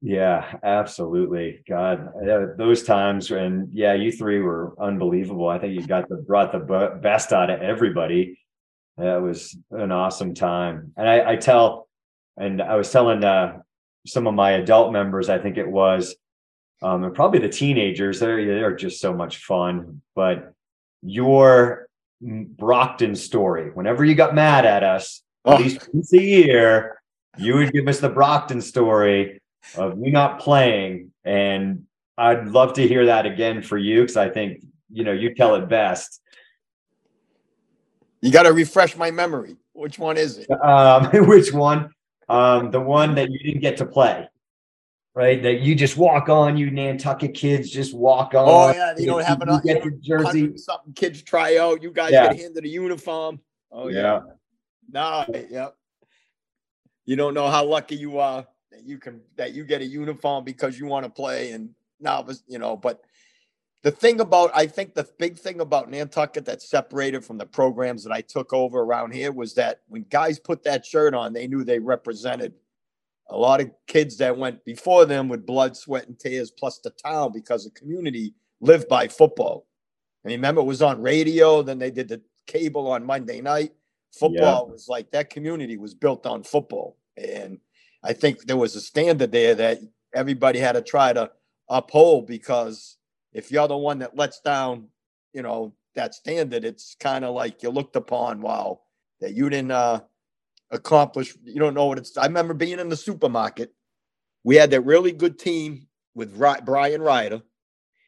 Yeah, 0.02 0.58
absolutely. 0.64 1.64
God, 1.68 2.10
those 2.58 2.84
times 2.84 3.32
when 3.32 3.70
yeah, 3.72 3.94
you 3.94 4.12
three 4.12 4.42
were 4.42 4.76
unbelievable. 4.82 5.48
I 5.48 5.60
think 5.60 5.74
you 5.74 5.88
got 5.88 6.10
the 6.10 6.18
brought 6.18 6.52
the 6.52 7.00
best 7.02 7.32
out 7.32 7.50
of 7.50 7.62
everybody. 7.62 8.38
That 8.98 9.22
was 9.22 9.58
an 9.72 9.94
awesome 9.94 10.36
time. 10.36 10.92
And 10.98 11.08
I, 11.08 11.32
I 11.32 11.36
tell, 11.38 11.88
and 12.36 12.62
I 12.62 12.76
was 12.76 12.92
telling 12.92 13.24
uh, 13.24 13.60
some 14.06 14.28
of 14.28 14.34
my 14.34 14.52
adult 14.52 14.92
members, 14.92 15.30
I 15.30 15.40
think 15.40 15.58
it 15.58 15.70
was 15.70 16.16
um, 16.84 17.04
and 17.04 17.16
probably 17.16 17.40
the 17.40 17.50
teenagers. 17.50 18.20
They're 18.20 18.46
they're 18.46 18.76
just 18.76 19.00
so 19.00 19.14
much 19.14 19.38
fun. 19.38 20.02
But 20.16 20.54
your 21.02 21.88
Brockton 22.22 23.16
story, 23.16 23.72
whenever 23.72 24.04
you 24.04 24.16
got 24.16 24.36
mad 24.36 24.66
at 24.66 24.84
us, 24.84 25.24
oh. 25.46 25.54
at 25.54 25.62
least 25.62 25.88
once 25.94 26.14
a 26.14 26.22
year, 26.22 27.02
you 27.38 27.56
would 27.56 27.72
give 27.72 27.88
us 27.88 28.00
the 28.00 28.10
Brockton 28.10 28.62
story 28.62 29.42
of 29.78 29.98
you 29.98 30.12
not 30.12 30.40
playing, 30.40 31.12
and 31.24 31.86
I'd 32.18 32.50
love 32.50 32.74
to 32.74 32.88
hear 32.88 33.06
that 33.06 33.26
again 33.26 33.62
for 33.62 33.78
you 33.78 34.02
because 34.02 34.18
I 34.18 34.30
think 34.30 34.64
you 34.92 35.04
know, 35.04 35.14
you 35.14 35.34
tell 35.34 35.56
it 35.56 35.68
best. 35.68 36.22
You 38.22 38.32
got 38.32 38.44
to 38.44 38.54
refresh 38.54 38.96
my 38.96 39.10
memory. 39.10 39.56
Which 39.74 39.98
one 39.98 40.18
is 40.18 40.38
it? 40.38 40.52
Um, 40.52 41.10
which 41.28 41.52
one? 41.52 41.90
Um, 42.34 42.72
the 42.72 42.80
one 42.80 43.14
that 43.14 43.30
you 43.30 43.38
didn't 43.38 43.62
get 43.62 43.78
to 43.78 43.86
play, 43.86 44.28
right? 45.14 45.40
That 45.44 45.62
you 45.62 45.76
just 45.76 45.98
walk 45.98 46.30
on. 46.30 46.58
You 46.58 46.72
Nantucket 46.72 47.36
kids 47.36 47.70
just 47.70 47.94
walk 47.94 48.34
on. 48.34 48.50
Oh 48.50 48.72
yeah, 48.72 48.96
you 48.98 49.06
don't 49.06 49.24
have 49.24 49.38
you 49.38 49.44
enough. 49.44 49.64
get 49.64 49.84
the 49.84 49.92
jersey. 50.02 50.58
Something 50.58 50.94
kids 50.94 51.22
try 51.22 51.58
out. 51.58 51.84
You 51.84 51.92
guys 51.92 52.12
Yeah. 52.12 52.34
get 52.34 52.42
handed 52.42 52.66
a 52.66 52.68
uniform. 52.68 53.40
Oh 53.72 53.88
Yeah. 53.88 54.02
yeah. 54.02 54.22
No, 54.92 55.26
yeah. 55.52 55.68
You 57.06 57.16
don't 57.18 57.36
know 57.36 57.50
how 57.50 57.66
lucky 57.66 57.98
you 57.98 58.18
are 58.18 58.48
that 58.72 58.84
you 58.84 58.98
can 58.98 59.22
that 59.36 59.54
you 59.54 59.64
get 59.64 59.82
a 59.82 59.86
uniform 59.86 60.44
because 60.44 60.80
you 60.80 60.88
want 60.88 61.04
to 61.06 61.12
play 61.12 61.52
and 61.52 61.70
now 62.00 62.26
you 62.48 62.58
know, 62.58 62.76
but 62.76 63.02
the 63.84 63.92
thing 63.92 64.22
about 64.22 64.50
I 64.56 64.66
think 64.66 64.96
the 64.96 65.08
big 65.20 65.38
thing 65.38 65.60
about 65.60 65.92
Nantucket 65.92 66.46
that 66.46 66.62
separated 66.62 67.24
from 67.24 67.38
the 67.38 67.46
programs 67.46 68.04
that 68.04 68.14
I 68.14 68.22
took 68.22 68.54
over 68.54 68.80
around 68.80 69.14
here 69.14 69.32
was 69.32 69.54
that 69.56 69.82
when 69.88 70.06
guys 70.10 70.40
put 70.40 70.64
that 70.64 70.86
shirt 70.86 71.14
on, 71.14 71.34
they 71.34 71.48
knew 71.48 71.64
they 71.64 71.80
represented 71.80 72.54
a 73.30 73.38
lot 73.38 73.62
of 73.62 73.72
kids 73.88 74.18
that 74.18 74.38
went 74.38 74.64
before 74.64 75.06
them 75.06 75.28
with 75.28 75.46
blood, 75.46 75.76
sweat, 75.76 76.08
and 76.08 76.18
tears, 76.18 76.50
plus 76.50 76.80
the 76.80 76.92
town 76.92 77.32
because 77.34 77.66
the 77.66 77.72
community 77.72 78.34
lived 78.62 78.88
by 78.88 79.08
football. 79.08 79.68
And 80.24 80.32
remember, 80.32 80.62
it 80.62 80.66
was 80.66 80.82
on 80.82 81.02
radio. 81.02 81.62
Then 81.62 81.80
they 81.80 81.92
did 81.92 82.08
the 82.08 82.22
cable 82.48 82.90
on 82.90 83.06
Monday 83.06 83.42
night. 83.42 83.74
Football 84.14 84.68
was 84.68 84.88
like 84.88 85.12
that 85.12 85.30
community 85.30 85.76
was 85.76 85.94
built 85.94 86.26
on 86.26 86.44
football. 86.44 86.98
And 87.18 87.60
I 88.02 88.14
think 88.14 88.46
there 88.46 88.58
was 88.58 88.76
a 88.76 88.82
standard 88.82 89.32
there 89.32 89.56
that 89.56 89.80
everybody 90.14 90.60
had 90.60 90.74
to 90.74 90.82
try 90.82 91.12
to 91.12 91.32
uphold 91.68 92.28
because 92.28 92.98
if 93.34 93.52
you're 93.52 93.68
the 93.68 93.78
one 93.78 94.00
that 94.00 94.16
lets 94.16 94.40
down, 94.42 94.88
you 95.34 95.42
know, 95.42 95.74
that 95.96 96.14
standard, 96.16 96.66
it's 96.66 96.96
kind 97.00 97.26
of 97.26 97.36
like 97.36 97.62
you're 97.64 97.72
looked 97.72 97.96
upon, 97.96 98.42
wow, 98.42 98.82
that 99.22 99.34
you 99.34 99.50
didn't 99.50 99.72
uh, 99.72 100.02
accomplish. 100.72 101.36
You 101.44 101.60
don't 101.60 101.74
know 101.74 101.86
what 101.86 101.98
it's. 101.98 102.18
I 102.18 102.26
remember 102.26 102.54
being 102.54 102.80
in 102.80 102.90
the 102.90 102.98
supermarket. 102.98 103.74
We 104.44 104.56
had 104.56 104.72
that 104.72 104.82
really 104.82 105.12
good 105.12 105.40
team 105.40 105.88
with 106.16 106.36
Ry- 106.36 106.60
Brian 106.60 107.02
Ryder. 107.02 107.42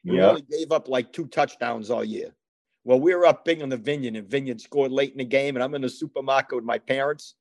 We 0.06 0.18
Yeah. 0.18 0.30
only 0.30 0.42
gave 0.42 0.72
up 0.72 0.88
like 0.88 1.14
two 1.14 1.28
touchdowns 1.28 1.90
all 1.90 2.04
year. 2.04 2.36
Well, 2.84 3.00
we 3.00 3.16
were 3.16 3.26
up 3.26 3.46
big 3.46 3.62
on 3.64 3.70
the 3.70 3.78
Vineyard, 3.78 4.16
and 4.16 4.28
Vineyard 4.28 4.62
scored 4.62 4.92
late 4.92 5.12
in 5.12 5.18
the 5.18 5.26
game, 5.26 5.56
and 5.56 5.64
I'm 5.64 5.74
in 5.74 5.82
the 5.82 5.90
supermarket 5.90 6.56
with 6.56 6.66
my 6.66 6.78
parents, 6.78 7.36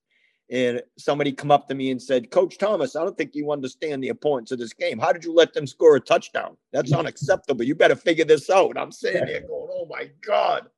and 0.50 0.82
somebody 0.98 1.32
come 1.32 1.50
up 1.50 1.68
to 1.68 1.74
me 1.74 1.90
and 1.90 2.00
said, 2.00 2.30
"Coach 2.30 2.58
Thomas, 2.58 2.96
I 2.96 3.02
don't 3.02 3.16
think 3.16 3.34
you 3.34 3.50
understand 3.50 4.02
the 4.02 4.08
importance 4.08 4.52
of 4.52 4.58
this 4.58 4.72
game. 4.72 4.98
How 4.98 5.12
did 5.12 5.24
you 5.24 5.32
let 5.32 5.54
them 5.54 5.66
score 5.66 5.96
a 5.96 6.00
touchdown? 6.00 6.56
That's 6.72 6.92
unacceptable. 6.92 7.64
You 7.64 7.74
better 7.74 7.96
figure 7.96 8.24
this 8.24 8.50
out." 8.50 8.76
I'm 8.76 8.92
sitting 8.92 9.24
there 9.24 9.40
going, 9.40 9.68
"Oh 9.72 9.86
my 9.88 10.10
god!" 10.20 10.68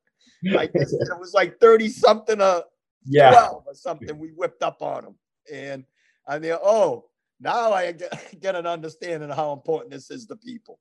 I 0.57 0.67
guess 0.73 0.93
it 0.93 1.19
was 1.19 1.33
like 1.33 1.59
thirty 1.59 1.89
something 1.89 2.39
uh 2.39 2.61
Yeah. 3.05 3.31
12 3.31 3.63
or 3.67 3.73
something. 3.73 4.17
We 4.17 4.29
whipped 4.29 4.63
up 4.63 4.81
on 4.81 5.03
them, 5.03 5.15
and 5.51 5.85
I 6.27 6.39
mean, 6.39 6.55
oh, 6.61 7.05
now 7.39 7.71
I 7.73 7.91
get, 7.91 8.11
get 8.39 8.55
an 8.55 8.67
understanding 8.67 9.29
of 9.29 9.35
how 9.35 9.53
important 9.53 9.91
this 9.91 10.11
is 10.11 10.25
to 10.27 10.35
people. 10.35 10.79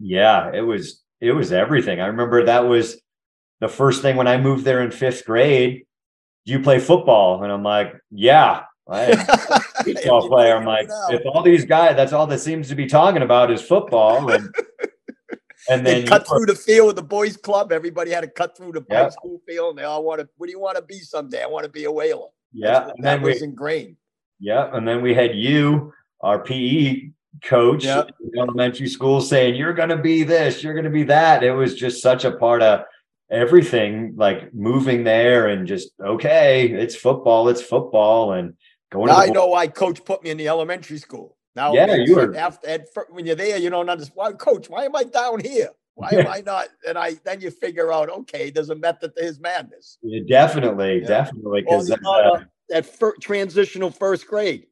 Yeah, 0.00 0.52
it 0.52 0.60
was 0.60 1.02
it 1.20 1.32
was 1.32 1.52
everything. 1.52 2.00
I 2.00 2.06
remember 2.06 2.44
that 2.44 2.66
was 2.66 3.00
the 3.60 3.68
first 3.68 4.02
thing 4.02 4.16
when 4.16 4.28
I 4.28 4.38
moved 4.38 4.64
there 4.64 4.82
in 4.82 4.90
fifth 4.92 5.24
grade. 5.24 5.84
Do 6.46 6.52
you 6.52 6.60
play 6.60 6.78
football? 6.78 7.42
And 7.42 7.52
I'm 7.52 7.62
like, 7.62 7.94
yeah. 8.10 8.62
I 8.90 9.14
football 9.84 10.28
player. 10.28 10.56
I'm 10.56 10.64
like, 10.64 10.88
if 11.10 11.22
all 11.26 11.42
these 11.42 11.66
guys, 11.66 11.94
that's 11.94 12.12
all 12.14 12.26
that 12.26 12.38
seems 12.38 12.68
to 12.68 12.74
be 12.74 12.86
talking 12.86 13.20
about 13.22 13.50
is 13.50 13.60
football. 13.60 14.30
And 14.30 14.48
and 15.68 15.86
they 15.86 16.00
then 16.00 16.06
cut 16.06 16.26
through 16.26 16.46
the 16.46 16.54
field 16.54 16.86
with 16.86 16.96
the 16.96 17.02
boys 17.02 17.36
club. 17.36 17.70
Everybody 17.70 18.10
had 18.12 18.22
to 18.22 18.28
cut 18.28 18.56
through 18.56 18.72
the 18.72 18.84
Yeah. 18.88 19.04
high 19.04 19.08
school 19.10 19.40
field, 19.46 19.70
and 19.70 19.78
they 19.78 19.82
all 19.84 20.02
want 20.02 20.20
to. 20.20 20.28
What 20.38 20.46
do 20.46 20.52
you 20.52 20.58
want 20.60 20.76
to 20.76 20.82
be 20.82 21.00
someday? 21.00 21.42
I 21.42 21.46
want 21.46 21.64
to 21.64 21.70
be 21.70 21.84
a 21.84 21.92
whaler. 21.92 22.28
yeah, 22.54 22.86
what- 22.86 22.94
and 22.96 23.04
that 23.04 23.16
then 23.16 23.22
we 23.22 23.32
was 23.32 23.42
ingrained. 23.42 23.96
yeah, 24.40 24.74
and 24.74 24.88
then 24.88 25.02
we 25.02 25.12
had 25.12 25.36
you, 25.36 25.92
our 26.22 26.38
PE 26.42 27.10
coach 27.44 27.84
Yeah. 27.84 28.04
elementary 28.38 28.88
school, 28.88 29.20
saying 29.20 29.54
you're 29.56 29.74
going 29.74 29.90
to 29.90 29.98
be 29.98 30.22
this, 30.22 30.64
you're 30.64 30.72
going 30.72 30.84
to 30.84 30.90
be 30.90 31.02
that. 31.04 31.44
It 31.44 31.52
was 31.52 31.74
just 31.74 32.00
such 32.02 32.24
a 32.24 32.32
part 32.32 32.62
of 32.62 32.84
everything, 33.30 34.14
like 34.16 34.52
moving 34.54 35.04
there 35.04 35.48
and 35.48 35.66
just 35.66 35.90
okay, 36.00 36.68
it's 36.68 36.94
football, 36.96 37.48
it's 37.48 37.62
football, 37.62 38.32
and 38.32 38.54
going. 38.90 39.10
I 39.10 39.26
know 39.26 39.48
why 39.48 39.66
Coach 39.68 40.04
put 40.04 40.22
me 40.22 40.30
in 40.30 40.36
the 40.36 40.48
elementary 40.48 40.98
school. 40.98 41.36
Now, 41.56 41.72
Yeah, 41.72 41.94
you 41.96 42.14
were- 42.16 42.36
after 42.36 42.68
at, 42.68 42.86
when 43.10 43.26
you're 43.26 43.34
there, 43.34 43.58
you 43.58 43.70
don't 43.70 43.88
understand. 43.88 44.16
Why, 44.16 44.32
Coach? 44.32 44.70
Why 44.70 44.84
am 44.84 44.94
I 44.94 45.04
down 45.04 45.40
here? 45.40 45.70
Why 45.94 46.10
am 46.12 46.28
I 46.28 46.40
not? 46.46 46.68
And 46.86 46.96
I 46.96 47.14
then 47.24 47.40
you 47.40 47.50
figure 47.50 47.92
out, 47.92 48.08
okay, 48.08 48.50
there's 48.50 48.70
a 48.70 48.76
method 48.76 49.16
to 49.16 49.24
his 49.24 49.40
madness. 49.40 49.98
Yeah, 50.02 50.20
definitely, 50.28 51.00
Yeah. 51.00 51.08
definitely, 51.08 51.62
because 51.62 51.88
you 51.88 51.96
uh, 52.08 52.44
that 52.68 52.86
fir- 52.86 53.16
transitional 53.20 53.90
first 53.90 54.26
grade 54.28 54.66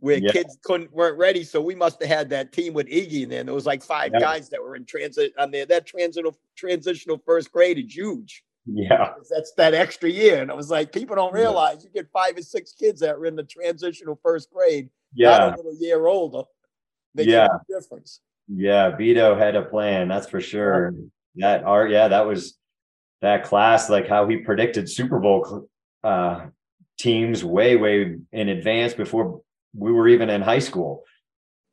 where 0.00 0.18
Yeah. 0.18 0.32
kids 0.32 0.58
couldn't 0.64 0.92
weren't 0.92 1.18
ready. 1.18 1.44
So 1.44 1.60
we 1.60 1.74
must 1.74 2.00
have 2.00 2.08
had 2.08 2.30
that 2.30 2.52
team 2.52 2.72
with 2.74 2.86
Iggy, 2.88 3.22
and 3.24 3.32
then 3.32 3.46
there 3.46 3.54
was 3.54 3.66
like 3.66 3.82
five 3.82 4.10
Yeah. 4.12 4.20
guys 4.20 4.48
that 4.50 4.62
were 4.62 4.74
in 4.76 4.84
transit 4.84 5.32
on 5.38 5.50
there. 5.50 5.66
That 5.66 5.86
transitional 5.86 6.36
transitional 6.56 7.18
first 7.24 7.52
grade 7.52 7.78
is 7.78 7.94
huge. 7.94 8.42
Yeah, 8.66 9.14
That's 9.30 9.52
that 9.54 9.72
extra 9.74 10.08
year, 10.10 10.42
and 10.42 10.50
it 10.50 10.56
was 10.56 10.70
like 10.70 10.92
people 10.92 11.16
don't 11.16 11.34
Yeah. 11.34 11.40
realize 11.42 11.82
you 11.84 11.90
get 11.90 12.08
five 12.12 12.36
or 12.36 12.42
six 12.42 12.72
kids 12.72 13.00
that 13.00 13.18
were 13.18 13.26
in 13.26 13.36
the 13.36 13.42
transitional 13.44 14.18
first 14.22 14.50
grade, 14.52 14.90
yeah, 15.14 15.54
a 15.54 15.56
little 15.56 15.74
year 15.78 16.06
older. 16.06 16.42
Makes 17.14 17.32
Yeah. 17.32 17.46
a 17.46 17.72
difference. 17.72 18.20
yeah. 18.48 18.94
Vito 18.96 19.34
had 19.36 19.56
a 19.56 19.62
plan, 19.62 20.08
that's 20.08 20.28
for 20.28 20.40
sure. 20.40 20.94
That 21.36 21.64
art, 21.64 21.90
yeah, 21.90 22.08
that 22.08 22.26
was 22.26 22.58
that 23.22 23.44
class, 23.44 23.88
like 23.90 24.06
how 24.08 24.26
he 24.28 24.38
predicted 24.38 24.88
Super 24.88 25.18
Bowl 25.18 25.68
uh, 26.02 26.46
teams 26.98 27.44
way, 27.44 27.76
way 27.76 28.16
in 28.32 28.48
advance 28.48 28.94
before 28.94 29.42
we 29.74 29.92
were 29.92 30.08
even 30.08 30.30
in 30.30 30.42
high 30.42 30.58
school. 30.58 31.04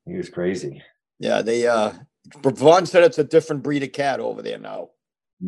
He 0.06 0.16
was 0.16 0.30
crazy. 0.30 0.82
Yeah, 1.20 1.42
they 1.42 1.68
uh 1.68 1.94
Vaughn 2.44 2.86
said 2.86 3.04
it's 3.04 3.18
a 3.20 3.24
different 3.24 3.64
breed 3.64 3.84
of 3.84 3.92
cat 3.94 4.20
over 4.20 4.42
there 4.42 4.60
now. 4.60 4.90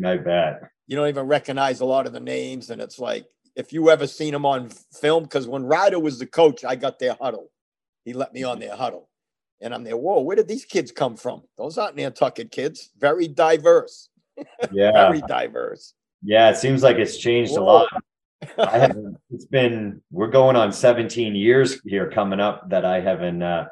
I 0.04 0.16
bet. 0.16 0.62
you 0.86 0.96
don't 0.96 1.08
even 1.08 1.26
recognize 1.26 1.80
a 1.80 1.84
lot 1.84 2.06
of 2.06 2.12
the 2.12 2.20
names. 2.20 2.70
And 2.70 2.80
it's 2.80 2.98
like, 2.98 3.26
if 3.56 3.72
you 3.72 3.90
ever 3.90 4.06
seen 4.06 4.32
him 4.34 4.46
on 4.46 4.70
film, 5.00 5.24
because 5.24 5.46
when 5.48 5.64
Ryder 5.64 5.98
was 5.98 6.18
the 6.18 6.26
coach, 6.26 6.64
I 6.64 6.76
got 6.76 6.98
their 6.98 7.16
huddle. 7.20 7.50
He 8.04 8.12
let 8.14 8.32
me 8.32 8.44
on 8.44 8.60
their 8.60 8.74
huddle. 8.76 9.08
And 9.60 9.74
I'm 9.74 9.84
there, 9.84 9.96
whoa, 9.96 10.20
where 10.20 10.36
did 10.36 10.48
these 10.48 10.64
kids 10.64 10.90
come 10.90 11.16
from? 11.16 11.42
Those 11.58 11.76
aren't 11.76 11.96
Nantucket 11.96 12.50
kids. 12.50 12.90
Very 12.98 13.28
diverse. 13.28 14.08
Yeah, 14.72 14.92
Very 14.92 15.20
diverse. 15.22 15.92
yeah. 16.22 16.48
It 16.50 16.56
seems 16.56 16.82
like 16.82 16.96
it's 16.96 17.18
changed 17.18 17.56
a 17.56 17.62
lot. 17.62 17.88
I 18.58 18.78
haven't. 18.78 19.16
It's 19.30 19.44
been 19.44 20.00
we're 20.10 20.28
going 20.28 20.56
on 20.56 20.72
17 20.72 21.34
years 21.34 21.80
here 21.84 22.10
coming 22.10 22.40
up 22.40 22.70
that 22.70 22.84
I 22.84 23.00
haven't 23.00 23.42
uh, 23.42 23.66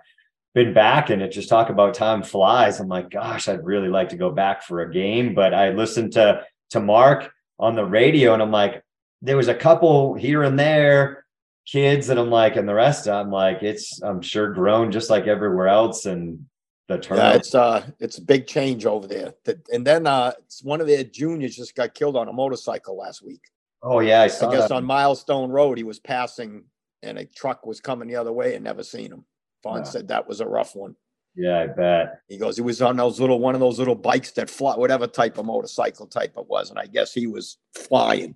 been 0.55 0.75
back, 0.75 1.11
and 1.11 1.23
it 1.23 1.33
just 1.33 1.49
talk 1.49 1.71
about 1.71 1.95
time 1.95 2.23
flies. 2.23 2.81
I'm 2.81 2.89
like, 2.89 3.11
gosh, 3.11 3.49
I'd 3.49 3.65
really 3.65 3.89
like 3.89 4.11
to 4.11 4.17
go 4.17 4.31
back 4.31 4.63
for 4.63 4.81
a 4.81 4.93
game, 4.93 5.35
but 5.35 5.55
I 5.55 5.71
listened 5.71 6.13
to 6.15 6.45
to 6.71 6.81
Mark 6.81 7.31
on 7.59 7.77
the 7.77 7.85
radio, 7.85 8.35
and 8.35 8.43
I'm 8.43 8.51
like, 8.51 8.83
there 9.23 9.37
was 9.37 9.49
a 9.49 9.55
couple 9.55 10.15
here 10.15 10.43
and 10.43 10.59
there 10.59 11.25
kids 11.69 12.07
that 12.07 12.19
I'm 12.19 12.31
like, 12.31 12.57
and 12.57 12.67
the 12.67 12.75
rest 12.75 13.09
I'm 13.09 13.31
like, 13.31 13.63
it's 13.63 14.01
I'm 14.03 14.23
sure 14.23 14.53
grown 14.53 14.91
just 14.91 15.11
like 15.11 15.27
everywhere 15.27 15.69
else, 15.69 16.07
and 16.07 16.47
the 16.89 17.07
yeah, 17.11 17.35
it's 17.35 17.55
uh 17.55 17.87
it's 18.01 18.17
a 18.17 18.23
big 18.23 18.47
change 18.47 18.87
over 18.87 19.07
there. 19.07 19.35
And 19.71 19.87
then 19.87 20.07
uh 20.07 20.33
it's 20.45 20.63
one 20.63 20.81
of 20.81 20.87
their 20.87 21.05
juniors 21.05 21.57
just 21.57 21.75
got 21.75 21.95
killed 21.95 22.17
on 22.17 22.29
a 22.29 22.33
motorcycle 22.33 22.97
last 22.97 23.23
week. 23.23 23.43
Oh 23.83 24.01
yeah, 24.01 24.23
I 24.23 24.29
saw 24.29 24.49
I 24.49 24.53
guess 24.55 24.69
that. 24.69 24.75
on 24.75 24.85
Milestone 24.85 25.51
Road, 25.51 25.79
he 25.79 25.85
was 25.85 25.99
passing 25.99 26.65
and 27.03 27.19
a 27.19 27.25
truck 27.25 27.65
was 27.67 27.81
coming 27.81 28.09
the 28.09 28.17
other 28.17 28.33
way 28.33 28.55
and 28.55 28.65
never 28.65 28.83
seen 28.83 29.13
him. 29.13 29.25
Vaughn 29.63 29.79
Yeah. 29.79 29.83
said 29.85 30.09
that 30.09 30.27
was 30.29 30.41
a 30.41 30.47
rough 30.47 30.75
one. 30.75 30.97
yeah, 31.37 31.61
I 31.61 31.67
bet. 31.69 32.21
He 32.29 32.37
goes, 32.37 32.57
he 32.57 32.63
was 32.63 32.83
on 32.83 32.97
those 32.97 33.21
little 33.21 33.39
one 33.39 33.55
of 33.55 33.61
those 33.61 33.79
little 33.79 33.95
bikes 33.95 34.33
that 34.33 34.51
fly, 34.51 34.77
whatever 34.77 35.07
type 35.07 35.39
of 35.39 35.47
motorcycle 35.47 36.07
type 36.07 36.35
it 36.37 36.47
was, 36.49 36.71
and 36.71 36.79
I 36.79 36.87
guess 36.87 37.13
he 37.15 37.27
was 37.29 37.59
flying. 37.75 38.35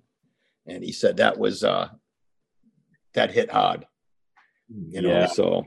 And 0.65 0.83
he 0.83 0.91
said 0.93 1.17
that 1.17 1.37
was 1.37 1.63
uh 1.63 1.89
that 3.13 3.31
hit 3.31 3.51
hard, 3.51 3.85
you 4.69 5.01
know. 5.01 5.09
yeah, 5.09 5.25
So, 5.27 5.65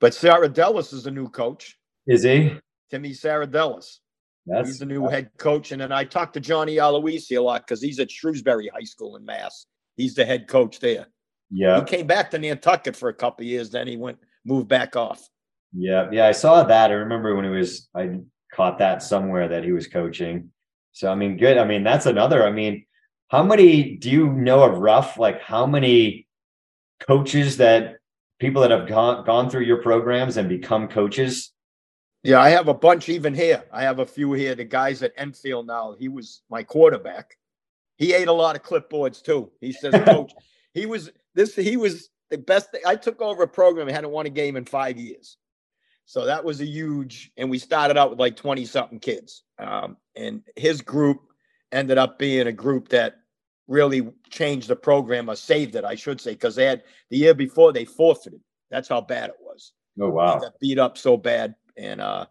but 0.00 0.14
Sarah 0.14 0.48
Dellis 0.48 0.92
is 0.94 1.02
the 1.04 1.10
new 1.10 1.28
coach, 1.28 1.76
is 2.06 2.22
he? 2.22 2.56
Timmy 2.90 3.12
Sarah 3.12 3.46
Dellis. 3.48 3.98
That's 4.46 4.68
He's 4.68 4.78
the 4.78 4.86
new 4.86 5.08
head 5.08 5.30
coach, 5.38 5.72
and 5.72 5.80
then 5.80 5.90
I 5.90 6.04
talked 6.04 6.34
to 6.34 6.40
Johnny 6.40 6.76
Aloisi 6.76 7.36
a 7.36 7.40
lot 7.40 7.66
because 7.66 7.82
he's 7.82 7.98
at 7.98 8.10
Shrewsbury 8.10 8.68
High 8.72 8.84
School 8.84 9.16
in 9.16 9.24
Mass. 9.24 9.66
He's 9.96 10.14
the 10.14 10.24
head 10.24 10.46
coach 10.46 10.78
there. 10.78 11.06
yeah. 11.50 11.80
He 11.80 11.84
came 11.84 12.06
back 12.06 12.30
to 12.30 12.38
Nantucket 12.38 12.94
for 12.94 13.08
a 13.08 13.14
couple 13.14 13.42
of 13.42 13.48
years, 13.48 13.70
then 13.70 13.88
he 13.88 13.96
went 13.96 14.18
moved 14.44 14.68
back 14.68 14.94
off. 14.94 15.28
Yeah, 15.72 16.08
yeah, 16.12 16.26
I 16.26 16.32
saw 16.32 16.62
that. 16.62 16.90
I 16.90 16.94
remember 16.94 17.34
when 17.34 17.44
he 17.44 17.50
was, 17.50 17.88
I 17.94 18.20
caught 18.54 18.78
that 18.78 19.02
somewhere 19.02 19.48
that 19.48 19.64
he 19.64 19.72
was 19.72 19.88
coaching. 19.88 20.50
So, 20.92 21.10
I 21.10 21.14
mean, 21.14 21.36
good. 21.36 21.58
I 21.58 21.64
mean, 21.64 21.82
that's 21.82 22.06
another. 22.06 22.46
I 22.46 22.50
mean, 22.50 22.86
how 23.28 23.42
many 23.42 23.96
do 23.96 24.08
you 24.08 24.32
know 24.32 24.62
of 24.62 24.78
rough? 24.78 25.18
Like, 25.18 25.42
how 25.42 25.66
many 25.66 26.26
coaches 27.06 27.56
that 27.58 27.96
people 28.38 28.62
that 28.62 28.70
have 28.70 28.88
gone 28.88 29.24
gone 29.26 29.50
through 29.50 29.64
your 29.64 29.82
programs 29.82 30.36
and 30.36 30.48
become 30.48 30.88
coaches? 30.88 31.52
Yeah, 32.22 32.40
I 32.40 32.48
have 32.50 32.68
a 32.68 32.74
bunch 32.74 33.08
even 33.08 33.34
here. 33.34 33.64
I 33.72 33.82
have 33.82 33.98
a 34.00 34.06
few 34.06 34.32
here. 34.32 34.54
The 34.54 34.64
guys 34.64 35.02
at 35.02 35.12
Enfield 35.16 35.66
now, 35.66 35.94
he 35.98 36.08
was 36.08 36.42
my 36.50 36.62
quarterback. 36.62 37.36
He 37.96 38.12
ate 38.12 38.28
a 38.28 38.32
lot 38.32 38.56
of 38.56 38.62
clipboards 38.62 39.22
too. 39.22 39.50
He 39.60 39.72
says, 39.72 39.94
Coach, 40.04 40.32
he 40.74 40.86
was 40.86 41.10
this, 41.34 41.54
he 41.54 41.76
was 41.76 42.10
the 42.30 42.38
best. 42.38 42.72
Thing. 42.72 42.82
I 42.86 42.96
took 42.96 43.20
over 43.20 43.44
a 43.44 43.48
program, 43.48 43.86
he 43.86 43.94
hadn't 43.94 44.10
won 44.10 44.26
a 44.26 44.30
game 44.30 44.56
in 44.56 44.64
five 44.64 44.98
years. 44.98 45.36
So 46.04 46.24
that 46.24 46.44
was 46.44 46.60
a 46.60 46.66
huge, 46.66 47.32
and 47.36 47.50
we 47.50 47.58
started 47.58 47.96
out 47.96 48.10
with 48.10 48.20
like 48.20 48.36
20 48.36 48.64
something 48.64 49.00
kids. 49.00 49.42
Um, 49.58 49.96
and 50.14 50.42
his 50.54 50.80
group 50.80 51.20
ended 51.72 51.98
up 51.98 52.18
being 52.18 52.46
a 52.46 52.52
group 52.52 52.88
that 52.88 53.16
really 53.66 54.08
changed 54.30 54.68
the 54.68 54.76
program 54.76 55.28
or 55.28 55.34
saved 55.34 55.74
it, 55.74 55.84
I 55.84 55.96
should 55.96 56.20
say, 56.20 56.32
because 56.32 56.54
they 56.54 56.64
had 56.64 56.84
the 57.10 57.16
year 57.16 57.34
before 57.34 57.72
they 57.72 57.84
forfeited. 57.84 58.40
That's 58.70 58.88
how 58.88 59.00
bad 59.00 59.30
it 59.30 59.36
was. 59.40 59.72
Oh, 60.00 60.10
wow. 60.10 60.38
got 60.38 60.60
beat 60.60 60.78
up 60.78 60.96
so 60.96 61.16
bad. 61.16 61.56
And 61.76 62.00
uh, 62.00 62.26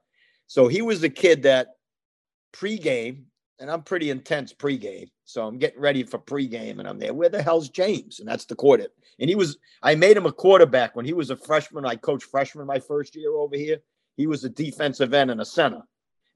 so 0.48 0.68
he 0.68 0.82
was 0.82 1.02
the 1.02 1.10
kid 1.10 1.44
that 1.44 1.68
pregame, 2.54 3.24
and 3.60 3.70
I'm 3.70 3.84
pretty 3.84 4.10
intense 4.10 4.54
pregame. 4.54 5.10
So 5.26 5.46
I'm 5.46 5.58
getting 5.58 5.80
ready 5.80 6.04
for 6.04 6.20
pregame, 6.20 6.80
and 6.80 6.88
I'm 6.88 7.00
there. 7.00 7.14
Where 7.14 7.30
the 7.30 7.42
hell's 7.42 7.70
James? 7.70 8.20
And 8.20 8.28
that's 8.28 8.46
the 8.46 8.56
quarter. 8.56 8.88
And 9.20 9.30
he 9.30 9.36
was, 9.36 9.58
I 9.82 9.96
made 9.96 10.18
him 10.18 10.26
a 10.26 10.32
quarterback 10.32 10.96
when 10.96 11.06
he 11.06 11.14
was 11.14 11.30
a 11.30 11.36
freshman. 11.36 11.86
I 11.86 11.96
coached 11.96 12.30
freshman 12.30 12.68
my 12.68 12.80
first 12.80 13.16
year 13.16 13.32
over 13.32 13.56
here. 13.56 13.80
He 14.18 14.28
was 14.28 14.44
a 14.44 14.50
defensive 14.50 15.14
end 15.14 15.32
and 15.32 15.42
a 15.42 15.46
center. 15.46 15.82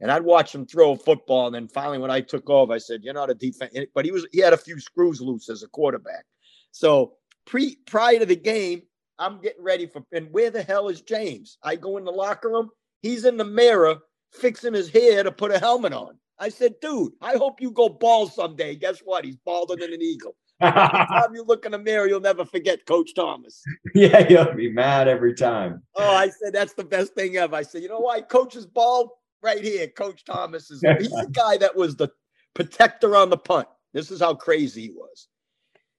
And 0.01 0.11
I'd 0.11 0.23
watch 0.23 0.55
him 0.55 0.65
throw 0.65 0.93
a 0.93 0.97
football. 0.97 1.47
And 1.47 1.55
then 1.55 1.67
finally, 1.67 1.97
when 1.97 2.11
I 2.11 2.21
took 2.21 2.49
over, 2.49 2.73
I 2.73 2.77
said, 2.77 3.03
You're 3.03 3.13
not 3.13 3.29
a 3.29 3.35
defense. 3.35 3.77
But 3.93 4.05
he 4.05 4.11
was, 4.11 4.25
he 4.31 4.39
had 4.39 4.53
a 4.53 4.57
few 4.57 4.79
screws 4.79 5.21
loose 5.21 5.49
as 5.49 5.63
a 5.63 5.67
quarterback. 5.67 6.25
So 6.71 7.13
pre 7.45 7.75
prior 7.85 8.19
to 8.19 8.25
the 8.25 8.35
game, 8.35 8.83
I'm 9.17 9.41
getting 9.41 9.63
ready 9.63 9.85
for, 9.85 10.03
and 10.13 10.31
where 10.31 10.49
the 10.49 10.63
hell 10.63 10.87
is 10.87 11.01
James? 11.01 11.57
I 11.61 11.75
go 11.75 11.97
in 11.97 12.05
the 12.05 12.11
locker 12.11 12.49
room. 12.49 12.69
He's 13.01 13.25
in 13.25 13.37
the 13.37 13.45
mirror 13.45 13.97
fixing 14.31 14.73
his 14.73 14.89
hair 14.89 15.23
to 15.23 15.31
put 15.31 15.51
a 15.51 15.59
helmet 15.59 15.93
on. 15.93 16.17
I 16.39 16.49
said, 16.49 16.75
dude, 16.81 17.13
I 17.21 17.33
hope 17.33 17.59
you 17.59 17.71
go 17.71 17.89
bald 17.89 18.33
someday. 18.33 18.75
Guess 18.75 18.99
what? 18.99 19.25
He's 19.25 19.35
balder 19.37 19.75
than 19.75 19.93
an 19.93 20.01
eagle. 20.01 20.35
Every 20.61 20.81
time 20.81 21.33
you 21.33 21.43
look 21.43 21.65
in 21.65 21.71
the 21.71 21.79
mirror, 21.79 22.07
you'll 22.07 22.19
never 22.19 22.45
forget 22.45 22.85
Coach 22.85 23.13
Thomas. 23.15 23.61
Yeah, 23.95 24.27
you'll 24.29 24.53
be 24.53 24.69
mad 24.69 25.07
every 25.07 25.33
time. 25.33 25.81
Oh, 25.95 26.15
I 26.15 26.29
said 26.29 26.53
that's 26.53 26.73
the 26.73 26.83
best 26.83 27.13
thing 27.13 27.37
ever. 27.37 27.55
I 27.55 27.61
said, 27.63 27.81
you 27.81 27.87
know 27.87 27.99
why? 27.99 28.21
Coach 28.21 28.57
is 28.57 28.65
bald 28.65 29.09
right 29.41 29.63
here. 29.63 29.87
Coach 29.87 30.25
Thomas 30.25 30.69
is 30.69 30.81
he's 30.99 31.11
the 31.11 31.29
guy 31.31 31.57
that 31.57 31.75
was 31.75 31.95
the 31.95 32.09
protector 32.53 33.15
on 33.15 33.29
the 33.29 33.37
punt. 33.37 33.67
This 33.93 34.11
is 34.11 34.19
how 34.19 34.35
crazy 34.35 34.81
he 34.81 34.91
was. 34.91 35.27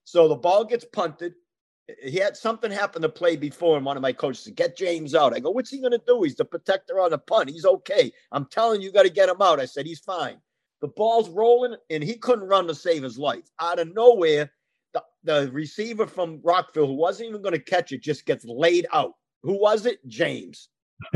So 0.03 0.27
the 0.27 0.35
ball 0.35 0.63
gets 0.63 0.85
punted. 0.85 1.33
He 2.03 2.17
had 2.17 2.37
something 2.37 2.71
happen 2.71 3.01
to 3.01 3.09
play 3.09 3.35
before, 3.35 3.77
and 3.77 3.85
one 3.85 3.97
of 3.97 4.01
my 4.01 4.13
coaches 4.13 4.43
said, 4.43 4.55
Get 4.55 4.77
James 4.77 5.15
out. 5.15 5.33
I 5.33 5.39
go, 5.39 5.51
What's 5.51 5.69
he 5.69 5.79
going 5.79 5.91
to 5.91 6.01
do? 6.05 6.23
He's 6.23 6.35
the 6.35 6.45
protector 6.45 6.99
on 6.99 7.11
the 7.11 7.17
punt. 7.17 7.49
He's 7.49 7.65
okay. 7.65 8.11
I'm 8.31 8.45
telling 8.45 8.81
you, 8.81 8.87
you 8.87 8.93
got 8.93 9.03
to 9.03 9.09
get 9.09 9.29
him 9.29 9.41
out. 9.41 9.59
I 9.59 9.65
said, 9.65 9.85
He's 9.85 9.99
fine. 9.99 10.37
The 10.81 10.87
ball's 10.89 11.29
rolling, 11.29 11.75
and 11.89 12.03
he 12.03 12.15
couldn't 12.15 12.47
run 12.47 12.67
to 12.67 12.75
save 12.75 13.03
his 13.03 13.17
life. 13.17 13.43
Out 13.59 13.79
of 13.79 13.93
nowhere, 13.93 14.51
the, 14.93 15.03
the 15.23 15.49
receiver 15.51 16.07
from 16.07 16.39
Rockville, 16.43 16.87
who 16.87 16.93
wasn't 16.93 17.29
even 17.29 17.41
going 17.41 17.53
to 17.53 17.59
catch 17.59 17.91
it, 17.91 18.01
just 18.01 18.25
gets 18.25 18.45
laid 18.45 18.87
out. 18.91 19.13
Who 19.43 19.59
was 19.59 19.85
it? 19.85 20.05
James. 20.07 20.69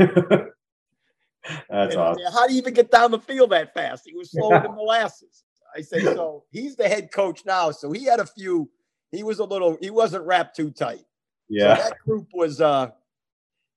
That's 1.68 1.94
and, 1.94 1.94
awesome. 1.94 2.32
How 2.32 2.46
do 2.46 2.52
you 2.52 2.58
even 2.58 2.74
get 2.74 2.90
down 2.90 3.10
the 3.10 3.18
field 3.18 3.50
that 3.50 3.74
fast? 3.74 4.04
He 4.06 4.14
was 4.14 4.30
slower 4.30 4.60
than 4.62 4.74
molasses. 4.74 5.44
I 5.76 5.82
said, 5.82 6.02
so 6.02 6.44
he's 6.50 6.76
the 6.76 6.88
head 6.88 7.12
coach 7.12 7.44
now. 7.44 7.70
So 7.70 7.92
he 7.92 8.04
had 8.04 8.20
a 8.20 8.26
few, 8.26 8.70
he 9.16 9.22
was 9.22 9.38
a 9.38 9.44
little, 9.44 9.76
he 9.80 9.90
wasn't 9.90 10.24
wrapped 10.24 10.56
too 10.56 10.70
tight. 10.70 11.04
Yeah. 11.48 11.76
So 11.76 11.82
that 11.82 11.98
group 12.06 12.28
was 12.32 12.60
uh 12.60 12.90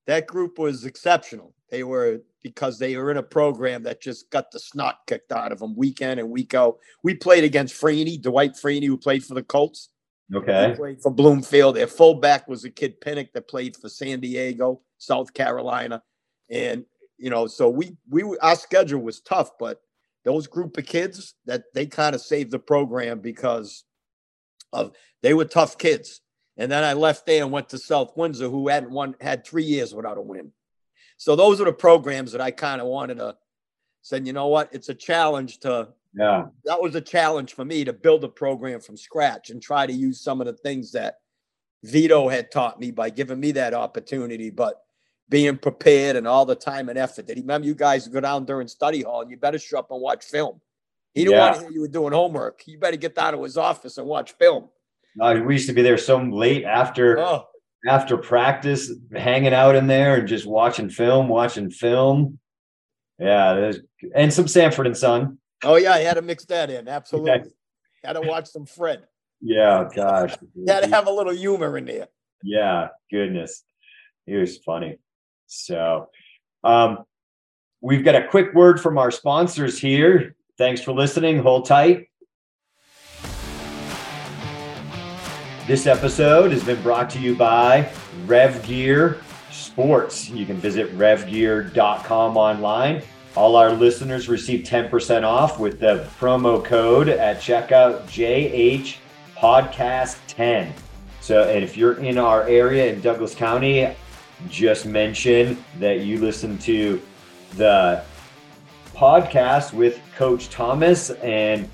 that 0.07 0.27
group 0.27 0.57
was 0.57 0.85
exceptional. 0.85 1.53
They 1.69 1.83
were 1.83 2.21
because 2.41 2.79
they 2.79 2.97
were 2.97 3.11
in 3.11 3.17
a 3.17 3.23
program 3.23 3.83
that 3.83 4.01
just 4.01 4.31
got 4.31 4.51
the 4.51 4.59
snot 4.59 4.99
kicked 5.07 5.31
out 5.31 5.51
of 5.51 5.59
them 5.59 5.75
week 5.75 6.01
in 6.01 6.19
and 6.19 6.29
week 6.29 6.53
out. 6.53 6.77
We 7.03 7.13
played 7.15 7.43
against 7.43 7.79
Freeney, 7.79 8.19
Dwight 8.21 8.53
Freeney, 8.53 8.87
who 8.87 8.97
played 8.97 9.23
for 9.23 9.35
the 9.35 9.43
Colts. 9.43 9.89
Okay. 10.33 10.69
He 10.69 10.75
played 10.75 11.01
for 11.01 11.11
Bloomfield. 11.11 11.75
Their 11.75 11.87
fullback 11.87 12.47
was 12.47 12.63
a 12.63 12.69
kid 12.69 13.01
Pinnock 13.01 13.33
that 13.33 13.47
played 13.47 13.75
for 13.75 13.89
San 13.89 14.19
Diego, 14.19 14.81
South 14.97 15.33
Carolina. 15.33 16.01
And 16.49 16.85
you 17.17 17.29
know, 17.29 17.47
so 17.47 17.69
we 17.69 17.97
we 18.09 18.23
our 18.41 18.55
schedule 18.55 19.01
was 19.01 19.19
tough, 19.19 19.51
but 19.59 19.81
those 20.25 20.47
group 20.47 20.77
of 20.77 20.85
kids 20.85 21.35
that 21.45 21.63
they 21.73 21.85
kind 21.85 22.15
of 22.15 22.21
saved 22.21 22.51
the 22.51 22.59
program 22.59 23.19
because 23.19 23.83
of 24.73 24.95
they 25.21 25.33
were 25.33 25.45
tough 25.45 25.77
kids. 25.77 26.21
And 26.57 26.71
then 26.71 26.83
I 26.83 26.93
left 26.93 27.25
there 27.25 27.43
and 27.43 27.51
went 27.51 27.69
to 27.69 27.77
South 27.77 28.15
Windsor, 28.17 28.49
who 28.49 28.67
hadn't 28.67 28.91
won 28.91 29.15
had 29.21 29.45
three 29.45 29.63
years 29.63 29.93
without 29.93 30.17
a 30.17 30.21
win. 30.21 30.51
So 31.17 31.35
those 31.35 31.61
are 31.61 31.65
the 31.65 31.73
programs 31.73 32.31
that 32.33 32.41
I 32.41 32.51
kind 32.51 32.81
of 32.81 32.87
wanted 32.87 33.17
to 33.17 33.37
said, 34.01 34.25
you 34.25 34.33
know 34.33 34.47
what, 34.47 34.69
it's 34.73 34.89
a 34.89 34.95
challenge 34.95 35.59
to 35.59 35.89
yeah. 36.15 36.45
That 36.65 36.81
was 36.81 36.95
a 36.95 37.01
challenge 37.01 37.53
for 37.53 37.63
me 37.63 37.85
to 37.85 37.93
build 37.93 38.23
a 38.23 38.29
program 38.29 38.79
from 38.79 38.97
scratch 38.97 39.51
and 39.51 39.61
try 39.61 39.85
to 39.85 39.93
use 39.93 40.21
some 40.21 40.41
of 40.41 40.47
the 40.47 40.53
things 40.53 40.91
that 40.93 41.19
Vito 41.83 42.27
had 42.27 42.51
taught 42.51 42.79
me 42.79 42.89
by 42.89 43.11
giving 43.11 43.39
me 43.39 43.51
that 43.51 43.75
opportunity. 43.75 44.49
But 44.49 44.81
being 45.29 45.57
prepared 45.57 46.15
and 46.15 46.27
all 46.27 46.45
the 46.45 46.55
time 46.55 46.89
and 46.89 46.97
effort. 46.97 47.27
Did 47.27 47.37
he 47.37 47.41
remember 47.41 47.67
you 47.67 47.75
guys 47.75 48.07
go 48.07 48.19
down 48.19 48.45
during 48.45 48.67
study 48.67 49.03
hall 49.03 49.21
and 49.21 49.31
you 49.31 49.37
better 49.37 49.59
show 49.59 49.79
up 49.79 49.91
and 49.91 50.01
watch 50.01 50.25
film? 50.25 50.59
He 51.13 51.23
didn't 51.23 51.37
yeah. 51.37 51.45
want 51.45 51.55
to 51.55 51.61
hear 51.61 51.71
you 51.71 51.81
were 51.81 51.87
doing 51.87 52.13
homework. 52.13 52.61
You 52.67 52.77
better 52.77 52.97
get 52.97 53.17
out 53.17 53.33
of 53.33 53.41
his 53.41 53.57
office 53.57 53.97
and 53.97 54.07
watch 54.07 54.33
film. 54.33 54.69
We 55.15 55.53
used 55.53 55.67
to 55.67 55.73
be 55.73 55.81
there 55.81 55.97
so 55.97 56.17
late 56.17 56.63
after 56.63 57.19
oh. 57.19 57.45
after 57.87 58.17
practice, 58.17 58.91
hanging 59.13 59.53
out 59.53 59.75
in 59.75 59.87
there 59.87 60.15
and 60.15 60.27
just 60.27 60.45
watching 60.45 60.89
film, 60.89 61.27
watching 61.27 61.71
film. 61.71 62.39
Yeah, 63.17 63.73
and 64.15 64.33
some 64.33 64.47
Sanford 64.47 64.87
and 64.87 64.95
Son. 64.95 65.39
Oh 65.63 65.75
yeah, 65.75 65.97
he 65.97 66.05
had 66.05 66.13
to 66.13 66.21
mix 66.21 66.45
that 66.45 66.69
in. 66.69 66.87
Absolutely, 66.87 67.31
yeah. 67.31 67.43
had 68.03 68.13
to 68.13 68.21
watch 68.21 68.47
some 68.47 68.65
Fred. 68.65 69.03
Yeah, 69.41 69.89
gosh, 69.93 70.35
had 70.67 70.83
to 70.83 70.89
have 70.89 71.07
a 71.07 71.11
little 71.11 71.33
humor 71.33 71.77
in 71.77 71.85
there. 71.85 72.07
Yeah, 72.43 72.89
goodness, 73.11 73.63
he 74.25 74.35
was 74.35 74.57
funny. 74.57 74.99
So, 75.47 76.07
um, 76.63 76.99
we've 77.81 78.05
got 78.05 78.15
a 78.15 78.27
quick 78.27 78.53
word 78.53 78.79
from 78.79 78.97
our 78.97 79.11
sponsors 79.11 79.79
here. 79.79 80.35
Thanks 80.59 80.81
for 80.81 80.91
listening. 80.91 81.39
Hold 81.39 81.67
tight. 81.67 82.09
This 85.65 85.87
episode 85.87 86.51
has 86.51 86.65
been 86.65 86.81
brought 86.81 87.09
to 87.11 87.19
you 87.19 87.33
by 87.33 87.89
Rev 88.25 88.61
Gear 88.67 89.21
Sports. 89.51 90.29
You 90.29 90.45
can 90.45 90.57
visit 90.57 90.93
revgear.com 90.97 92.35
online. 92.35 93.01
All 93.37 93.55
our 93.55 93.71
listeners 93.71 94.27
receive 94.27 94.65
10% 94.65 95.23
off 95.23 95.61
with 95.61 95.79
the 95.79 96.05
promo 96.19 96.61
code 96.61 97.07
at 97.07 97.37
checkout 97.37 98.01
JH 98.07 98.97
Podcast 99.37 100.17
10. 100.27 100.73
So, 101.21 101.47
and 101.47 101.63
if 101.63 101.77
you're 101.77 102.03
in 102.03 102.17
our 102.17 102.43
area 102.49 102.91
in 102.91 102.99
Douglas 102.99 103.33
County, 103.33 103.95
just 104.49 104.85
mention 104.85 105.63
that 105.79 106.01
you 106.01 106.19
listen 106.19 106.57
to 106.57 107.01
the 107.55 108.03
podcast 108.99 109.71
with 109.71 110.01
Coach 110.17 110.49
Thomas, 110.49 111.09
and 111.09 111.69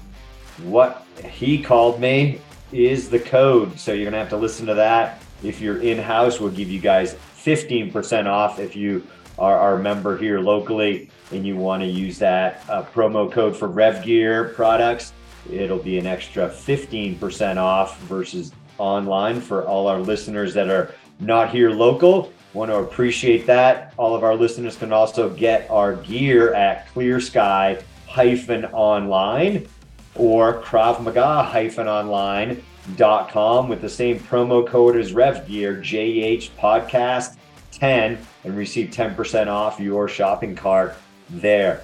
what 0.62 1.08
he 1.28 1.60
called 1.60 2.00
me 2.00 2.40
is 2.72 3.10
the 3.10 3.20
code. 3.20 3.80
So 3.80 3.94
you're 3.94 4.06
gonna 4.06 4.20
have 4.20 4.30
to 4.30 4.38
listen 4.38 4.68
to 4.68 4.76
that. 4.76 5.24
If 5.42 5.60
you're 5.60 5.82
in 5.82 5.98
house, 5.98 6.40
we'll 6.40 6.52
give 6.52 6.70
you 6.70 6.80
guys 6.80 7.16
15% 7.16 8.28
off 8.28 8.60
if 8.60 8.76
you 8.76 9.08
are 9.40 9.58
our 9.58 9.80
member 9.80 10.16
here 10.16 10.40
locally 10.40 11.10
and 11.32 11.48
you 11.48 11.58
want 11.58 11.82
to 11.82 11.90
use 11.90 12.20
that 12.20 12.64
uh, 12.70 12.84
promo 12.84 13.32
code 13.32 13.58
for 13.58 13.70
Rev 13.70 14.04
Gear 14.04 14.50
products. 14.50 15.12
It'll 15.52 15.80
be 15.80 15.98
an 15.98 16.06
extra 16.06 16.48
15% 16.48 17.58
off 17.58 18.00
versus 18.02 18.52
online 18.78 19.42
for 19.42 19.66
all 19.66 19.88
our 19.88 20.00
listeners 20.00 20.54
that 20.54 20.70
are 20.70 20.94
not 21.20 21.50
here 21.50 21.72
local. 21.72 22.32
Want 22.56 22.72
to 22.72 22.78
appreciate 22.78 23.46
that. 23.48 23.94
All 23.98 24.16
of 24.16 24.24
our 24.24 24.34
listeners 24.34 24.78
can 24.78 24.94
also 24.94 25.30
get 25.30 25.70
our 25.70 25.98
gear 25.98 26.54
at 26.54 26.88
Clear 26.88 27.20
Sky 27.20 27.84
hyphen 28.08 28.64
online 28.68 29.68
or 30.16 30.62
Krav 30.62 31.04
Maga 31.04 31.44
hyphen 31.44 31.90
online.com 31.90 33.68
with 33.68 33.82
the 33.82 33.90
same 33.90 34.22
promo 34.22 34.66
code 34.66 34.96
as 34.96 35.12
Rev 35.12 35.46
Gear, 35.46 35.76
JH 35.82 36.52
Podcast 36.52 37.36
10, 37.74 38.18
and 38.46 38.56
receive 38.56 38.90
10% 38.90 39.48
off 39.48 39.78
your 39.78 40.08
shopping 40.08 40.56
cart 40.56 40.96
there. 41.30 41.82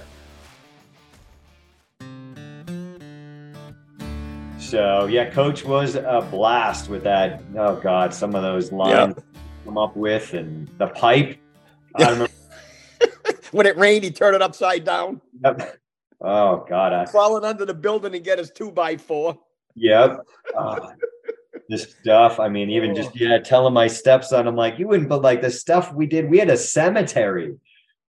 So 4.58 5.04
yeah, 5.04 5.28
coach 5.28 5.66
was 5.66 5.96
a 5.96 6.26
blast 6.30 6.88
with 6.88 7.04
that. 7.04 7.42
Oh 7.58 7.76
God, 7.76 8.14
some 8.14 8.34
of 8.34 8.40
those 8.40 8.72
lines. 8.72 9.16
Yep 9.18 9.26
come 9.64 9.78
up 9.78 9.96
with 9.96 10.34
and 10.34 10.68
the 10.78 10.88
pipe. 10.88 11.38
when 13.52 13.66
it 13.66 13.76
rained, 13.76 14.04
he 14.04 14.10
turned 14.10 14.36
it 14.36 14.42
upside 14.42 14.84
down. 14.84 15.20
Yep. 15.44 15.78
Oh 16.20 16.64
God, 16.68 16.92
I 16.92 17.04
crawling 17.06 17.44
under 17.44 17.64
the 17.64 17.74
building 17.74 18.14
and 18.14 18.24
get 18.24 18.38
his 18.38 18.50
two 18.50 18.70
by 18.70 18.96
four. 18.96 19.38
Yep. 19.74 20.20
Uh, 20.56 20.92
this 21.68 21.94
stuff. 22.00 22.38
I 22.38 22.48
mean, 22.48 22.70
even 22.70 22.94
just 22.94 23.10
oh. 23.10 23.16
yeah, 23.16 23.38
telling 23.38 23.74
my 23.74 23.88
stepson, 23.88 24.46
I'm 24.46 24.56
like, 24.56 24.78
you 24.78 24.88
wouldn't, 24.88 25.08
but 25.08 25.22
like 25.22 25.42
the 25.42 25.50
stuff 25.50 25.92
we 25.92 26.06
did, 26.06 26.30
we 26.30 26.38
had 26.38 26.50
a 26.50 26.56
cemetery 26.56 27.56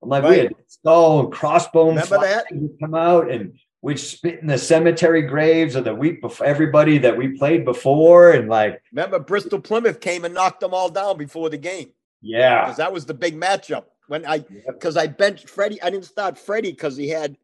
I'm 0.03 0.09
like, 0.09 0.25
we 0.25 0.39
had 0.39 0.55
skull 0.67 1.21
and 1.21 1.33
crossbone 1.33 1.89
Remember 1.89 2.21
that? 2.21 2.47
come 2.81 2.95
out 2.95 3.31
and 3.31 3.59
we'd 3.83 3.99
spit 3.99 4.41
in 4.41 4.47
the 4.47 4.59
cemetery 4.59 5.23
graves 5.23 5.75
of 5.75 5.85
the 5.85 5.95
week 5.95 6.21
before 6.21 6.47
everybody 6.47 6.99
that 6.99 7.17
we 7.17 7.37
played 7.39 7.65
before. 7.65 8.31
And 8.33 8.49
like, 8.49 8.83
Remember, 8.93 9.19
Bristol 9.19 9.61
Plymouth 9.61 10.01
came 10.01 10.25
and 10.25 10.35
knocked 10.35 10.61
them 10.61 10.75
all 10.75 10.91
down 10.91 11.17
before 11.17 11.49
the 11.51 11.57
game 11.59 11.91
yeah, 12.21 12.63
because 12.65 12.77
that 12.77 12.93
was 12.93 13.07
the 13.07 13.15
big 13.15 13.39
matchup. 13.41 13.85
When 14.09 14.27
I 14.27 14.39
because 14.67 14.97
I 14.97 15.07
benched 15.07 15.49
Freddie, 15.49 15.81
I 15.83 15.89
didn't 15.91 16.05
start 16.07 16.37
Freddie 16.37 16.73
because 16.73 16.97
he 16.97 17.09
had 17.09 17.37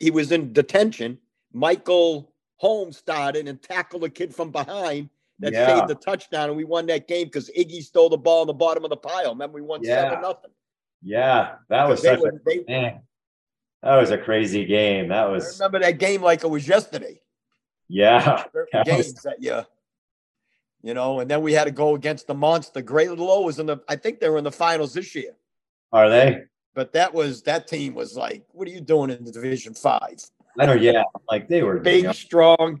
he 0.00 0.10
was 0.10 0.30
in 0.32 0.52
detention. 0.52 1.18
Michael 1.52 2.32
Holmes 2.56 2.96
started 2.96 3.48
and 3.48 3.60
tackled 3.60 4.04
a 4.04 4.08
kid 4.08 4.34
from 4.34 4.50
behind 4.50 5.10
that 5.40 5.52
Yeah. 5.52 5.66
saved 5.78 5.88
the 5.88 5.94
touchdown, 5.96 6.48
and 6.48 6.56
we 6.56 6.64
won 6.64 6.86
that 6.86 7.08
game 7.08 7.26
because 7.26 7.50
Iggy 7.50 7.82
stole 7.82 8.08
the 8.08 8.16
ball 8.16 8.42
in 8.42 8.46
the 8.46 8.52
bottom 8.54 8.84
of 8.84 8.90
the 8.90 8.96
pile. 8.96 9.30
Remember, 9.30 9.56
we 9.56 9.62
won 9.62 9.80
Yeah. 9.82 10.02
seven 10.10 10.22
nothing. 10.22 10.50
yeah, 11.02 11.56
that 11.68 11.88
was 11.88 12.00
They 12.02 12.10
such 12.10 12.20
were- 12.20 12.40
they- 12.46 12.60
a 12.60 12.64
man. 12.70 13.00
That 13.84 13.96
was 13.96 14.10
a 14.10 14.18
crazy 14.18 14.64
game. 14.64 15.08
That 15.08 15.30
was. 15.30 15.60
I 15.60 15.64
remember 15.66 15.84
that 15.86 15.98
game 15.98 16.22
like 16.22 16.42
it 16.42 16.48
was 16.48 16.66
yesterday. 16.66 17.20
yeah, 17.88 18.44
That 18.72 18.86
was- 18.86 19.12
games 19.12 19.22
that 19.24 19.36
you, 19.42 19.60
you 20.82 20.94
know, 20.94 21.20
and 21.20 21.30
then 21.30 21.42
we 21.42 21.52
had 21.52 21.64
to 21.64 21.70
go 21.70 21.94
against 21.94 22.26
the 22.26 22.34
monster. 22.34 22.80
Greater 22.82 23.14
Lowell 23.14 23.44
was 23.44 23.58
in 23.58 23.66
the. 23.66 23.78
I 23.88 23.96
think 23.96 24.20
they 24.20 24.28
were 24.30 24.38
in 24.38 24.44
the 24.44 24.50
finals 24.52 24.94
this 24.94 25.14
year. 25.14 25.36
Are 25.92 26.08
they? 26.08 26.44
But 26.74 26.92
that 26.94 27.12
was 27.14 27.42
that 27.42 27.68
team 27.68 27.94
was 27.94 28.16
like, 28.16 28.44
what 28.52 28.66
are 28.66 28.70
you 28.70 28.80
doing 28.80 29.10
in 29.10 29.22
the 29.24 29.30
Division 29.30 29.74
Five? 29.74 30.24
I 30.58 30.66
don't. 30.66 30.80
Yeah, 30.82 31.02
like 31.30 31.48
they 31.48 31.62
were 31.62 31.78
Big, 31.80 32.12
strong. 32.14 32.80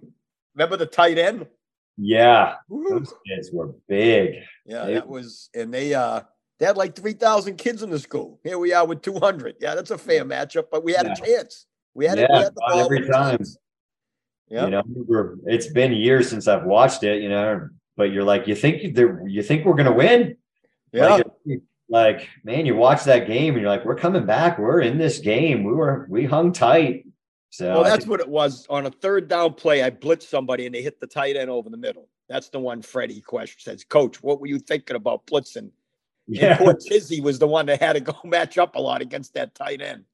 Remember 0.54 0.76
the 0.76 0.86
tight 0.86 1.18
end? 1.18 1.46
Yeah, 1.96 2.54
Woo. 2.68 2.88
those 2.98 3.14
kids 3.26 3.50
were 3.52 3.68
big. 3.88 4.34
Yeah, 4.66 4.86
They- 4.86 4.94
that 4.94 5.06
was, 5.08 5.48
and 5.54 5.72
they 5.72 5.94
uh 5.94 6.22
they 6.64 6.68
had 6.68 6.78
like 6.78 6.96
three 6.96 7.12
thousand 7.12 7.56
kids 7.58 7.82
in 7.82 7.90
the 7.90 7.98
school. 7.98 8.40
Here 8.42 8.58
we 8.58 8.72
are 8.72 8.86
with 8.86 9.02
two 9.02 9.18
hundred. 9.18 9.56
Yeah, 9.60 9.74
that's 9.74 9.90
a 9.90 9.98
fair 9.98 10.24
matchup, 10.24 10.68
but 10.72 10.82
we 10.82 10.94
had 10.94 11.04
Yeah. 11.04 11.12
a 11.12 11.16
chance. 11.16 11.66
We 11.92 12.06
had, 12.06 12.18
it, 12.18 12.30
we 12.30 12.34
Yeah, 12.34 12.42
had 12.44 12.54
the 12.54 12.60
ball 12.66 12.78
every 12.80 13.06
time. 13.06 13.38
Yeah, 14.48 14.64
You 14.64 14.70
know, 14.70 14.82
we're, 14.86 15.34
it's 15.44 15.66
been 15.66 15.92
years 15.92 16.30
since 16.30 16.48
I've 16.48 16.64
watched 16.64 17.02
it. 17.02 17.20
You 17.22 17.28
know, 17.28 17.68
but 17.98 18.12
you're 18.12 18.24
like, 18.24 18.46
you 18.48 18.54
think 18.54 18.94
there, 18.94 19.28
you 19.28 19.42
think 19.42 19.66
we're 19.66 19.74
gonna 19.74 19.92
win? 19.92 20.36
yeah. 20.92 21.16
Like, 21.16 21.60
like, 21.90 22.28
man, 22.44 22.64
you 22.64 22.74
watch 22.76 23.04
that 23.04 23.26
game 23.26 23.52
and 23.54 23.60
you're 23.60 23.70
like, 23.70 23.84
we're 23.84 23.94
coming 23.94 24.24
back. 24.24 24.58
We're 24.58 24.80
in 24.80 24.96
this 24.96 25.18
game. 25.18 25.64
We 25.64 25.72
were, 25.74 26.06
we 26.08 26.24
hung 26.24 26.50
tight. 26.50 27.04
So 27.50 27.74
well, 27.74 27.84
that's 27.84 27.98
think- 27.98 28.10
what 28.10 28.20
it 28.20 28.28
was. 28.28 28.66
On 28.70 28.86
a 28.86 28.90
third 28.90 29.28
down 29.28 29.52
play, 29.52 29.82
I 29.82 29.90
blitzed 29.90 30.22
somebody 30.22 30.64
and 30.64 30.74
they 30.74 30.80
hit 30.80 30.98
the 30.98 31.06
tight 31.06 31.36
end 31.36 31.50
over 31.50 31.68
the 31.68 31.76
middle. 31.76 32.08
That's 32.30 32.48
the 32.48 32.58
one 32.58 32.80
Freddie 32.80 33.20
question 33.20 33.58
says, 33.60 33.84
Coach, 33.84 34.22
what 34.22 34.40
were 34.40 34.46
you 34.46 34.58
thinking 34.58 34.96
about 34.96 35.26
blitzing? 35.26 35.70
And 36.26 36.36
yeah, 36.42 36.56
poor 36.58 36.74
Tizzy 36.74 37.20
was 37.20 37.38
the 37.38 37.46
one 37.46 37.66
that 37.66 37.80
had 37.82 37.94
to 37.94 38.00
go 38.00 38.16
match 38.24 38.58
up 38.58 38.76
a 38.76 38.80
lot 38.80 39.02
against 39.02 39.34
that 39.34 39.54
tight 39.54 39.82
end, 39.82 40.04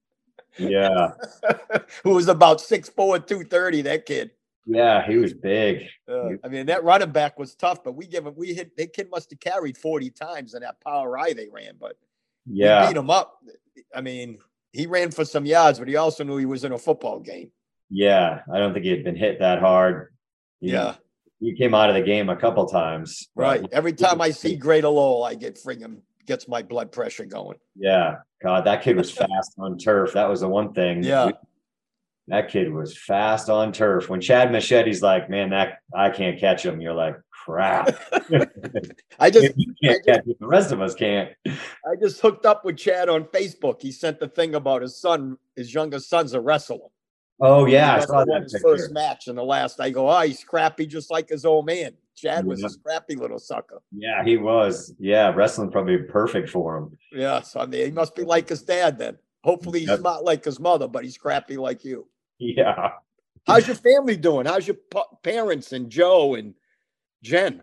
yeah, 0.59 1.13
who 2.03 2.11
was 2.15 2.29
about 2.29 2.59
6'4, 2.59 2.95
230, 3.27 3.83
that 3.83 4.07
kid. 4.07 4.31
yeah. 4.67 5.07
He 5.07 5.17
was 5.17 5.33
big. 5.35 5.87
Uh, 6.09 6.31
I 6.45 6.49
mean, 6.49 6.67
that 6.67 6.83
running 6.85 7.11
back 7.13 7.39
was 7.39 7.55
tough, 7.55 7.85
but 7.85 7.93
we 7.93 8.07
give 8.07 8.27
him, 8.27 8.35
we 8.37 8.55
hit, 8.55 8.77
that 8.77 8.93
kid 8.93 9.09
must 9.11 9.31
have 9.31 9.41
carried 9.41 9.77
40 9.79 10.11
times 10.11 10.55
in 10.55 10.63
that 10.63 10.81
power 10.81 11.17
I 11.19 11.33
they 11.33 11.49
ran, 11.49 11.75
but 11.81 11.97
Yeah, 12.47 12.89
beat 12.89 12.97
him 12.97 13.11
up. 13.11 13.39
I 13.95 14.01
mean, 14.01 14.39
he 14.73 14.87
ran 14.87 15.11
for 15.13 15.25
some 15.25 15.47
yards, 15.47 15.79
but 15.79 15.89
he 15.89 15.97
also 15.97 16.25
knew 16.25 16.37
he 16.37 16.47
was 16.47 16.65
in 16.65 16.73
a 16.73 16.79
football 16.79 17.21
game. 17.21 17.51
yeah. 17.89 18.41
I 18.53 18.59
don't 18.59 18.73
think 18.73 18.85
he 18.85 18.91
had 18.91 19.05
been 19.05 19.17
hit 19.17 19.39
that 19.41 19.61
hard. 19.61 20.13
He- 20.61 20.73
Yeah, 20.73 20.97
he 21.41 21.55
came 21.55 21.75
out 21.75 21.89
of 21.89 21.97
the 21.97 22.03
game 22.03 22.29
a 22.29 22.37
couple 22.37 22.67
times. 22.67 23.29
right. 23.35 23.65
Every 23.73 23.93
time 23.95 24.21
I 24.21 24.31
see 24.31 24.57
Greater 24.57 24.89
Lowell, 24.89 25.25
I 25.25 25.35
get 25.35 25.57
friggin' 25.57 26.03
gets 26.27 26.47
my 26.47 26.63
blood 26.63 26.93
pressure 26.93 27.25
going. 27.25 27.59
Yeah, 27.75 28.17
God, 28.43 28.65
that 28.67 28.83
kid 28.83 28.97
was 28.97 29.11
fast 29.23 29.55
on 29.59 29.79
turf. 29.79 30.13
That 30.13 30.29
was 30.29 30.41
the 30.41 30.49
one 30.49 30.73
thing. 30.73 31.03
Yeah. 31.03 31.31
that 32.29 32.51
kid 32.51 32.73
was 32.73 32.97
fast 32.97 33.49
on 33.49 33.73
turf. 33.73 34.09
When 34.09 34.21
Chad 34.21 34.53
Machete's 34.53 35.03
like, 35.03 35.29
"Man, 35.31 35.51
that 35.51 35.79
I 35.95 36.11
can't 36.11 36.39
catch 36.39 36.65
him," 36.65 36.81
you're 36.81 36.95
like, 36.95 37.17
"Crap, 37.31 37.99
I 39.19 39.31
just 39.31 39.55
you 39.57 39.75
can't 39.83 40.05
catch 40.05 40.27
him, 40.27 40.35
the 40.39 40.47
rest 40.47 40.73
of 40.73 40.81
us 40.81 40.95
can't." 40.95 41.31
I 41.47 41.97
just 42.01 42.21
hooked 42.21 42.45
up 42.45 42.65
with 42.65 42.77
Chad 42.77 43.09
on 43.09 43.25
Facebook. 43.25 43.81
He 43.81 43.91
sent 43.91 44.21
the 44.21 44.29
thing 44.29 44.55
about 44.55 44.83
his 44.83 44.97
son, 44.97 45.39
his 45.57 45.73
youngest 45.73 46.09
son's 46.11 46.35
a 46.35 46.41
wrestler. 46.41 46.91
Oh 47.41 47.67
yeah, 47.67 47.97
I 47.97 48.01
saw 48.01 48.25
that 48.25 48.43
picture. 48.43 48.59
first 48.61 48.93
match 48.93 49.29
in 49.29 49.37
the 49.37 49.45
last. 49.45 49.81
I 49.81 49.91
go, 49.91 50.11
oh, 50.11 50.21
he's 50.21 50.39
scrappy 50.39 50.87
just 50.87 51.11
like 51.11 51.29
his 51.29 51.45
old 51.45 51.67
man. 51.67 51.93
Chad 52.17 52.45
was 52.45 52.61
Yeah. 52.61 52.67
a 52.67 52.71
scrappy 52.71 53.15
little 53.17 53.39
sucker. 53.39 53.81
Yeah, 53.93 54.23
he 54.25 54.37
was. 54.37 54.95
Yeah, 54.99 55.33
wrestling 55.35 55.71
probably 55.71 55.99
perfect 55.99 56.51
for 56.51 56.77
him. 56.77 56.99
Yeah, 57.13 57.41
so 57.41 57.61
I 57.61 57.67
mean, 57.67 57.87
he 57.87 57.91
must 57.93 58.15
be 58.15 58.25
like 58.25 58.49
his 58.49 58.63
dad 58.63 58.99
then. 58.99 59.17
Hopefully, 59.43 59.81
he's 59.81 59.89
Yep. 59.89 60.01
not 60.03 60.25
like 60.25 60.45
his 60.45 60.61
mother, 60.61 60.87
but 60.87 61.03
he's 61.05 61.15
scrappy 61.15 61.57
like 61.57 61.83
you. 61.85 62.07
Yeah, 62.39 62.91
How's 63.47 63.67
your 63.67 63.77
family 63.77 64.17
doing? 64.17 64.45
How's 64.47 64.67
your 64.67 64.77
pa- 64.91 65.09
parents 65.23 65.73
and 65.73 65.89
Joe 65.91 66.35
and 66.35 66.55
Jen? 67.23 67.63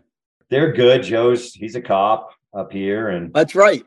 they're 0.50 0.72
good. 0.72 1.02
Joe's 1.04 1.52
he's 1.52 1.76
a 1.76 1.80
cop 1.80 2.30
up 2.56 2.72
here, 2.72 3.10
and 3.10 3.32
That's 3.32 3.54
right. 3.54 3.84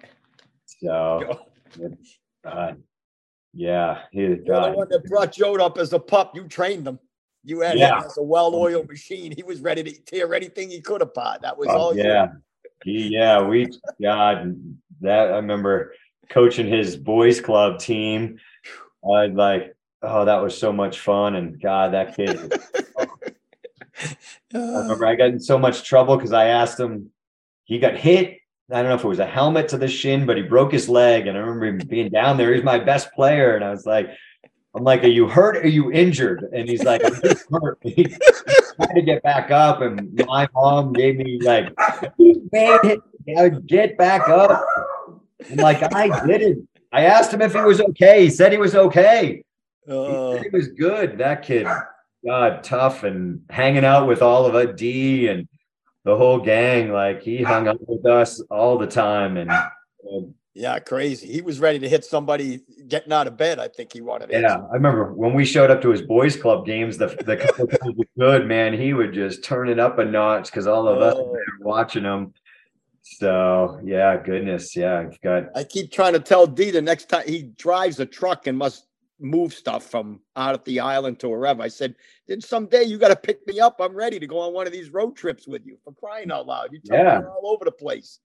so 0.66 1.39
uh, 2.46 2.74
yeah, 3.54 4.04
he 4.12 4.22
You're 4.22 4.38
the 4.39 4.74
one 4.76 4.88
that 4.89 5.06
brought 5.06 5.34
Joe 5.34 5.56
up 5.56 5.78
as 5.78 5.93
a 5.93 5.99
pup. 5.99 6.36
You 6.36 6.47
trained 6.47 6.88
him. 6.88 6.99
You 7.43 7.62
had 7.62 7.78
Yeah. 7.78 7.99
him 7.99 8.06
as 8.06 8.18
a 8.18 8.24
well-oiled 8.24 8.88
machine. 8.88 9.34
He 9.36 9.43
was 9.43 9.62
ready 9.62 9.84
to 9.84 9.91
tear 10.04 10.34
anything 10.34 10.70
he 10.70 10.80
could 10.82 11.02
apart. 11.02 11.41
That 11.41 11.58
was 11.58 11.70
Oh, 11.70 11.78
all. 11.78 11.95
yeah. 11.95 12.28
He, 12.84 13.10
yeah, 13.12 13.41
we, 13.43 13.72
God, 14.02 14.56
that 15.02 15.32
I 15.32 15.36
remember 15.38 15.93
coaching 16.30 16.68
his 16.68 16.95
boys 16.95 17.41
club 17.41 17.80
team. 17.80 18.39
I 19.04 19.28
was 19.28 19.34
like, 19.34 19.76
oh, 20.02 20.26
that 20.26 20.41
was 20.41 20.58
so 20.58 20.72
much 20.72 20.99
fun. 20.99 21.36
And 21.36 21.62
God, 21.62 21.93
that 21.93 22.16
kid, 22.16 22.54
I 24.54 24.58
remember 24.58 25.06
I 25.06 25.16
got 25.16 25.30
in 25.30 25.39
so 25.39 25.58
much 25.58 25.84
trouble 25.84 26.16
because 26.16 26.34
I 26.34 26.47
asked 26.47 26.80
him, 26.80 27.12
he 27.66 27.80
got 27.80 27.97
hit. 27.97 28.38
I 28.72 28.82
don't 28.82 28.90
know 28.90 28.96
if 28.96 29.04
it 29.04 29.08
was 29.08 29.20
a 29.20 29.26
helmet 29.26 29.68
to 29.70 29.78
the 29.78 29.88
shin, 29.88 30.26
but 30.26 30.38
he 30.38 30.44
broke 30.44 30.72
his 30.72 30.88
leg. 30.88 31.28
And 31.28 31.38
I 31.38 31.42
remember 31.42 31.66
him 31.66 31.78
being 31.88 32.10
down 32.10 32.38
there. 32.38 32.54
He's 32.54 32.64
my 32.64 32.80
best 32.80 33.12
player. 33.14 33.56
And 33.56 33.66
I 33.66 33.72
was 33.72 33.86
like, 33.86 34.10
I'm 34.74 34.84
like, 34.84 35.04
are 35.04 35.08
you 35.08 35.28
hurt? 35.28 35.58
Are 35.58 35.68
you 35.68 35.92
injured? 35.92 36.48
And 36.54 36.70
he's 36.70 36.84
like, 36.84 37.04
I'm 37.04 37.22
just 37.22 37.46
hurt. 37.52 37.78
He 37.84 38.86
tried 38.86 38.94
to 38.96 39.02
get 39.02 39.22
back 39.22 39.52
up. 39.52 39.82
And 39.82 40.24
my 40.26 40.48
mom 40.54 40.94
gave 40.94 41.18
me 41.18 41.40
like, 41.42 41.74
man, 42.18 43.62
get 43.66 43.98
back 43.98 44.30
up. 44.30 44.66
I'm 45.50 45.58
like, 45.58 45.84
I 45.94 46.26
didn't. 46.26 46.68
I 46.94 47.06
asked 47.06 47.34
him 47.34 47.42
if 47.42 47.54
he 47.54 47.60
was 47.60 47.82
okay. 47.82 48.24
He 48.24 48.30
said 48.30 48.52
he 48.52 48.58
was 48.58 48.76
okay. 48.76 49.44
He 49.86 49.92
uh, 49.92 50.34
said 50.34 50.44
he 50.44 50.50
was 50.50 50.70
good. 50.70 51.18
That 51.18 51.42
kid, 51.44 51.68
God, 52.26 52.64
tough 52.64 53.04
and 53.04 53.42
hanging 53.50 53.86
out 53.86 54.08
with 54.08 54.22
all 54.22 54.46
of 54.46 54.56
it, 54.56 54.78
D 54.78 55.28
and 55.28 55.48
the 56.04 56.16
whole 56.16 56.39
gang. 56.39 56.91
Like 56.91 57.22
he 57.22 57.41
hung 57.43 57.68
out 57.68 57.80
with 57.88 58.06
us 58.06 58.41
all 58.49 58.78
the 58.78 58.88
time. 58.88 59.38
And 59.38 59.49
uh, 59.52 59.70
yeah, 60.54 60.80
crazy. 60.80 61.28
He 61.32 61.41
was 61.41 61.60
ready 61.60 61.80
to 61.80 61.88
hit 61.89 62.04
somebody 62.04 62.62
getting 62.88 63.14
out 63.14 63.28
of 63.28 63.38
bed. 63.38 63.60
I 63.60 63.68
think 63.70 63.93
he 63.93 64.02
wanted. 64.02 64.32
yeah, 64.32 64.58
I 64.72 64.74
remember 64.74 65.14
when 65.14 65.34
we 65.34 65.45
showed 65.45 65.72
up 65.72 65.82
to 65.84 65.89
his 65.89 66.02
boys 66.02 66.36
club 66.36 66.66
games, 66.66 66.97
the 66.97 67.08
the 67.26 67.38
couple 67.38 67.68
times 67.68 67.95
was 67.95 68.08
good, 68.20 68.47
man. 68.47 68.74
He 68.74 68.93
would 68.93 69.14
just 69.14 69.43
turn 69.43 69.70
it 69.70 69.80
up 69.80 69.97
a 69.99 70.06
notch 70.06 70.45
because 70.52 70.68
all 70.68 70.88
of 70.88 71.02
us 71.02 71.16
Oh. 71.18 71.26
were 71.32 71.43
watching 71.62 72.04
him. 72.04 72.34
So 73.04 73.80
yeah, 73.84 74.16
goodness, 74.18 74.76
yeah, 74.76 74.99
I've 74.99 75.20
got 75.22 75.45
I 75.56 75.64
keep 75.64 75.91
trying 75.91 76.14
to 76.14 76.20
tell 76.20 76.45
D 76.47 76.72
the 76.72 76.82
next 76.82 77.10
time 77.10 77.24
he 77.28 77.43
drives 77.58 77.99
a 77.99 78.06
truck 78.06 78.47
and 78.47 78.58
must 78.58 78.86
move 79.22 79.54
stuff 79.54 79.90
from 79.90 80.20
out 80.36 80.56
of 80.56 80.64
the 80.64 80.80
island 80.80 81.20
to 81.20 81.30
wherever. 81.30 81.62
I 81.62 81.68
said, 81.68 81.96
then 82.28 82.42
someday 82.42 82.84
you 82.84 82.98
got 82.98 83.10
to 83.10 83.16
pick 83.16 83.46
me 83.48 83.60
up. 83.60 83.80
I'm 83.80 83.96
ready 83.96 84.20
to 84.20 84.28
go 84.28 84.40
on 84.40 84.54
one 84.54 84.68
of 84.68 84.74
these 84.74 84.90
road 84.90 85.16
trips 85.16 85.48
with 85.48 85.66
you 85.66 85.78
for 85.84 85.94
crying 85.94 86.32
out 86.32 86.48
loud. 86.48 86.70
You 86.72 86.80
tell 86.80 86.98
Yeah. 86.98 87.20
me 87.20 87.26
all 87.26 87.52
over 87.54 87.66
the 87.66 87.72
place. 87.72 88.20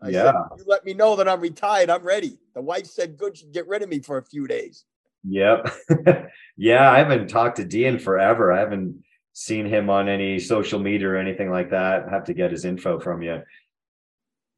I 0.00 0.10
Yeah. 0.10 0.22
said, 0.22 0.34
you 0.58 0.64
let 0.66 0.84
me 0.84 0.94
know 0.94 1.16
that 1.16 1.28
I'm 1.28 1.40
retired. 1.40 1.90
I'm 1.90 2.04
ready. 2.04 2.38
The 2.54 2.62
wife 2.62 2.86
said, 2.86 3.16
good, 3.16 3.40
you 3.40 3.48
get 3.52 3.66
rid 3.66 3.82
of 3.82 3.88
me 3.88 4.00
for 4.00 4.18
a 4.18 4.24
few 4.24 4.46
days. 4.46 4.84
Yep. 5.24 5.72
yeah, 6.56 6.90
I 6.90 6.98
haven't 6.98 7.28
talked 7.28 7.56
to 7.56 7.64
Dean 7.64 7.98
forever. 7.98 8.52
I 8.52 8.60
haven't 8.60 9.02
seen 9.32 9.66
him 9.66 9.90
on 9.90 10.08
any 10.08 10.38
social 10.38 10.78
media 10.78 11.08
or 11.10 11.16
anything 11.16 11.50
like 11.50 11.70
that. 11.70 12.06
I 12.06 12.10
have 12.10 12.24
to 12.24 12.34
get 12.34 12.52
his 12.52 12.64
info 12.64 13.00
from 13.00 13.22
you. 13.22 13.42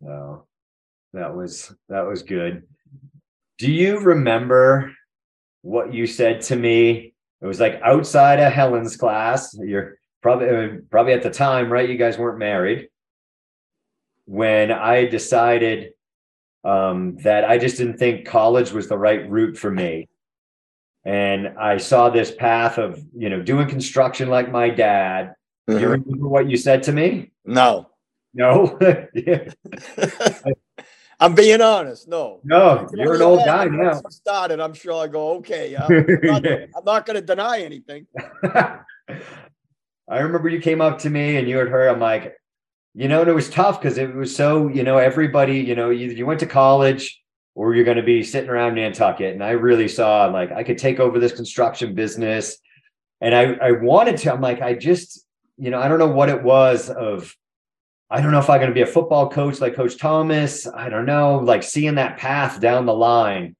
So 0.03 0.47
that 1.12 1.35
was 1.35 1.74
that 1.89 2.07
was 2.07 2.22
good. 2.22 2.66
Do 3.59 3.70
you 3.70 3.99
remember 3.99 4.95
what 5.62 5.92
you 5.92 6.06
said 6.06 6.42
to 6.42 6.56
me? 6.56 7.14
It 7.40 7.46
was 7.46 7.61
like 7.61 7.80
outside 7.82 8.40
of 8.40 8.52
Helen's 8.52 8.96
class. 8.96 9.56
You're 9.58 9.98
probably 10.22 10.48
uh, 10.48 10.68
probably 10.90 11.12
at 11.12 11.22
the 11.22 11.30
time, 11.30 11.72
right? 11.72 11.88
You 11.88 11.96
guys 11.96 12.18
weren't 12.18 12.38
married. 12.38 12.88
When 14.26 14.70
I 14.70 15.06
decided 15.06 15.92
um, 16.64 17.16
that 17.22 17.44
I 17.44 17.58
just 17.58 17.78
didn't 17.78 17.98
think 17.98 18.26
college 18.26 18.70
was 18.72 18.88
the 18.88 18.98
right 18.98 19.28
route 19.28 19.56
for 19.56 19.70
me 19.70 20.08
and 21.04 21.48
I 21.58 21.78
saw 21.78 22.11
this 22.11 22.30
path 22.30 22.78
of 22.78 23.02
you 23.16 23.28
know 23.28 23.42
doing 23.42 23.68
construction 23.68 24.28
like 24.28 24.50
my 24.50 24.70
dad. 24.70 25.34
You 25.68 25.88
remember 25.88 26.28
what 26.28 26.50
you 26.50 26.56
said 26.56 26.82
to 26.84 26.92
me? 26.92 27.30
No. 27.44 27.90
No. 28.34 28.78
I'm 31.20 31.34
being 31.34 31.60
honest. 31.60 32.08
No. 32.08 32.40
No, 32.42 32.88
you're 32.94 33.14
an 33.14 33.22
old 33.22 33.44
guy 33.44 33.66
now. 33.66 34.00
Started, 34.08 34.58
I'm 34.58 34.72
sure 34.72 35.04
I 35.04 35.06
go, 35.06 35.32
okay. 35.34 35.76
Uh, 35.76 35.86
I'm 35.88 36.42
not, 36.42 36.84
not 36.84 37.06
going 37.06 37.16
to 37.16 37.20
deny 37.20 37.60
anything. 37.60 38.06
I 38.42 40.18
remember 40.18 40.48
you 40.48 40.60
came 40.60 40.80
up 40.80 40.98
to 41.00 41.10
me 41.10 41.36
and 41.36 41.46
you 41.46 41.58
had 41.58 41.68
heard, 41.68 41.88
I'm 41.88 42.00
like, 42.00 42.36
you 42.94 43.06
know, 43.06 43.20
and 43.20 43.28
it 43.28 43.34
was 43.34 43.50
tough 43.50 43.80
because 43.80 43.98
it 43.98 44.14
was 44.14 44.34
so, 44.34 44.68
you 44.68 44.82
know, 44.82 44.96
everybody, 44.96 45.58
you 45.58 45.76
know, 45.76 45.90
you, 45.90 46.08
you 46.08 46.24
went 46.24 46.40
to 46.40 46.46
college 46.46 47.22
or 47.54 47.74
you're 47.74 47.84
going 47.84 47.98
to 47.98 48.02
be 48.02 48.22
sitting 48.22 48.50
around 48.50 48.74
Nantucket. 48.74 49.34
And 49.34 49.44
I 49.44 49.50
really 49.50 49.88
saw 49.88 50.26
like 50.26 50.50
I 50.50 50.64
could 50.64 50.78
take 50.78 51.00
over 51.00 51.18
this 51.18 51.32
construction 51.32 51.94
business. 51.94 52.56
And 53.20 53.34
I, 53.34 53.52
I 53.62 53.72
wanted 53.72 54.16
to, 54.18 54.32
I'm 54.32 54.40
like, 54.40 54.62
I 54.62 54.72
just, 54.74 55.26
you 55.58 55.70
know, 55.70 55.78
I 55.78 55.88
don't 55.88 55.98
know 55.98 56.08
what 56.08 56.30
it 56.30 56.42
was 56.42 56.88
of, 56.88 57.36
I 58.11 58.20
don't 58.20 58.32
know 58.32 58.38
if 58.38 58.50
I'm 58.50 58.58
going 58.58 58.70
to 58.70 58.74
be 58.74 58.82
a 58.82 58.86
football 58.86 59.28
coach 59.28 59.61
like 59.61 59.74
Coach 59.74 59.98
Thomas. 59.98 60.66
I 60.66 60.88
don't 60.88 61.06
know, 61.06 61.38
like 61.38 61.62
seeing 61.62 61.94
that 61.94 62.18
path 62.18 62.61
down 62.61 62.86
the 62.86 62.94
line. 62.94 63.54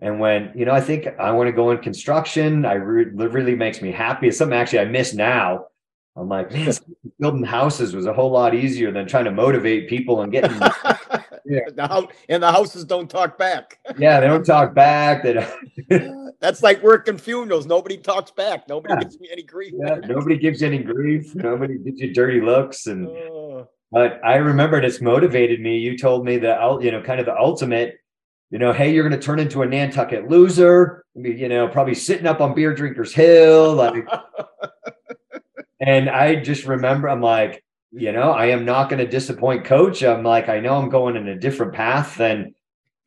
And 0.00 0.18
when, 0.18 0.52
you 0.56 0.64
know, 0.64 0.72
I 0.72 0.80
think 0.80 1.06
I 1.18 1.30
want 1.30 1.48
to 1.48 1.52
go 1.52 1.70
in 1.70 1.78
construction, 1.78 2.66
I 2.66 2.74
re- 2.74 3.04
really 3.04 3.54
makes 3.54 3.80
me 3.80 3.92
happy. 3.92 4.28
It's 4.28 4.38
something 4.38 4.58
actually 4.58 4.80
I 4.80 4.86
miss 4.86 5.14
now 5.14 5.66
I'm 6.16 6.28
like, 6.28 6.52
man, 6.52 6.72
building 7.18 7.44
houses 7.44 7.94
was 7.94 8.06
a 8.06 8.12
whole 8.12 8.30
lot 8.30 8.54
easier 8.54 8.92
than 8.92 9.06
trying 9.06 9.24
to 9.24 9.32
motivate 9.32 9.88
people 9.88 10.22
and 10.22 10.30
getting. 10.30 10.52
yeah. 11.44 11.60
The 11.74 12.08
and 12.28 12.42
the 12.42 12.52
houses 12.52 12.84
don't 12.84 13.10
talk 13.10 13.36
back. 13.36 13.80
yeah, 13.98 14.20
they 14.20 14.26
don't 14.26 14.44
talk 14.44 14.74
back. 14.74 15.24
They 15.24 15.34
That's 16.40 16.62
like 16.62 16.82
working 16.82 17.18
funerals. 17.18 17.66
Nobody 17.66 17.96
talks 17.96 18.30
back. 18.30 18.68
Nobody 18.68 18.94
yeah. 18.94 19.00
gives 19.00 19.18
me 19.18 19.28
any 19.32 19.42
grief. 19.42 19.74
Yeah, 19.76 19.96
nobody 20.06 20.38
gives 20.38 20.60
you 20.60 20.68
any 20.68 20.78
grief. 20.78 21.34
Nobody 21.34 21.78
gives 21.78 22.00
you 22.00 22.14
dirty 22.14 22.40
looks. 22.40 22.86
And 22.86 23.08
uh, 23.08 23.64
but 23.94 24.20
I 24.24 24.34
remember 24.36 24.78
it's 24.78 25.00
motivated 25.00 25.60
me. 25.60 25.78
You 25.78 25.96
told 25.96 26.24
me 26.24 26.36
that 26.38 26.82
you 26.82 26.90
know, 26.90 27.00
kind 27.00 27.20
of 27.20 27.26
the 27.26 27.38
ultimate. 27.38 27.94
You 28.50 28.58
know, 28.58 28.72
hey, 28.72 28.92
you're 28.92 29.08
going 29.08 29.18
to 29.18 29.24
turn 29.24 29.38
into 29.38 29.62
a 29.62 29.66
Nantucket 29.66 30.28
loser. 30.28 31.04
You 31.14 31.48
know, 31.48 31.68
probably 31.68 31.94
sitting 31.94 32.26
up 32.26 32.40
on 32.40 32.56
Beer 32.56 32.74
Drinkers 32.74 33.14
Hill, 33.14 33.74
like 33.74 34.04
and 35.80 36.10
I 36.10 36.42
just 36.42 36.64
remember, 36.64 37.08
I'm 37.08 37.20
like, 37.20 37.64
you 37.92 38.10
know, 38.10 38.32
I 38.32 38.46
am 38.46 38.64
not 38.64 38.90
going 38.90 38.98
to 38.98 39.06
disappoint 39.06 39.64
coach. 39.64 40.02
I'm 40.02 40.24
like, 40.24 40.48
I 40.48 40.58
know 40.58 40.74
I'm 40.76 40.88
going 40.88 41.14
in 41.14 41.28
a 41.28 41.38
different 41.38 41.72
path 41.72 42.16
than 42.16 42.52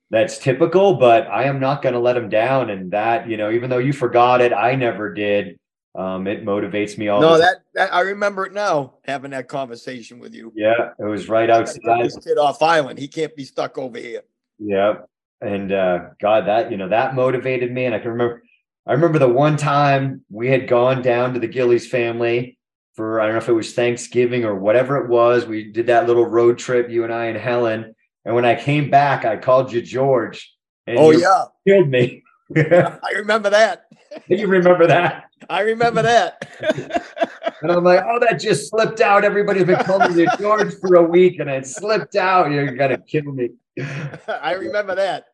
that's 0.09 0.37
typical, 0.37 0.95
but 0.95 1.27
I 1.27 1.43
am 1.43 1.59
not 1.59 1.81
going 1.81 1.95
to 1.95 1.99
let 1.99 2.15
him 2.15 2.29
down. 2.29 2.69
And 2.69 2.91
that, 2.91 3.27
you 3.27 3.35
know, 3.35 3.51
even 3.51 3.69
though 3.69 3.77
you 3.77 3.91
forgot 3.91 4.39
it, 4.39 4.53
I 4.53 4.75
never 4.75 5.13
did. 5.13 5.59
Um, 5.97 6.27
it 6.27 6.45
motivates 6.45 6.95
me 6.95 7.07
all. 7.07 7.19
No, 7.19 7.39
that, 7.39 7.63
that, 7.73 7.91
I 7.91 8.01
remember 8.01 8.45
it 8.45 8.53
now. 8.53 8.93
Having 9.05 9.31
that 9.31 9.47
conversation 9.47 10.19
with 10.19 10.35
you. 10.35 10.53
Yeah, 10.55 10.91
it 10.99 11.03
was 11.03 11.27
right 11.27 11.49
outside. 11.49 12.05
This 12.05 12.17
kid 12.17 12.37
off 12.37 12.61
island. 12.61 12.99
He 12.99 13.07
can't 13.07 13.35
be 13.35 13.43
stuck 13.43 13.79
over 13.79 13.97
here. 13.97 14.21
Yeah, 14.59 14.99
and 15.41 15.71
uh, 15.71 16.09
God, 16.21 16.45
that 16.45 16.69
you 16.69 16.77
know 16.77 16.89
that 16.89 17.15
motivated 17.15 17.71
me. 17.71 17.85
And 17.85 17.95
I 17.95 17.99
can 17.99 18.11
remember, 18.11 18.43
I 18.85 18.93
remember 18.93 19.17
the 19.17 19.27
one 19.27 19.57
time 19.57 20.23
we 20.29 20.49
had 20.49 20.67
gone 20.67 21.01
down 21.01 21.33
to 21.33 21.39
the 21.39 21.47
Gillies 21.47 21.89
family 21.89 22.59
for 22.93 23.19
I 23.19 23.25
don't 23.25 23.33
know 23.33 23.39
if 23.39 23.49
it 23.49 23.53
was 23.53 23.73
Thanksgiving 23.73 24.45
or 24.45 24.53
whatever 24.53 24.97
it 24.97 25.09
was. 25.09 25.47
We 25.47 25.71
did 25.71 25.87
that 25.87 26.05
little 26.05 26.25
road 26.25 26.59
trip, 26.59 26.91
you 26.91 27.05
and 27.05 27.13
I 27.13 27.25
and 27.25 27.37
Helen. 27.37 27.95
And 28.23 28.35
when 28.35 28.45
I 28.45 28.53
came 28.53 28.91
back, 28.91 29.25
I 29.25 29.37
called 29.37 29.71
you 29.71 29.81
George. 29.81 30.53
oh 30.87 31.09
yeah, 31.09 31.45
killed 31.67 31.89
me. 31.89 32.21
I 32.55 33.13
remember 33.15 33.49
that. 33.49 33.85
you 34.27 34.45
remember 34.47 34.85
that? 34.85 35.26
I 35.49 35.61
remember 35.61 36.01
that. 36.01 36.47
and 37.61 37.71
I'm 37.71 37.83
like, 37.83 38.03
oh, 38.05 38.19
that 38.19 38.39
just 38.39 38.69
slipped 38.69 39.01
out. 39.01 39.23
Everybody's 39.23 39.65
been 39.65 39.83
calling 39.83 40.15
me 40.15 40.27
George 40.39 40.73
for 40.75 40.95
a 40.95 41.03
week, 41.03 41.39
and 41.39 41.49
it 41.49 41.65
slipped 41.65 42.15
out. 42.15 42.51
You're 42.51 42.75
gonna 42.75 42.97
kill 42.97 43.31
me. 43.31 43.51
I 44.27 44.53
remember 44.53 44.95
that. 44.95 45.25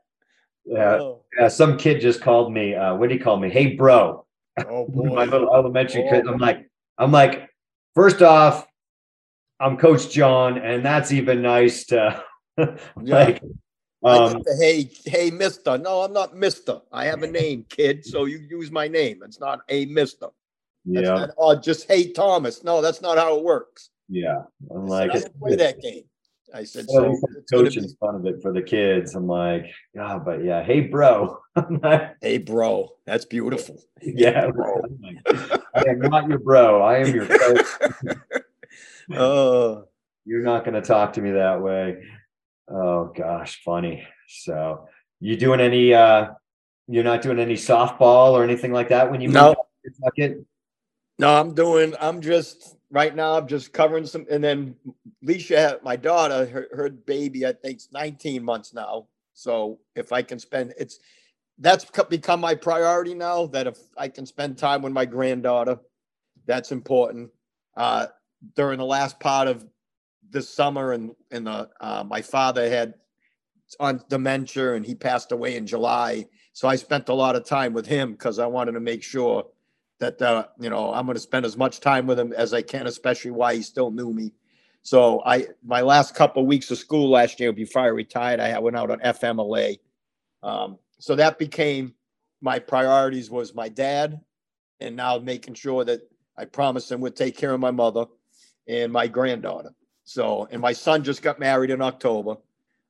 Yeah, 0.66 0.97
oh. 1.01 1.22
yeah. 1.38 1.47
Some 1.47 1.78
kid 1.78 2.01
just 2.01 2.22
called 2.22 2.54
me. 2.54 2.76
Uh, 2.76 2.95
what 2.95 3.10
did 3.10 3.18
he 3.18 3.24
call 3.24 3.38
me? 3.38 3.49
Hey, 3.49 3.76
bro. 3.76 4.26
Oh 4.68 4.88
boy. 4.89 5.16
My 5.16 5.26
little 5.26 5.54
elementary 5.54 6.06
oh. 6.08 6.12
kid. 6.12 6.28
I'm 6.28 6.38
like, 6.38 6.70
I'm 6.97 7.12
like, 7.12 7.49
first 7.95 8.22
off, 8.22 8.68
I'm 9.60 9.78
Coach 9.78 10.12
John, 10.12 10.58
and 10.58 10.86
that's 10.86 11.12
even 11.12 11.41
nice 11.41 11.86
to 11.88 12.24
like. 12.95 13.41
Um, 14.04 14.43
hey, 14.60 14.89
hey, 15.06 15.32
Mister. 15.32 15.78
No, 15.78 16.01
I'm 16.01 16.14
not 16.14 16.36
Mister. 16.36 16.82
I 16.91 17.06
have 17.06 17.24
a 17.24 17.28
name, 17.28 17.66
kid. 17.70 18.06
So 18.06 18.26
you 18.26 18.39
use 18.49 18.72
my 18.72 18.88
name. 18.88 19.22
It's 19.24 19.39
not 19.39 19.62
a 19.70 19.86
Mister. 19.86 20.28
Yeah. 20.86 21.28
or 21.38 21.56
just 21.56 21.88
hey, 21.88 22.12
Thomas. 22.12 22.64
No, 22.64 22.82
that's 22.82 23.01
not 23.01 23.18
how 23.18 23.38
it 23.38 23.43
works. 23.43 23.89
Yeah, 24.10 24.43
I'm 24.70 24.88
like, 24.88 25.12
said, 25.14 25.34
play 25.39 25.56
that 25.56 25.82
game. 25.82 26.04
I 26.54 26.66
said, 26.66 26.88
so, 26.88 27.18
so 27.20 27.28
coaching 27.51 27.84
be- 27.84 27.95
fun 27.99 28.16
of 28.16 28.28
it 28.28 28.41
for 28.41 28.54
the 28.54 28.62
kids. 28.62 29.16
I'm 29.16 29.28
like, 29.28 29.66
yeah, 29.95 30.20
but 30.24 30.43
yeah, 30.43 30.64
hey, 30.64 30.82
bro. 30.82 31.39
hey, 32.22 32.38
bro, 32.38 32.89
that's 33.06 33.26
beautiful. 33.26 33.82
Yeah, 34.01 34.51
bro. 34.51 34.82
I 35.74 35.84
am 35.88 35.99
not 35.99 36.28
your 36.28 36.38
bro. 36.38 36.82
I 36.82 36.97
am 36.97 37.16
your 37.16 37.26
coach. 37.26 37.66
oh, 39.16 39.86
you're 40.26 40.43
not 40.43 40.64
going 40.64 40.76
to 40.76 40.82
talk 40.82 41.14
to 41.14 41.22
me 41.22 41.32
that 41.32 41.60
way. 41.60 41.97
Oh 42.70 43.11
gosh, 43.16 43.61
funny. 43.64 44.07
So, 44.28 44.88
you 45.20 45.38
doing 45.38 45.59
any? 45.59 45.93
uh 45.93 46.32
You're 46.88 47.03
not 47.03 47.22
doing 47.22 47.39
any 47.39 47.55
softball 47.55 48.32
or 48.32 48.43
anything 48.43 48.72
like 48.72 48.89
that 48.89 49.09
when 49.11 49.22
you 49.22 49.30
no. 49.30 49.55
No, 51.20 51.36
I'm 51.36 51.53
doing. 51.53 51.93
I'm 51.99 52.22
just 52.22 52.78
right 52.89 53.16
now. 53.16 53.38
I'm 53.38 53.47
just 53.47 53.74
covering 53.74 54.05
some, 54.05 54.26
and 54.30 54.43
then 54.43 54.76
Leisha, 55.24 55.82
my 55.84 55.95
daughter, 55.95 56.45
her, 56.45 56.68
her 56.74 56.89
baby, 56.89 57.45
I 57.45 57.53
think, 57.53 57.78
is 57.78 57.89
19 57.91 58.43
months 58.43 58.74
now. 58.74 59.07
So 59.34 59.80
if 59.95 60.11
I 60.11 60.22
can 60.22 60.39
spend, 60.39 60.74
it's 60.78 60.99
that's 61.59 61.86
become 62.09 62.39
my 62.39 62.55
priority 62.55 63.14
now. 63.14 63.47
That 63.47 63.68
if 63.68 63.78
I 63.97 64.07
can 64.07 64.26
spend 64.26 64.57
time 64.57 64.82
with 64.82 64.93
my 64.93 65.05
granddaughter, 65.05 65.80
that's 66.45 66.72
important. 66.72 67.30
Uh, 67.76 68.07
during 68.55 68.78
the 68.78 68.86
last 68.86 69.20
part 69.20 69.47
of 69.47 69.66
this 70.30 70.50
summer, 70.50 70.94
and 70.94 71.16
and 71.32 71.48
the 71.48 71.70
uh, 71.82 72.04
my 72.08 72.22
father 72.22 72.70
had 72.70 72.96
on 73.80 74.04
dementia, 74.10 74.74
and 74.74 74.86
he 74.86 74.96
passed 74.96 75.32
away 75.32 75.56
in 75.56 75.66
July. 75.66 76.28
So 76.54 76.68
I 76.68 76.76
spent 76.76 77.10
a 77.10 77.14
lot 77.14 77.36
of 77.36 77.46
time 77.46 77.74
with 77.74 77.86
him 77.88 78.12
because 78.12 78.40
I 78.40 78.46
wanted 78.46 78.74
to 78.74 78.80
make 78.80 79.04
sure 79.04 79.46
that 80.00 80.22
uh, 80.22 80.46
you 80.60 80.70
know 80.70 80.94
I'm 80.94 81.06
going 81.06 81.16
to 81.16 81.22
spend 81.22 81.46
as 81.46 81.58
much 81.58 81.80
time 81.80 82.08
with 82.08 82.20
him 82.20 82.34
as 82.34 82.54
I 82.54 82.62
can, 82.62 82.88
especially 82.88 83.32
while 83.32 83.56
he 83.56 83.62
still 83.62 83.92
knew 83.92 84.14
me. 84.14 84.34
So 84.84 85.22
I 85.26 85.48
my 85.64 85.82
last 85.82 86.14
couple 86.16 86.44
of 86.44 86.48
weeks 86.48 86.70
of 86.72 86.78
school 86.78 87.10
last 87.10 87.40
year 87.40 87.54
before 87.54 87.84
I 87.84 87.88
retired, 87.88 88.40
I 88.40 88.58
went 88.60 88.76
out 88.76 88.92
on 88.92 89.00
FMLA. 89.00 89.80
Um, 90.44 90.78
so 91.00 91.16
that 91.16 91.40
became 91.40 91.94
my 92.42 92.60
priorities 92.60 93.30
was 93.30 93.56
my 93.56 93.70
dad, 93.70 94.20
and 94.82 94.96
now 94.96 95.18
making 95.18 95.54
sure 95.54 95.86
that 95.86 96.02
I 96.38 96.46
promised 96.46 96.92
him 96.92 97.00
would 97.02 97.16
take 97.16 97.38
care 97.38 97.54
of 97.54 97.60
my 97.60 97.72
mother 97.72 98.06
and 98.68 98.92
my 98.92 99.08
granddaughter. 99.08 99.70
So 100.04 100.47
and 100.51 100.62
my 100.62 100.74
son 100.74 101.04
just 101.04 101.22
got 101.22 101.39
married 101.39 101.70
in 101.70 101.82
October, 101.82 102.38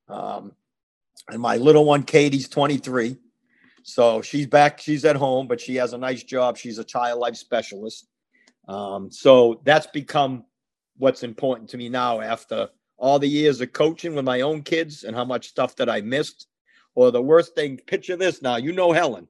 um, 0.07 0.53
and 1.29 1.41
my 1.41 1.57
little 1.57 1.85
one 1.85 2.03
Katie's 2.03 2.49
23. 2.49 3.17
So 3.83 4.21
she's 4.21 4.47
back, 4.47 4.79
she's 4.79 5.05
at 5.05 5.17
home, 5.17 5.47
but 5.47 5.59
she 5.59 5.75
has 5.75 5.93
a 5.93 5.97
nice 5.97 6.23
job. 6.23 6.57
She's 6.57 6.79
a 6.79 6.83
child 6.83 7.19
life 7.19 7.35
specialist. 7.35 8.07
Um, 8.67 9.11
so 9.11 9.61
that's 9.65 9.87
become 9.87 10.45
what's 10.97 11.23
important 11.23 11.69
to 11.71 11.77
me 11.77 11.89
now 11.89 12.21
after 12.21 12.69
all 12.97 13.19
the 13.19 13.27
years 13.27 13.59
of 13.59 13.73
coaching 13.73 14.15
with 14.15 14.23
my 14.23 14.41
own 14.41 14.61
kids 14.61 15.03
and 15.03 15.15
how 15.15 15.25
much 15.25 15.49
stuff 15.49 15.75
that 15.75 15.89
I 15.89 16.01
missed. 16.01 16.47
Or 16.95 17.11
the 17.11 17.21
worst 17.21 17.55
thing, 17.55 17.77
picture 17.77 18.15
this 18.15 18.41
now, 18.41 18.55
you 18.55 18.71
know 18.71 18.91
Helen. 18.91 19.27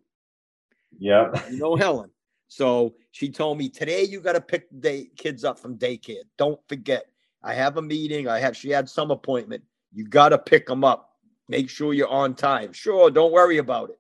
Yeah. 0.97 1.31
You 1.49 1.57
know 1.57 1.75
Helen. 1.75 2.11
So 2.47 2.93
she 3.11 3.29
told 3.29 3.57
me 3.57 3.69
today 3.69 4.03
you 4.03 4.19
got 4.19 4.34
to 4.34 4.41
pick 4.41 4.67
day 4.79 5.09
kids 5.17 5.43
up 5.43 5.57
from 5.57 5.77
daycare. 5.77 6.23
Don't 6.38 6.59
forget. 6.67 7.07
I 7.43 7.53
have 7.53 7.77
a 7.77 7.81
meeting. 7.81 8.27
I 8.27 8.39
have 8.39 8.55
she 8.55 8.69
had 8.69 8.89
some 8.89 9.11
appointment. 9.11 9.63
You 9.93 10.05
got 10.05 10.29
to 10.29 10.37
pick 10.37 10.65
them 10.65 10.83
up. 10.83 11.11
Make 11.49 11.69
sure 11.69 11.93
you're 11.93 12.07
on 12.07 12.35
time. 12.35 12.71
Sure, 12.71 13.11
don't 13.11 13.33
worry 13.33 13.57
about 13.57 13.89
it. 13.89 13.99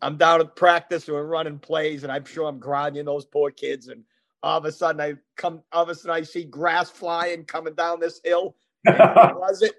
I'm 0.00 0.16
down 0.16 0.40
at 0.40 0.56
practice 0.56 1.08
or 1.08 1.24
running 1.26 1.58
plays, 1.58 2.02
and 2.02 2.10
I'm 2.10 2.24
sure 2.24 2.48
I'm 2.48 2.58
grinding 2.58 3.04
those 3.04 3.24
poor 3.24 3.50
kids. 3.50 3.88
And 3.88 4.02
all 4.42 4.58
of 4.58 4.64
a 4.64 4.72
sudden, 4.72 5.00
I 5.00 5.14
come. 5.36 5.62
All 5.72 5.82
of 5.82 5.88
a 5.88 5.94
sudden, 5.94 6.16
I 6.16 6.22
see 6.22 6.44
grass 6.44 6.90
flying 6.90 7.44
coming 7.44 7.74
down 7.74 8.00
this 8.00 8.20
hill. 8.24 8.56
was 8.86 9.62
it 9.62 9.74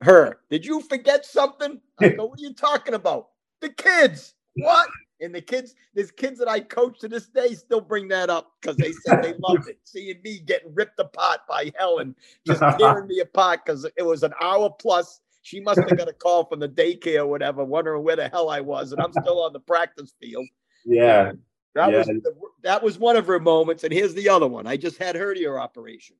her? 0.00 0.38
Did 0.50 0.64
you 0.64 0.80
forget 0.80 1.26
something? 1.26 1.80
I 2.00 2.10
go, 2.10 2.24
what 2.26 2.38
are 2.38 2.42
you 2.42 2.54
talking 2.54 2.94
about? 2.94 3.28
The 3.60 3.70
kids. 3.70 4.34
What? 4.54 4.88
And 5.20 5.34
the 5.34 5.40
kids, 5.40 5.74
there's 5.94 6.10
kids 6.10 6.38
that 6.38 6.48
I 6.48 6.60
coach 6.60 6.98
to 7.00 7.08
this 7.08 7.26
day 7.26 7.54
still 7.54 7.80
bring 7.80 8.08
that 8.08 8.28
up 8.28 8.52
because 8.60 8.76
they 8.76 8.92
said 8.92 9.22
they 9.22 9.34
loved 9.38 9.68
it. 9.68 9.78
Seeing 9.84 10.20
me 10.22 10.40
getting 10.40 10.74
ripped 10.74 10.98
apart 11.00 11.40
by 11.48 11.72
Helen, 11.78 12.14
just 12.46 12.60
tearing 12.78 13.06
me 13.06 13.20
apart 13.20 13.60
because 13.64 13.86
it 13.96 14.04
was 14.04 14.22
an 14.22 14.34
hour 14.40 14.68
plus 14.70 15.20
she 15.46 15.60
must 15.60 15.78
have 15.78 15.96
got 15.96 16.08
a 16.08 16.12
call 16.12 16.44
from 16.44 16.58
the 16.58 16.68
daycare 16.68 17.20
or 17.20 17.26
whatever, 17.28 17.64
wondering 17.64 18.02
where 18.02 18.16
the 18.16 18.28
hell 18.28 18.50
I 18.50 18.60
was, 18.60 18.90
and 18.90 19.00
I'm 19.00 19.12
still 19.12 19.40
on 19.42 19.52
the 19.52 19.60
practice 19.60 20.12
field. 20.20 20.44
Yeah. 20.84 21.32
That 21.76 21.92
yeah. 21.92 21.98
was 21.98 22.06
the, 22.06 22.34
that 22.62 22.82
was 22.82 22.98
one 22.98 23.16
of 23.16 23.28
her 23.28 23.38
moments, 23.38 23.84
and 23.84 23.92
here's 23.92 24.14
the 24.14 24.28
other 24.28 24.48
one. 24.48 24.66
I 24.66 24.76
just 24.76 24.98
had 24.98 25.14
her 25.14 25.32
ear 25.34 25.58
operation, 25.58 26.16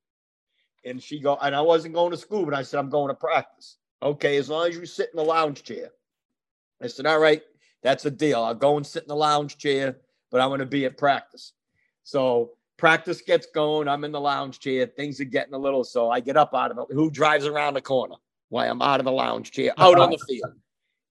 and 0.84 1.02
she 1.02 1.18
go, 1.18 1.36
and 1.42 1.56
I 1.56 1.60
wasn't 1.60 1.94
going 1.94 2.12
to 2.12 2.16
school, 2.16 2.44
but 2.44 2.54
I 2.54 2.62
said 2.62 2.78
I'm 2.78 2.88
going 2.88 3.08
to 3.08 3.14
practice. 3.14 3.78
Okay, 4.00 4.36
as 4.36 4.48
long 4.48 4.68
as 4.68 4.76
you 4.76 4.86
sit 4.86 5.10
in 5.12 5.16
the 5.16 5.24
lounge 5.24 5.64
chair. 5.64 5.90
I 6.80 6.86
said, 6.86 7.06
all 7.06 7.18
right, 7.18 7.42
that's 7.86 8.04
a 8.04 8.10
deal. 8.10 8.42
I'll 8.42 8.54
go 8.54 8.76
and 8.76 8.84
sit 8.84 9.04
in 9.04 9.08
the 9.08 9.16
lounge 9.16 9.58
chair, 9.58 9.98
but 10.32 10.40
I'm 10.40 10.48
going 10.48 10.58
to 10.58 10.66
be 10.66 10.84
at 10.86 10.98
practice. 10.98 11.52
So 12.02 12.52
practice 12.76 13.20
gets 13.20 13.46
going. 13.46 13.86
I'm 13.86 14.02
in 14.02 14.10
the 14.10 14.20
lounge 14.20 14.58
chair. 14.58 14.86
Things 14.86 15.20
are 15.20 15.24
getting 15.24 15.54
a 15.54 15.58
little, 15.58 15.84
so 15.84 16.10
I 16.10 16.18
get 16.18 16.36
up 16.36 16.52
out 16.52 16.72
of 16.72 16.78
it. 16.78 16.86
Who 16.92 17.10
drives 17.10 17.46
around 17.46 17.74
the 17.74 17.80
corner? 17.80 18.16
Why 18.48 18.66
I'm 18.66 18.82
out 18.82 19.00
of 19.00 19.06
the 19.06 19.12
lounge 19.12 19.52
chair, 19.52 19.72
out 19.78 20.00
on 20.00 20.10
the 20.10 20.18
field. 20.28 20.52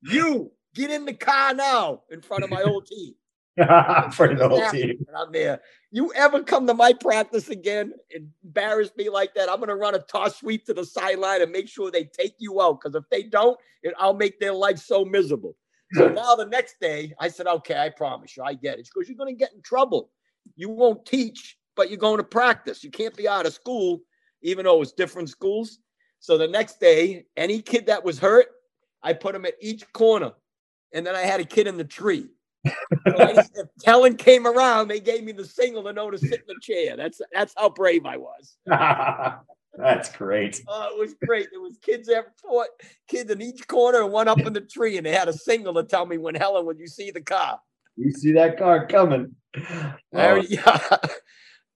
You 0.02 0.52
get 0.74 0.92
in 0.92 1.06
the 1.06 1.14
car 1.14 1.54
now 1.54 2.02
in 2.12 2.22
front 2.22 2.44
of 2.44 2.50
my 2.50 2.62
old 2.64 2.88
team. 2.88 3.14
for 4.12 4.36
the 4.36 4.50
whole 4.50 4.70
team. 4.70 5.06
And 5.08 5.16
I'm 5.16 5.32
there. 5.32 5.62
You 5.92 6.12
ever 6.14 6.44
come 6.44 6.68
to 6.68 6.74
my 6.74 6.92
practice 6.92 7.48
again 7.48 7.94
and 8.14 8.30
embarrass 8.44 8.90
me 8.98 9.10
like 9.10 9.34
that? 9.36 9.50
I'm 9.50 9.58
going 9.58 9.70
to 9.70 9.76
run 9.76 9.96
a 9.96 10.00
toss 10.00 10.40
sweep 10.40 10.66
to 10.66 10.74
the 10.74 10.86
sideline 10.86 11.42
and 11.42 11.54
make 11.54 11.70
sure 11.70 11.90
they 11.90 12.04
take 12.04 12.36
you 12.38 12.62
out. 12.62 12.82
Because 12.82 12.96
if 12.96 13.10
they 13.10 13.24
don't, 13.24 13.58
it, 13.82 13.94
I'll 13.98 14.14
make 14.14 14.42
their 14.42 14.52
life 14.52 14.80
so 14.80 15.06
miserable. 15.06 15.56
So 15.94 16.08
now 16.10 16.36
the 16.36 16.46
next 16.46 16.80
day, 16.80 17.14
I 17.20 17.28
said, 17.28 17.48
okay, 17.48 17.78
I 17.78 17.90
promise 17.90 18.36
you, 18.36 18.44
I 18.44 18.54
get 18.54 18.80
it. 18.80 18.90
Because 18.94 19.08
you're 19.08 19.18
going 19.18 19.34
to 19.34 19.40
get 19.40 19.54
in 19.54 19.62
trouble. 19.62 20.10
You 20.56 20.70
won't 20.70 21.06
teach, 21.06 21.58
but 21.76 21.90
you're 21.90 22.00
going 22.00 22.18
to 22.18 22.24
practice. 22.24 22.84
You 22.84 22.92
can't 22.92 23.16
be 23.16 23.28
out 23.28 23.46
of 23.46 23.54
school, 23.54 24.02
even 24.42 24.66
though 24.66 24.76
it 24.76 24.80
was 24.80 24.94
different 24.94 25.30
schools. 25.30 25.80
So 26.20 26.38
the 26.38 26.48
next 26.48 26.80
day, 26.80 27.26
any 27.38 27.62
kid 27.62 27.86
that 27.88 28.04
was 28.04 28.20
hurt, 28.20 28.48
I 29.04 29.14
put 29.14 29.34
them 29.34 29.46
at 29.46 29.54
each 29.62 29.92
corner. 29.94 30.32
And 30.94 31.06
then 31.06 31.16
I 31.16 31.22
had 31.22 31.40
a 31.40 31.46
kid 31.46 31.68
in 31.68 31.78
the 31.78 31.84
tree. 31.84 32.30
So 32.66 33.18
I, 33.18 33.32
if 33.56 33.68
Helen 33.86 34.16
came 34.16 34.48
around, 34.48 34.88
they 34.88 35.00
gave 35.00 35.24
me 35.24 35.34
the 35.34 35.46
signal 35.46 35.84
to 35.84 35.94
know 35.94 36.10
to 36.10 36.18
sit 36.18 36.34
in 36.34 36.48
the 36.48 36.60
chair. 36.62 36.98
That's 36.98 37.22
that's 37.32 37.54
how 37.58 37.70
brave 37.70 38.06
I 38.06 38.18
was. 38.18 38.58
That's 39.78 40.10
great. 40.16 40.62
Oh, 40.68 40.90
it 40.96 41.00
was 41.00 41.16
great. 41.26 41.48
There 41.52 41.62
was 41.62 41.78
kids 41.78 42.08
there, 42.08 42.34
four 42.42 42.68
kids 43.08 43.30
in 43.32 43.42
each 43.42 43.68
corner 43.68 44.04
and 44.04 44.12
one 44.12 44.28
up 44.28 44.40
in 44.40 44.54
the 44.54 44.62
tree, 44.62 44.98
and 44.98 45.06
they 45.06 45.12
had 45.12 45.28
a 45.28 45.34
signal 45.34 45.74
to 45.76 45.84
tell 45.84 46.06
me 46.06 46.18
when 46.18 46.36
Helen, 46.36 46.66
when 46.66 46.78
you 46.80 46.88
see 46.88 47.12
the 47.12 47.22
car. 47.22 47.60
You 47.98 48.12
see 48.12 48.32
that 48.34 48.58
car 48.58 48.88
coming. 48.88 49.36
Oh. 50.14 50.36
yeah. 50.50 50.98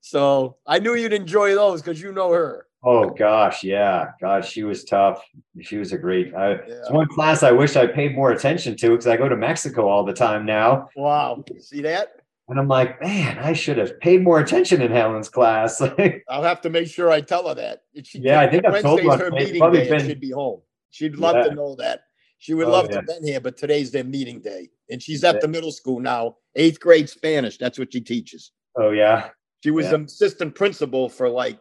So 0.01 0.57
I 0.65 0.79
knew 0.79 0.95
you'd 0.95 1.13
enjoy 1.13 1.55
those 1.55 1.81
because 1.81 2.01
you 2.01 2.11
know 2.11 2.31
her. 2.31 2.65
Oh 2.81 3.09
gosh, 3.09 3.63
yeah, 3.63 4.11
gosh, 4.21 4.49
she 4.49 4.63
was 4.63 4.85
tough. 4.85 5.21
She 5.61 5.77
was 5.77 5.91
a 5.91 5.97
great. 5.97 6.33
I, 6.33 6.51
yeah. 6.51 6.57
It's 6.65 6.89
one 6.89 7.07
class 7.09 7.43
I 7.43 7.51
wish 7.51 7.75
I 7.75 7.85
paid 7.85 8.15
more 8.15 8.31
attention 8.31 8.77
to 8.77 8.91
because 8.91 9.07
I 9.07 9.17
go 9.17 9.27
to 9.27 9.35
Mexico 9.35 9.87
all 9.89 10.05
the 10.05 10.13
time 10.13 10.45
now. 10.45 10.87
Wow, 10.95 11.43
see 11.59 11.81
that? 11.81 12.18
And 12.49 12.59
I'm 12.59 12.67
like, 12.67 12.99
man, 12.99 13.37
I 13.37 13.53
should 13.53 13.77
have 13.77 13.99
paid 13.99 14.23
more 14.23 14.39
attention 14.39 14.81
in 14.81 14.91
Helen's 14.91 15.29
class. 15.29 15.79
I'll 16.29 16.43
have 16.43 16.61
to 16.61 16.69
make 16.69 16.87
sure 16.87 17.11
I 17.11 17.21
tell 17.21 17.47
her 17.47 17.53
that. 17.53 17.83
She, 18.03 18.19
yeah, 18.19 18.39
I 18.39 18.49
think 18.49 18.65
I've 18.65 18.81
told 18.81 19.01
her 19.01 19.17
her 19.17 19.31
meeting 19.31 19.71
day. 19.71 19.87
Been... 19.87 20.07
She'd 20.07 20.19
be 20.19 20.31
home. 20.31 20.61
She'd 20.89 21.15
love 21.15 21.35
yeah. 21.35 21.43
to 21.43 21.55
know 21.55 21.75
that. 21.75 22.01
She 22.39 22.55
would 22.55 22.67
oh, 22.67 22.71
love 22.71 22.87
yeah. 22.89 23.01
to 23.01 23.03
been 23.03 23.23
here, 23.23 23.39
but 23.39 23.55
today's 23.55 23.91
their 23.91 24.03
meeting 24.03 24.41
day, 24.41 24.69
and 24.89 25.01
she's 25.03 25.23
at 25.23 25.35
yeah. 25.35 25.41
the 25.41 25.47
middle 25.47 25.71
school 25.71 25.99
now, 25.99 26.37
eighth 26.55 26.79
grade 26.79 27.07
Spanish. 27.07 27.57
That's 27.57 27.77
what 27.77 27.93
she 27.93 28.01
teaches. 28.01 28.51
Oh 28.75 28.91
yeah. 28.91 29.29
She 29.63 29.71
was 29.71 29.91
assistant 29.91 30.55
principal 30.55 31.09
for 31.09 31.29
like 31.29 31.59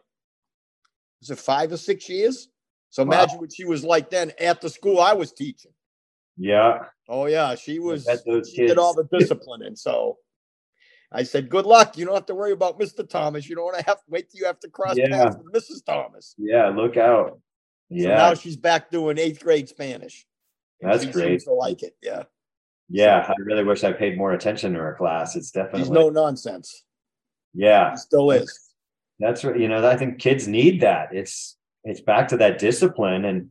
was 1.20 1.30
it 1.30 1.38
five 1.38 1.72
or 1.72 1.76
six 1.76 2.08
years? 2.08 2.48
So 2.90 3.04
wow. 3.04 3.12
imagine 3.12 3.40
what 3.40 3.52
she 3.52 3.64
was 3.64 3.84
like 3.84 4.08
then 4.08 4.32
at 4.40 4.60
the 4.60 4.70
school 4.70 5.00
I 5.00 5.12
was 5.12 5.32
teaching. 5.32 5.72
Yeah. 6.38 6.84
Oh 7.08 7.26
yeah, 7.26 7.56
she 7.56 7.78
was. 7.78 8.04
She 8.04 8.30
kids. 8.30 8.52
did 8.54 8.78
all 8.78 8.94
the 8.94 9.08
discipline, 9.18 9.62
and 9.62 9.76
so 9.76 10.16
I 11.10 11.22
said, 11.22 11.48
"Good 11.48 11.66
luck. 11.66 11.96
You 11.96 12.04
don't 12.04 12.14
have 12.14 12.26
to 12.26 12.34
worry 12.34 12.52
about 12.52 12.78
Mr. 12.78 13.08
Thomas. 13.08 13.48
You 13.48 13.56
don't 13.56 13.64
want 13.64 13.78
to 13.78 13.84
have 13.84 13.98
to 13.98 14.10
wait 14.10 14.30
till 14.30 14.40
you 14.40 14.46
have 14.46 14.60
to 14.60 14.68
cross 14.68 14.96
yeah. 14.96 15.08
paths 15.08 15.36
with 15.36 15.52
Mrs. 15.52 15.84
Thomas." 15.84 16.34
Yeah, 16.38 16.68
look 16.68 16.96
out. 16.96 17.40
Yeah. 17.88 18.02
So 18.02 18.08
now 18.08 18.34
she's 18.34 18.56
back 18.56 18.90
doing 18.90 19.18
eighth 19.18 19.42
grade 19.42 19.68
Spanish. 19.68 20.26
That's 20.80 21.06
great. 21.06 21.40
To 21.40 21.52
like 21.52 21.82
it, 21.82 21.96
yeah. 22.02 22.24
Yeah, 22.90 23.26
so, 23.26 23.32
I 23.32 23.42
really 23.42 23.64
wish 23.64 23.84
I 23.84 23.92
paid 23.92 24.16
more 24.16 24.32
attention 24.32 24.72
to 24.72 24.78
her 24.78 24.94
class. 24.94 25.36
It's 25.36 25.50
definitely 25.50 25.80
she's 25.80 25.90
no 25.90 26.08
nonsense. 26.08 26.84
Yeah, 27.54 27.92
she 27.92 27.98
still 27.98 28.30
is. 28.30 28.74
That's 29.18 29.44
right. 29.44 29.58
You 29.58 29.68
know, 29.68 29.86
I 29.86 29.96
think 29.96 30.18
kids 30.18 30.46
need 30.46 30.80
that. 30.82 31.08
It's 31.12 31.56
it's 31.84 32.00
back 32.00 32.28
to 32.28 32.36
that 32.38 32.58
discipline 32.58 33.24
and 33.24 33.50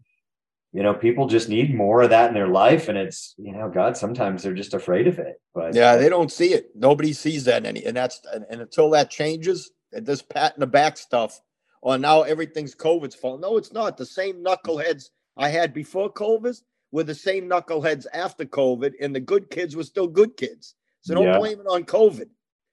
you 0.73 0.83
know, 0.83 0.93
people 0.93 1.27
just 1.27 1.49
need 1.49 1.73
more 1.73 2.01
of 2.01 2.09
that 2.09 2.27
in 2.27 2.33
their 2.33 2.47
life. 2.47 2.89
And 2.89 2.97
it's, 2.97 3.33
you 3.37 3.53
know, 3.53 3.69
God, 3.69 3.97
sometimes 3.97 4.43
they're 4.43 4.53
just 4.53 4.73
afraid 4.73 5.07
of 5.07 5.19
it. 5.19 5.41
But 5.53 5.73
yeah, 5.73 5.95
they 5.95 6.09
don't 6.09 6.31
see 6.31 6.53
it. 6.53 6.69
Nobody 6.75 7.13
sees 7.13 7.45
that 7.45 7.65
any 7.65 7.85
and 7.85 7.95
that's 7.95 8.21
and, 8.33 8.45
and 8.49 8.61
until 8.61 8.89
that 8.91 9.09
changes, 9.09 9.71
this 9.91 10.21
pat 10.21 10.53
in 10.55 10.59
the 10.59 10.67
back 10.67 10.97
stuff, 10.97 11.39
or 11.81 11.97
now 11.97 12.23
everything's 12.23 12.75
COVID's 12.75 13.15
fault. 13.15 13.41
No, 13.41 13.57
it's 13.57 13.73
not. 13.73 13.97
The 13.97 14.05
same 14.05 14.43
knuckleheads 14.43 15.05
I 15.37 15.49
had 15.49 15.73
before 15.73 16.11
COVID 16.11 16.61
were 16.91 17.03
the 17.03 17.15
same 17.15 17.49
knuckleheads 17.49 18.05
after 18.13 18.45
COVID, 18.45 18.93
and 19.01 19.15
the 19.15 19.19
good 19.19 19.49
kids 19.49 19.75
were 19.75 19.83
still 19.83 20.07
good 20.07 20.37
kids. 20.37 20.75
So 21.01 21.13
don't 21.15 21.25
yeah. 21.25 21.37
blame 21.37 21.59
it 21.59 21.67
on 21.67 21.83
COVID. 21.85 22.27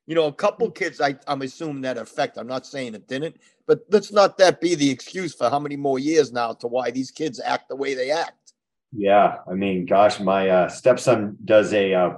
You 0.06 0.14
know, 0.14 0.26
a 0.26 0.32
couple 0.32 0.70
kids, 0.70 1.00
I, 1.00 1.16
I'm 1.26 1.42
assuming 1.42 1.82
that 1.82 1.96
effect. 1.96 2.36
I'm 2.36 2.46
not 2.46 2.66
saying 2.66 2.94
it 2.94 3.08
didn't, 3.08 3.36
but 3.66 3.80
let's 3.90 4.12
not 4.12 4.36
that 4.38 4.60
be 4.60 4.74
the 4.74 4.90
excuse 4.90 5.34
for 5.34 5.48
how 5.48 5.58
many 5.58 5.76
more 5.76 5.98
years 5.98 6.30
now 6.30 6.52
to 6.52 6.66
why 6.66 6.90
these 6.90 7.10
kids 7.10 7.40
act 7.40 7.68
the 7.68 7.76
way 7.76 7.94
they 7.94 8.10
act. 8.10 8.52
Yeah, 8.92 9.38
I 9.48 9.54
mean, 9.54 9.86
gosh, 9.86 10.20
my 10.20 10.48
uh, 10.48 10.68
stepson 10.68 11.36
does 11.44 11.72
a 11.72 11.94
uh, 11.94 12.10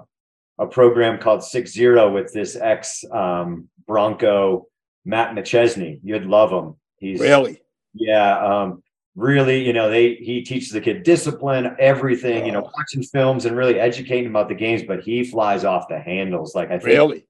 a 0.59 0.67
program 0.67 1.19
called 1.19 1.43
Six 1.43 1.73
Zero 1.73 2.13
with 2.13 2.33
this 2.33 2.57
ex 2.57 3.05
um, 3.11 3.69
Bronco 3.87 4.67
Matt 5.05 5.35
McChesney. 5.35 6.01
You'd 6.03 6.27
love 6.27 6.51
him. 6.51 6.75
He's 6.99 7.21
really, 7.21 7.63
yeah, 7.95 8.39
um, 8.39 8.83
really. 9.15 9.65
You 9.65 9.73
know, 9.73 9.89
they 9.89 10.17
he 10.17 10.43
teaches 10.43 10.71
the 10.71 10.81
kid 10.81 11.03
discipline, 11.03 11.75
everything. 11.79 12.43
Oh. 12.43 12.47
You 12.47 12.53
know, 12.53 12.65
oh. 12.67 12.71
watching 12.77 13.03
films 13.03 13.47
and 13.47 13.57
really 13.57 13.79
educating 13.81 14.27
about 14.29 14.49
the 14.49 14.55
games. 14.55 14.83
But 14.83 15.03
he 15.03 15.25
flies 15.25 15.65
off 15.65 15.89
the 15.89 15.99
handles. 15.99 16.55
Like 16.55 16.71
I 16.71 16.79
think 16.79 16.99
really 16.99 17.27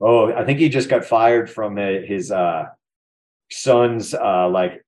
Oh, 0.00 0.32
I 0.32 0.44
think 0.44 0.60
he 0.60 0.68
just 0.68 0.88
got 0.88 1.04
fired 1.04 1.50
from 1.50 1.76
his 1.76 2.30
uh, 2.30 2.66
son's 3.50 4.14
uh, 4.14 4.48
like 4.48 4.84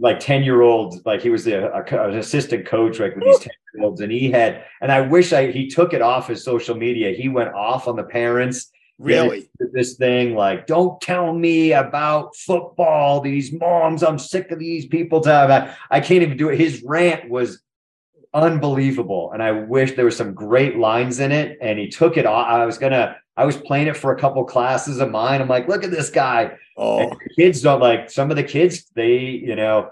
like 0.00 0.18
10 0.18 0.42
year 0.42 0.62
old 0.62 1.04
like 1.04 1.20
he 1.20 1.30
was 1.30 1.44
the 1.44 1.72
a, 1.72 2.08
an 2.08 2.18
assistant 2.18 2.66
coach 2.66 2.98
like 2.98 3.14
with 3.14 3.24
these 3.24 3.38
10 3.38 3.52
year 3.74 3.84
olds 3.84 4.00
and 4.00 4.10
he 4.10 4.30
had 4.30 4.64
and 4.80 4.90
i 4.90 5.00
wish 5.00 5.32
i 5.32 5.50
he 5.50 5.68
took 5.68 5.92
it 5.92 6.02
off 6.02 6.26
his 6.26 6.42
social 6.42 6.74
media. 6.74 7.14
He 7.14 7.28
went 7.28 7.54
off 7.54 7.86
on 7.86 7.96
the 7.96 8.04
parents. 8.04 8.70
Really? 8.98 9.48
this 9.72 9.94
thing 9.94 10.34
like 10.34 10.66
don't 10.66 11.00
tell 11.00 11.32
me 11.32 11.72
about 11.72 12.34
football. 12.36 13.20
These 13.20 13.52
moms 13.52 14.02
i'm 14.02 14.18
sick 14.18 14.50
of 14.50 14.58
these 14.58 14.86
people 14.86 15.26
I, 15.28 15.74
I 15.90 16.00
can't 16.00 16.22
even 16.22 16.36
do 16.36 16.48
it. 16.48 16.58
His 16.58 16.82
rant 16.82 17.30
was 17.30 17.62
unbelievable 18.32 19.32
and 19.32 19.42
i 19.42 19.50
wish 19.50 19.96
there 19.96 20.04
was 20.04 20.16
some 20.16 20.34
great 20.34 20.76
lines 20.76 21.18
in 21.18 21.32
it 21.32 21.58
and 21.60 21.78
he 21.78 21.88
took 21.88 22.16
it 22.16 22.26
off. 22.26 22.46
I 22.46 22.64
was 22.64 22.78
gonna 22.78 23.16
I 23.36 23.44
was 23.44 23.56
playing 23.56 23.86
it 23.86 23.96
for 23.96 24.12
a 24.12 24.18
couple 24.18 24.44
classes 24.44 25.00
of 25.00 25.10
mine. 25.10 25.40
I'm 25.40 25.48
like, 25.48 25.68
look 25.68 25.84
at 25.84 25.90
this 25.90 26.10
guy. 26.10 26.56
Oh, 26.76 27.12
kids 27.36 27.62
don't 27.62 27.80
like 27.80 28.10
some 28.10 28.30
of 28.30 28.36
the 28.36 28.42
kids. 28.42 28.86
They, 28.94 29.18
you 29.18 29.56
know, 29.56 29.90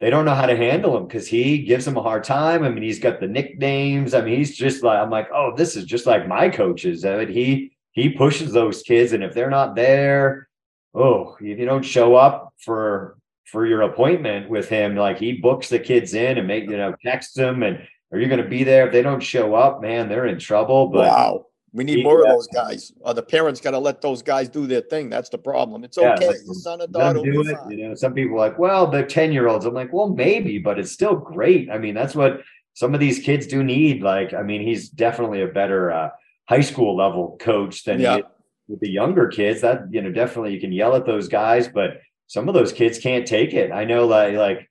they 0.00 0.10
don't 0.10 0.24
know 0.24 0.34
how 0.34 0.46
to 0.46 0.56
handle 0.56 0.96
him 0.96 1.06
because 1.06 1.26
he 1.26 1.58
gives 1.58 1.84
them 1.84 1.96
a 1.96 2.02
hard 2.02 2.24
time. 2.24 2.62
I 2.62 2.68
mean, 2.68 2.82
he's 2.82 2.98
got 2.98 3.20
the 3.20 3.26
nicknames. 3.26 4.14
I 4.14 4.20
mean, 4.20 4.36
he's 4.36 4.56
just 4.56 4.82
like, 4.82 4.98
I'm 4.98 5.10
like, 5.10 5.28
oh, 5.32 5.54
this 5.56 5.76
is 5.76 5.84
just 5.84 6.06
like 6.06 6.28
my 6.28 6.48
coaches. 6.48 7.04
I 7.04 7.24
mean, 7.24 7.28
he 7.28 7.72
he 7.92 8.10
pushes 8.10 8.52
those 8.52 8.82
kids, 8.82 9.12
and 9.12 9.24
if 9.24 9.34
they're 9.34 9.50
not 9.50 9.76
there, 9.76 10.48
oh, 10.94 11.36
if 11.40 11.58
you 11.58 11.64
don't 11.64 11.84
show 11.84 12.16
up 12.16 12.52
for 12.58 13.16
for 13.46 13.66
your 13.66 13.82
appointment 13.82 14.50
with 14.50 14.68
him, 14.68 14.96
like 14.96 15.18
he 15.18 15.34
books 15.34 15.68
the 15.68 15.78
kids 15.78 16.14
in 16.14 16.38
and 16.38 16.46
make 16.46 16.64
you 16.64 16.76
know 16.76 16.94
text 17.04 17.34
them 17.34 17.62
and 17.62 17.86
are 18.12 18.18
you 18.18 18.28
going 18.28 18.42
to 18.42 18.48
be 18.48 18.62
there? 18.62 18.86
If 18.86 18.92
they 18.92 19.02
don't 19.02 19.22
show 19.22 19.56
up, 19.56 19.82
man, 19.82 20.08
they're 20.08 20.26
in 20.26 20.38
trouble. 20.38 20.86
But 20.86 21.08
wow. 21.08 21.46
We 21.74 21.82
need 21.82 22.04
more 22.04 22.20
of 22.20 22.28
those 22.28 22.46
guys. 22.46 22.92
Or 23.00 23.14
the 23.14 23.22
parents 23.22 23.60
got 23.60 23.72
to 23.72 23.80
let 23.80 24.00
those 24.00 24.22
guys 24.22 24.48
do 24.48 24.68
their 24.68 24.80
thing. 24.80 25.10
That's 25.10 25.28
the 25.28 25.38
problem. 25.38 25.82
It's 25.82 25.96
yeah, 25.96 26.14
okay. 26.14 26.28
Like, 26.28 26.36
son 26.52 26.80
or 26.80 26.86
daughter 26.86 27.20
do 27.20 27.40
it. 27.40 27.58
You 27.68 27.88
know, 27.88 27.94
some 27.96 28.14
people 28.14 28.36
are 28.36 28.48
like, 28.48 28.60
well, 28.60 28.86
they're 28.86 29.04
10 29.04 29.32
year 29.32 29.48
olds. 29.48 29.66
I'm 29.66 29.74
like, 29.74 29.92
well, 29.92 30.08
maybe, 30.08 30.58
but 30.58 30.78
it's 30.78 30.92
still 30.92 31.16
great. 31.16 31.68
I 31.72 31.78
mean, 31.78 31.96
that's 31.96 32.14
what 32.14 32.42
some 32.74 32.94
of 32.94 33.00
these 33.00 33.18
kids 33.18 33.48
do 33.48 33.64
need. 33.64 34.02
Like, 34.02 34.32
I 34.32 34.42
mean, 34.42 34.62
he's 34.62 34.88
definitely 34.88 35.42
a 35.42 35.48
better 35.48 35.90
uh, 35.90 36.10
high 36.48 36.60
school 36.60 36.96
level 36.96 37.36
coach 37.40 37.82
than 37.82 37.98
yeah. 37.98 38.18
with 38.68 38.78
the 38.78 38.90
younger 38.90 39.26
kids. 39.26 39.60
That, 39.62 39.88
you 39.90 40.00
know, 40.00 40.12
definitely 40.12 40.54
you 40.54 40.60
can 40.60 40.70
yell 40.70 40.94
at 40.94 41.06
those 41.06 41.26
guys, 41.26 41.66
but 41.66 42.00
some 42.28 42.46
of 42.46 42.54
those 42.54 42.72
kids 42.72 43.00
can't 43.00 43.26
take 43.26 43.52
it. 43.52 43.72
I 43.72 43.84
know 43.84 44.06
like, 44.06 44.34
like 44.34 44.70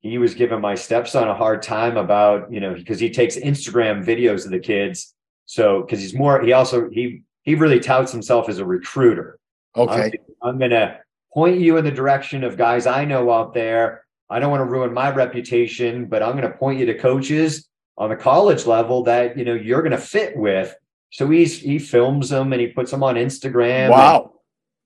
he 0.00 0.18
was 0.18 0.36
giving 0.36 0.60
my 0.60 0.76
stepson 0.76 1.26
a 1.26 1.34
hard 1.34 1.62
time 1.62 1.96
about, 1.96 2.52
you 2.52 2.60
know, 2.60 2.72
because 2.72 3.00
he 3.00 3.10
takes 3.10 3.36
Instagram 3.36 4.04
videos 4.06 4.44
of 4.44 4.52
the 4.52 4.60
kids 4.60 5.12
so 5.46 5.82
because 5.82 6.00
he's 6.00 6.14
more, 6.14 6.40
he 6.42 6.52
also 6.52 6.90
he 6.90 7.22
he 7.42 7.54
really 7.54 7.80
touts 7.80 8.12
himself 8.12 8.48
as 8.48 8.58
a 8.58 8.64
recruiter. 8.64 9.38
Okay. 9.74 10.12
I'm, 10.42 10.50
I'm 10.50 10.58
gonna 10.58 10.98
point 11.32 11.58
you 11.58 11.76
in 11.76 11.84
the 11.84 11.90
direction 11.90 12.44
of 12.44 12.56
guys 12.56 12.86
I 12.86 13.04
know 13.04 13.30
out 13.30 13.54
there. 13.54 14.04
I 14.28 14.40
don't 14.40 14.50
want 14.50 14.60
to 14.60 14.64
ruin 14.64 14.92
my 14.92 15.10
reputation, 15.10 16.06
but 16.06 16.22
I'm 16.22 16.32
going 16.32 16.50
to 16.50 16.56
point 16.56 16.80
you 16.80 16.86
to 16.86 16.98
coaches 16.98 17.68
on 17.96 18.10
the 18.10 18.16
college 18.16 18.66
level 18.66 19.04
that 19.04 19.38
you 19.38 19.44
know 19.44 19.54
you're 19.54 19.82
going 19.82 19.92
to 19.92 19.98
fit 19.98 20.36
with. 20.36 20.74
So 21.10 21.28
he's 21.30 21.58
he 21.60 21.78
films 21.78 22.30
them 22.30 22.52
and 22.52 22.60
he 22.60 22.68
puts 22.68 22.90
them 22.90 23.02
on 23.02 23.14
Instagram. 23.14 23.90
Wow. 23.90 24.32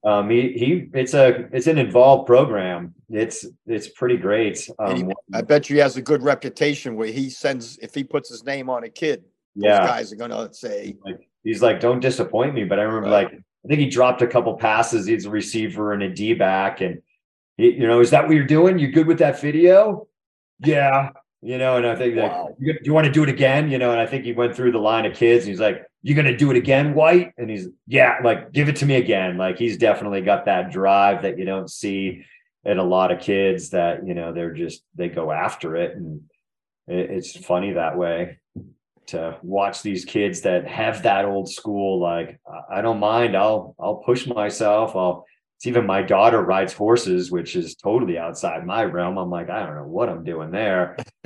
Um, 0.03 0.29
he 0.29 0.53
he, 0.53 0.89
it's 0.93 1.13
a 1.13 1.47
it's 1.51 1.67
an 1.67 1.77
involved 1.77 2.27
program. 2.27 2.93
It's 3.09 3.45
it's 3.65 3.87
pretty 3.89 4.17
great. 4.17 4.67
Um, 4.79 4.95
he, 4.95 5.13
I 5.33 5.41
bet 5.41 5.69
you 5.69 5.75
he 5.75 5.79
has 5.81 5.97
a 5.97 6.01
good 6.01 6.23
reputation 6.23 6.95
where 6.95 7.07
he 7.07 7.29
sends 7.29 7.77
if 7.79 7.93
he 7.93 8.03
puts 8.03 8.29
his 8.29 8.43
name 8.43 8.69
on 8.69 8.83
a 8.83 8.89
kid, 8.89 9.23
yeah. 9.55 9.79
those 9.79 9.87
guys 9.87 10.13
are 10.13 10.15
gonna 10.15 10.53
say 10.53 10.97
like 11.03 11.27
he's 11.43 11.61
like, 11.61 11.79
don't 11.79 11.99
disappoint 11.99 12.53
me. 12.53 12.63
But 12.63 12.79
I 12.79 12.83
remember 12.83 13.09
right. 13.09 13.31
like 13.31 13.33
I 13.33 13.67
think 13.67 13.79
he 13.79 13.89
dropped 13.89 14.21
a 14.21 14.27
couple 14.27 14.55
passes. 14.55 15.05
He's 15.05 15.25
a 15.25 15.29
receiver 15.29 15.93
and 15.93 16.03
a 16.03 16.09
D 16.09 16.33
back, 16.33 16.81
and 16.81 17.01
he, 17.57 17.71
you 17.71 17.87
know, 17.87 17.99
is 17.99 18.11
that 18.11 18.27
what 18.27 18.35
you're 18.35 18.45
doing? 18.45 18.79
You 18.79 18.91
good 18.91 19.07
with 19.07 19.19
that 19.19 19.39
video? 19.39 20.07
Yeah, 20.59 21.09
you 21.41 21.57
know, 21.57 21.77
and 21.77 21.85
I 21.85 21.95
think 21.95 22.15
wow. 22.17 22.55
do 22.59 22.75
you 22.83 22.93
want 22.93 23.05
to 23.05 23.11
do 23.11 23.23
it 23.23 23.29
again? 23.29 23.69
You 23.69 23.77
know, 23.77 23.91
and 23.91 23.99
I 23.99 24.05
think 24.05 24.25
he 24.25 24.33
went 24.33 24.55
through 24.55 24.71
the 24.71 24.79
line 24.79 25.05
of 25.05 25.13
kids. 25.13 25.45
And 25.45 25.51
he's 25.51 25.59
like, 25.59 25.85
"You're 26.01 26.15
gonna 26.15 26.37
do 26.37 26.51
it 26.51 26.57
again, 26.57 26.93
White?" 26.93 27.33
And 27.37 27.49
he's, 27.49 27.67
"Yeah, 27.87 28.17
like 28.23 28.51
give 28.51 28.69
it 28.69 28.77
to 28.77 28.85
me 28.85 28.95
again." 28.95 29.37
Like 29.37 29.57
he's 29.57 29.77
definitely 29.77 30.21
got 30.21 30.45
that 30.45 30.71
drive 30.71 31.23
that 31.23 31.37
you 31.37 31.45
don't 31.45 31.69
see 31.69 32.25
in 32.63 32.77
a 32.77 32.83
lot 32.83 33.11
of 33.11 33.19
kids. 33.19 33.71
That 33.71 34.05
you 34.05 34.13
know, 34.13 34.33
they're 34.33 34.53
just 34.53 34.83
they 34.95 35.09
go 35.09 35.31
after 35.31 35.75
it, 35.75 35.95
and 35.95 36.21
it, 36.87 37.11
it's 37.11 37.37
funny 37.37 37.73
that 37.73 37.97
way 37.97 38.39
to 39.07 39.37
watch 39.43 39.81
these 39.81 40.05
kids 40.05 40.41
that 40.41 40.67
have 40.67 41.03
that 41.03 41.25
old 41.25 41.49
school. 41.49 41.99
Like, 41.99 42.39
I 42.69 42.81
don't 42.81 42.99
mind. 42.99 43.35
I'll 43.35 43.75
I'll 43.79 43.97
push 43.97 44.27
myself. 44.27 44.95
I'll 44.95 45.25
it's 45.57 45.67
even 45.67 45.85
my 45.85 46.01
daughter 46.01 46.41
rides 46.41 46.73
horses, 46.73 47.29
which 47.29 47.55
is 47.55 47.75
totally 47.75 48.17
outside 48.17 48.65
my 48.65 48.83
realm. 48.83 49.19
I'm 49.19 49.29
like, 49.29 49.51
I 49.51 49.63
don't 49.63 49.75
know 49.75 49.85
what 49.85 50.09
I'm 50.09 50.23
doing 50.23 50.49
there. 50.49 50.97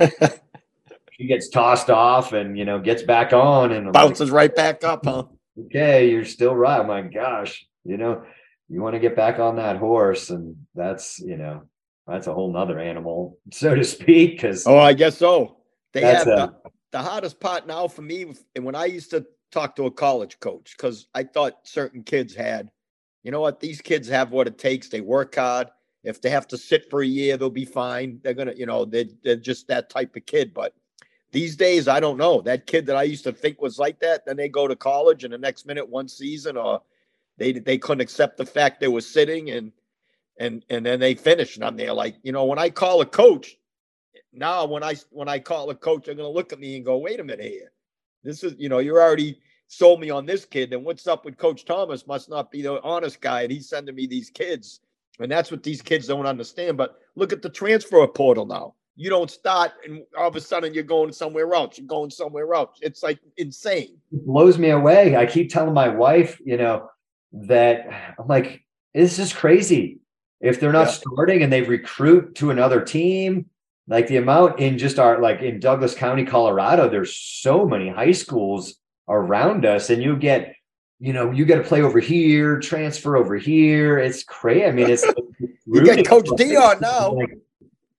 she 1.12 1.26
gets 1.26 1.48
tossed 1.48 1.88
off 1.88 2.34
and 2.34 2.58
you 2.58 2.66
know 2.66 2.78
gets 2.78 3.02
back 3.02 3.32
on 3.32 3.72
and 3.72 3.86
I'm 3.86 3.92
bounces 3.92 4.30
like, 4.30 4.36
right 4.36 4.54
back 4.54 4.84
up, 4.84 5.06
huh? 5.06 5.24
Okay, 5.58 6.10
you're 6.10 6.26
still 6.26 6.54
right. 6.54 6.80
Oh 6.80 6.84
my 6.84 7.00
gosh, 7.00 7.66
you 7.84 7.96
know, 7.96 8.24
you 8.68 8.82
want 8.82 8.94
to 8.94 9.00
get 9.00 9.16
back 9.16 9.38
on 9.38 9.56
that 9.56 9.78
horse, 9.78 10.28
and 10.28 10.54
that's 10.74 11.18
you 11.18 11.38
know, 11.38 11.62
that's 12.06 12.26
a 12.26 12.34
whole 12.34 12.52
nother 12.52 12.78
animal, 12.78 13.38
so 13.52 13.74
to 13.74 13.84
speak. 13.84 14.32
Because 14.32 14.66
oh, 14.66 14.76
I 14.76 14.92
guess 14.92 15.16
so. 15.16 15.56
They 15.94 16.02
have 16.02 16.26
a, 16.26 16.52
the, 16.62 16.70
the 16.96 17.02
hardest 17.02 17.40
part 17.40 17.66
now 17.66 17.88
for 17.88 18.02
me, 18.02 18.26
and 18.54 18.64
when 18.64 18.74
I 18.74 18.86
used 18.86 19.10
to 19.10 19.26
talk 19.50 19.76
to 19.76 19.86
a 19.86 19.90
college 19.90 20.40
coach, 20.40 20.74
because 20.76 21.08
I 21.14 21.24
thought 21.24 21.66
certain 21.66 22.02
kids 22.02 22.34
had 22.34 22.70
you 23.26 23.32
know 23.32 23.40
what? 23.40 23.58
These 23.58 23.80
kids 23.80 24.06
have 24.06 24.30
what 24.30 24.46
it 24.46 24.56
takes. 24.56 24.88
They 24.88 25.00
work 25.00 25.34
hard. 25.34 25.66
If 26.04 26.20
they 26.20 26.30
have 26.30 26.46
to 26.46 26.56
sit 26.56 26.88
for 26.88 27.02
a 27.02 27.06
year, 27.06 27.36
they'll 27.36 27.50
be 27.50 27.64
fine. 27.64 28.20
They're 28.22 28.34
gonna, 28.34 28.54
you 28.56 28.66
know, 28.66 28.84
they're, 28.84 29.06
they're 29.24 29.34
just 29.34 29.66
that 29.66 29.90
type 29.90 30.14
of 30.14 30.24
kid. 30.26 30.54
But 30.54 30.74
these 31.32 31.56
days, 31.56 31.88
I 31.88 31.98
don't 31.98 32.18
know. 32.18 32.40
That 32.40 32.68
kid 32.68 32.86
that 32.86 32.94
I 32.94 33.02
used 33.02 33.24
to 33.24 33.32
think 33.32 33.60
was 33.60 33.80
like 33.80 33.98
that, 33.98 34.24
then 34.24 34.36
they 34.36 34.48
go 34.48 34.68
to 34.68 34.76
college 34.76 35.24
and 35.24 35.32
the 35.32 35.38
next 35.38 35.66
minute, 35.66 35.88
one 35.88 36.06
season, 36.06 36.56
or 36.56 36.82
they 37.36 37.50
they 37.50 37.78
couldn't 37.78 38.02
accept 38.02 38.36
the 38.36 38.46
fact 38.46 38.78
they 38.78 38.86
were 38.86 39.00
sitting 39.00 39.50
and 39.50 39.72
and 40.38 40.64
and 40.70 40.86
then 40.86 41.00
they 41.00 41.16
finish. 41.16 41.56
And 41.56 41.64
I'm 41.64 41.76
there 41.76 41.92
like, 41.92 42.14
you 42.22 42.30
know, 42.30 42.44
when 42.44 42.60
I 42.60 42.70
call 42.70 43.00
a 43.00 43.06
coach, 43.06 43.56
now 44.32 44.66
when 44.66 44.82
I 44.82 44.96
when 45.10 45.28
I 45.28 45.38
call 45.38 45.70
a 45.70 45.74
coach, 45.74 46.06
they're 46.06 46.14
gonna 46.14 46.28
look 46.28 46.52
at 46.52 46.60
me 46.60 46.76
and 46.76 46.84
go, 46.84 46.98
wait 46.98 47.20
a 47.20 47.24
minute 47.24 47.46
here. 47.46 47.72
This 48.22 48.42
is, 48.42 48.54
you 48.58 48.68
know, 48.68 48.78
you're 48.78 49.00
already 49.00 49.38
sold 49.68 50.00
me 50.00 50.10
on 50.10 50.26
this 50.26 50.44
kid. 50.44 50.72
and 50.72 50.84
what's 50.84 51.06
up 51.06 51.24
with 51.24 51.36
Coach 51.36 51.64
Thomas? 51.64 52.06
Must 52.06 52.28
not 52.28 52.50
be 52.50 52.62
the 52.62 52.82
honest 52.82 53.20
guy, 53.20 53.42
and 53.42 53.52
he's 53.52 53.68
sending 53.68 53.94
me 53.94 54.06
these 54.06 54.30
kids. 54.30 54.80
And 55.18 55.30
that's 55.30 55.50
what 55.50 55.62
these 55.62 55.80
kids 55.80 56.06
don't 56.06 56.26
understand. 56.26 56.76
But 56.76 56.98
look 57.14 57.32
at 57.32 57.42
the 57.42 57.48
transfer 57.48 58.06
portal 58.06 58.46
now. 58.46 58.74
You 58.96 59.10
don't 59.10 59.30
start, 59.30 59.72
and 59.84 60.02
all 60.16 60.28
of 60.28 60.36
a 60.36 60.40
sudden 60.40 60.72
you're 60.72 60.82
going 60.82 61.12
somewhere 61.12 61.52
else. 61.54 61.78
You're 61.78 61.86
going 61.86 62.10
somewhere 62.10 62.54
else. 62.54 62.78
It's 62.80 63.02
like 63.02 63.18
insane. 63.36 63.98
It 64.12 64.26
blows 64.26 64.58
me 64.58 64.70
away. 64.70 65.16
I 65.16 65.26
keep 65.26 65.50
telling 65.50 65.74
my 65.74 65.88
wife, 65.88 66.40
you 66.44 66.56
know, 66.56 66.88
that 67.32 68.14
I'm 68.18 68.26
like, 68.26 68.64
this 68.94 69.18
is 69.18 69.32
crazy. 69.32 70.00
If 70.40 70.60
they're 70.60 70.72
not 70.72 70.88
yeah. 70.88 70.92
starting 70.92 71.42
and 71.42 71.52
they 71.52 71.62
recruit 71.62 72.34
to 72.36 72.50
another 72.50 72.80
team, 72.80 73.46
like 73.88 74.08
the 74.08 74.16
amount 74.16 74.58
in 74.58 74.78
just 74.78 74.98
our 74.98 75.20
like 75.20 75.42
in 75.42 75.60
Douglas 75.60 75.94
County, 75.94 76.24
Colorado, 76.24 76.88
there's 76.88 77.14
so 77.14 77.66
many 77.66 77.88
high 77.88 78.12
schools 78.12 78.76
around 79.08 79.64
us 79.64 79.90
and 79.90 80.02
you 80.02 80.16
get 80.16 80.54
you 80.98 81.12
know 81.12 81.30
you 81.30 81.44
got 81.44 81.56
to 81.56 81.62
play 81.62 81.82
over 81.82 82.00
here 82.00 82.58
transfer 82.58 83.16
over 83.16 83.36
here. 83.36 83.98
It's 83.98 84.24
crazy. 84.24 84.64
I 84.64 84.72
mean 84.72 84.90
it's 84.90 85.04
you 85.66 85.84
got 85.84 86.04
coach 86.06 86.26
Deion 86.26 86.80
now. 86.80 87.16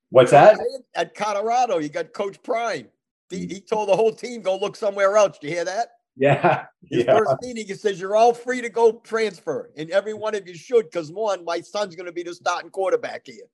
What's 0.10 0.32
that? 0.32 0.58
At 0.96 1.16
colorado 1.16 1.78
you 1.78 1.90
got 1.90 2.14
coach 2.14 2.42
prime. 2.44 2.88
He, 3.30 3.46
mm. 3.46 3.52
he 3.52 3.62
told 3.62 3.90
the 3.90 3.96
whole 3.96 4.14
team 4.14 4.42
go 4.42 4.58
look 4.58 4.76
somewhere 4.76 5.16
else. 5.18 5.38
Do 5.40 5.48
you 5.48 5.54
hear 5.54 5.66
that? 5.66 5.90
Yeah 6.18 6.66
his 6.90 7.06
yeah. 7.06 7.18
first 7.18 7.36
meeting 7.42 7.66
he 7.66 7.74
says 7.74 8.00
you're 8.00 8.16
all 8.16 8.34
free 8.34 8.62
to 8.62 8.70
go 8.70 8.94
transfer 9.04 9.72
and 9.78 9.90
every 9.92 10.14
one 10.14 10.36
of 10.36 10.48
you 10.48 10.56
should 10.56 10.86
because 10.86 11.12
one 11.12 11.44
my 11.46 11.62
son's 11.62 11.96
going 11.96 12.06
to 12.06 12.12
be 12.12 12.24
the 12.24 12.34
starting 12.34 12.70
quarterback 12.70 13.24
here 13.26 13.46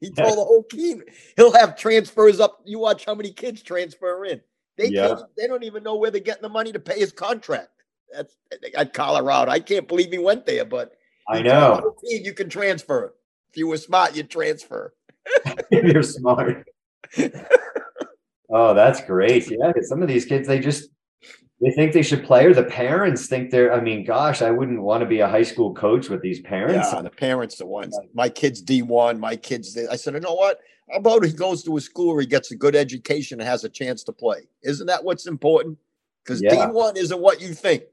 he 0.00 0.10
told 0.10 0.32
the 0.32 0.44
whole 0.44 0.64
team 0.64 1.02
he'll 1.36 1.52
have 1.52 1.76
transfers 1.76 2.40
up 2.40 2.60
you 2.64 2.78
watch 2.78 3.04
how 3.04 3.14
many 3.14 3.30
kids 3.30 3.62
transfer 3.62 4.24
in 4.24 4.40
they 4.80 4.88
yeah. 4.88 5.14
they 5.36 5.46
don't 5.46 5.62
even 5.62 5.82
know 5.82 5.96
where 5.96 6.10
they're 6.10 6.20
getting 6.22 6.42
the 6.42 6.48
money 6.48 6.72
to 6.72 6.80
pay 6.80 6.98
his 6.98 7.12
contract. 7.12 7.68
That's 8.12 8.34
at 8.74 8.94
Colorado. 8.94 9.50
I 9.50 9.60
can't 9.60 9.86
believe 9.86 10.10
he 10.10 10.18
went 10.18 10.46
there, 10.46 10.64
but 10.64 10.92
I 11.28 11.42
know 11.42 11.94
you 12.02 12.32
can 12.32 12.48
transfer. 12.48 13.14
If 13.50 13.58
you 13.58 13.68
were 13.68 13.76
smart, 13.76 14.16
you'd 14.16 14.30
transfer. 14.30 14.94
If 15.70 15.84
you're 15.92 16.02
smart. 16.02 16.66
oh, 18.50 18.74
that's 18.74 19.04
great. 19.04 19.50
Yeah, 19.50 19.72
some 19.82 20.02
of 20.02 20.08
these 20.08 20.24
kids, 20.24 20.48
they 20.48 20.58
just 20.58 20.88
they 21.60 21.70
think 21.70 21.92
they 21.92 22.02
should 22.02 22.24
play, 22.24 22.46
or 22.46 22.54
the 22.54 22.64
parents 22.64 23.26
think 23.26 23.50
they're. 23.50 23.72
I 23.72 23.80
mean, 23.80 24.04
gosh, 24.04 24.40
I 24.40 24.50
wouldn't 24.50 24.80
want 24.80 25.02
to 25.02 25.06
be 25.06 25.20
a 25.20 25.28
high 25.28 25.42
school 25.42 25.74
coach 25.74 26.08
with 26.08 26.22
these 26.22 26.40
parents. 26.40 26.88
Yeah, 26.92 27.02
the 27.02 27.10
parents, 27.10 27.56
the 27.56 27.66
ones. 27.66 27.98
My 28.14 28.28
kid's 28.28 28.62
D 28.62 28.82
one. 28.82 29.20
My 29.20 29.36
kid's. 29.36 29.76
I 29.76 29.96
said, 29.96 30.14
you 30.14 30.20
know 30.20 30.34
what? 30.34 30.60
How 30.90 30.98
about 30.98 31.24
he 31.24 31.32
goes 31.32 31.62
to 31.64 31.76
a 31.76 31.80
school 31.80 32.14
where 32.14 32.22
he 32.22 32.26
gets 32.26 32.50
a 32.50 32.56
good 32.56 32.74
education 32.74 33.40
and 33.40 33.48
has 33.48 33.64
a 33.64 33.68
chance 33.68 34.02
to 34.04 34.12
play? 34.12 34.48
Isn't 34.62 34.86
that 34.86 35.04
what's 35.04 35.26
important? 35.26 35.78
Because 36.24 36.42
yeah. 36.42 36.54
D1 36.54 36.96
isn't 36.96 37.20
what 37.20 37.40
you 37.40 37.54
think. 37.54 37.84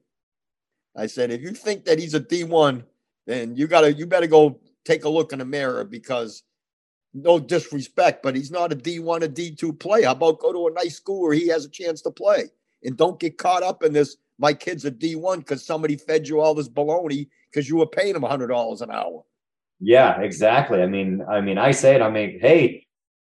I 0.95 1.05
said, 1.05 1.29
if 1.31 1.41
you 1.41 1.51
think 1.51 1.85
that 1.85 1.99
he's 1.99 2.13
a 2.13 2.19
D1, 2.19 2.83
then 3.25 3.55
you 3.55 3.67
gotta 3.67 3.93
you 3.93 4.07
better 4.07 4.27
go 4.27 4.59
take 4.85 5.03
a 5.03 5.09
look 5.09 5.33
in 5.33 5.39
the 5.39 5.45
mirror 5.45 5.83
because 5.83 6.43
no 7.13 7.37
disrespect, 7.37 8.23
but 8.23 8.35
he's 8.35 8.51
not 8.51 8.71
a 8.71 8.75
D1, 8.75 9.23
a 9.23 9.29
D2 9.29 9.77
player. 9.79 10.05
How 10.05 10.13
about 10.13 10.39
go 10.39 10.53
to 10.53 10.67
a 10.67 10.71
nice 10.71 10.95
school 10.95 11.21
where 11.21 11.33
he 11.33 11.47
has 11.49 11.65
a 11.65 11.69
chance 11.69 12.01
to 12.03 12.11
play? 12.11 12.45
And 12.83 12.97
don't 12.97 13.19
get 13.19 13.37
caught 13.37 13.63
up 13.63 13.83
in 13.83 13.93
this. 13.93 14.17
My 14.39 14.53
kid's 14.53 14.85
a 14.85 14.91
D1 14.91 15.39
because 15.39 15.65
somebody 15.65 15.95
fed 15.95 16.27
you 16.27 16.39
all 16.39 16.53
this 16.53 16.69
baloney 16.69 17.27
because 17.49 17.67
you 17.67 17.77
were 17.77 17.87
paying 17.87 18.15
him 18.15 18.21
$100 18.21 18.81
an 18.81 18.91
hour. 18.91 19.23
Yeah, 19.79 20.21
exactly. 20.21 20.81
I 20.81 20.87
mean, 20.87 21.23
I 21.29 21.41
mean, 21.41 21.57
I 21.57 21.71
say 21.71 21.95
it. 21.95 22.01
I 22.01 22.09
mean, 22.09 22.39
hey, 22.39 22.85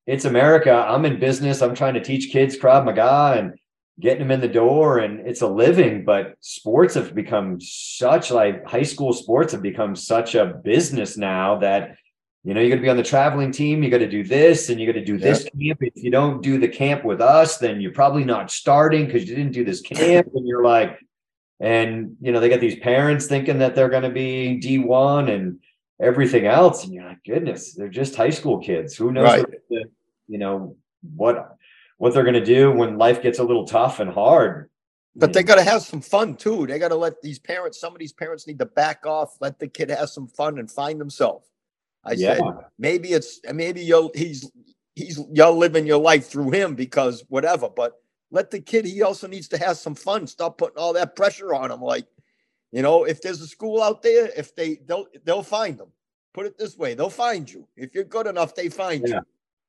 it's 0.08 0.26
America. 0.26 0.72
I'm 0.72 1.06
in 1.06 1.20
business. 1.20 1.62
I'm 1.62 1.76
trying 1.76 1.94
to 1.94 2.04
teach 2.04 2.32
kids 2.32 2.58
Krav 2.58 2.86
Maga 2.86 3.39
and 3.39 3.54
getting 4.00 4.20
them 4.20 4.32
in 4.32 4.42
the 4.42 4.48
door, 4.48 4.98
and 4.98 5.28
it's 5.28 5.42
a 5.42 5.48
living. 5.48 6.04
But 6.04 6.36
sports 6.39 6.96
have 6.96 7.14
become 7.14 7.60
such 7.62 8.32
like 8.32 8.66
high 8.66 8.84
school 8.84 9.14
sports 9.14 9.54
have 9.54 9.62
become 9.62 9.96
such 9.96 10.34
a 10.36 10.60
business 10.64 11.18
now 11.18 11.60
that 11.60 11.96
you 12.44 12.54
know 12.54 12.60
you're 12.60 12.70
going 12.70 12.80
to 12.80 12.84
be 12.84 12.89
on 12.89 12.98
the 12.98 13.04
traveling 13.04 13.52
team. 13.52 13.84
You 13.84 13.89
got 13.89 14.00
to 14.00 14.10
do 14.10 14.24
this, 14.24 14.70
and 14.70 14.80
you 14.80 14.88
got 14.88 14.98
to 15.00 15.06
do 15.06 15.18
this 15.18 15.44
camp. 15.44 15.80
If 15.82 16.04
you 16.04 16.10
don't 16.10 16.42
do 16.42 16.58
the 16.58 16.68
camp 16.68 17.04
with 17.04 17.22
us, 17.22 17.58
then 17.58 17.82
you're 17.82 17.94
probably 17.94 18.24
not 18.24 18.50
starting 18.50 19.06
because 19.06 19.28
you 19.28 19.36
didn't 19.36 19.54
do 19.54 19.64
this 19.64 19.82
camp. 19.82 20.28
And 20.34 20.48
you're 20.48 20.64
like, 20.64 21.00
and 21.62 22.18
you 22.20 22.32
know 22.32 22.39
they 22.39 22.50
got 22.50 22.60
these 22.60 22.80
parents 22.80 23.28
thinking 23.28 23.60
that 23.60 23.76
they're 23.76 23.89
going 23.89 24.04
to 24.04 24.10
be 24.10 24.60
D1 24.62 25.34
and 25.34 25.60
everything 26.02 26.48
else 26.48 26.84
and 26.84 26.94
you're 26.94 27.06
like 27.06 27.24
goodness 27.24 27.76
they're 27.76 27.88
just 27.88 28.16
high 28.16 28.32
school 28.32 28.58
kids 28.58 28.96
who 28.96 29.12
knows 29.12 29.24
right. 29.24 29.46
what, 29.68 29.84
you 30.28 30.39
know 30.39 30.76
what 31.16 31.56
what 31.98 32.14
they're 32.14 32.24
going 32.24 32.34
to 32.34 32.44
do 32.44 32.72
when 32.72 32.98
life 32.98 33.22
gets 33.22 33.38
a 33.38 33.44
little 33.44 33.66
tough 33.66 34.00
and 34.00 34.12
hard 34.12 34.70
but 35.16 35.34
they 35.34 35.44
got 35.44 35.56
to 35.56 35.64
have 35.64 35.84
some 35.84 36.02
fun 36.02 36.36
too 36.36 36.66
they 36.66 36.80
got 36.80 36.88
to 36.88 36.96
let 36.96 37.22
these 37.22 37.38
parents 37.38 37.80
some 37.80 37.94
of 37.94 38.00
these 38.00 38.14
parents 38.14 38.48
need 38.48 38.58
to 38.58 38.66
back 38.66 39.06
off 39.06 39.38
let 39.39 39.60
the 39.60 39.68
kid 39.68 39.92
have 39.92 40.10
some 40.10 40.28
fun 40.28 40.58
and 40.58 40.72
find 40.72 41.00
himself 41.00 41.44
i 42.06 42.14
yeah. 42.14 42.36
said 42.36 42.43
maybe 42.78 43.14
it's 43.14 43.39
maybe 43.54 43.82
you'll 43.82 44.12
he's 44.14 44.49
he's 44.95 45.20
y'all 45.32 45.58
living 45.58 45.86
your 45.86 46.02
life 46.02 46.28
through 46.28 46.52
him 46.52 46.76
because 46.76 47.24
whatever 47.30 47.70
but 47.70 47.93
let 48.32 48.49
the 48.49 48.60
kid 48.60 48.86
he 48.86 49.02
also 49.02 49.28
needs 49.28 49.47
to 49.47 49.58
have 49.58 49.78
some 49.78 49.95
fun 49.95 50.26
stop 50.26 50.58
putting 50.58 50.78
all 50.78 50.93
that 50.93 51.16
pressure 51.16 51.54
on 51.54 51.72
him 51.72 51.82
like 51.82 52.06
you 52.72 52.82
know, 52.82 53.04
if 53.04 53.22
there's 53.22 53.41
a 53.41 53.47
school 53.47 53.82
out 53.82 54.02
there, 54.02 54.30
if 54.36 54.56
they 54.56 54.80
they'll 54.86 55.08
they'll 55.24 55.43
find 55.43 55.78
them. 55.78 55.91
Put 56.34 56.45
it 56.45 56.58
this 56.58 56.78
way, 56.78 56.93
they'll 56.93 57.10
find 57.10 57.52
you. 57.52 57.68
If 57.76 57.93
you're 57.93 58.06
good 58.06 58.28
enough, 58.28 58.56
they 58.56 58.70
find 58.70 59.06
yeah. 59.06 59.16
you. 59.16 59.22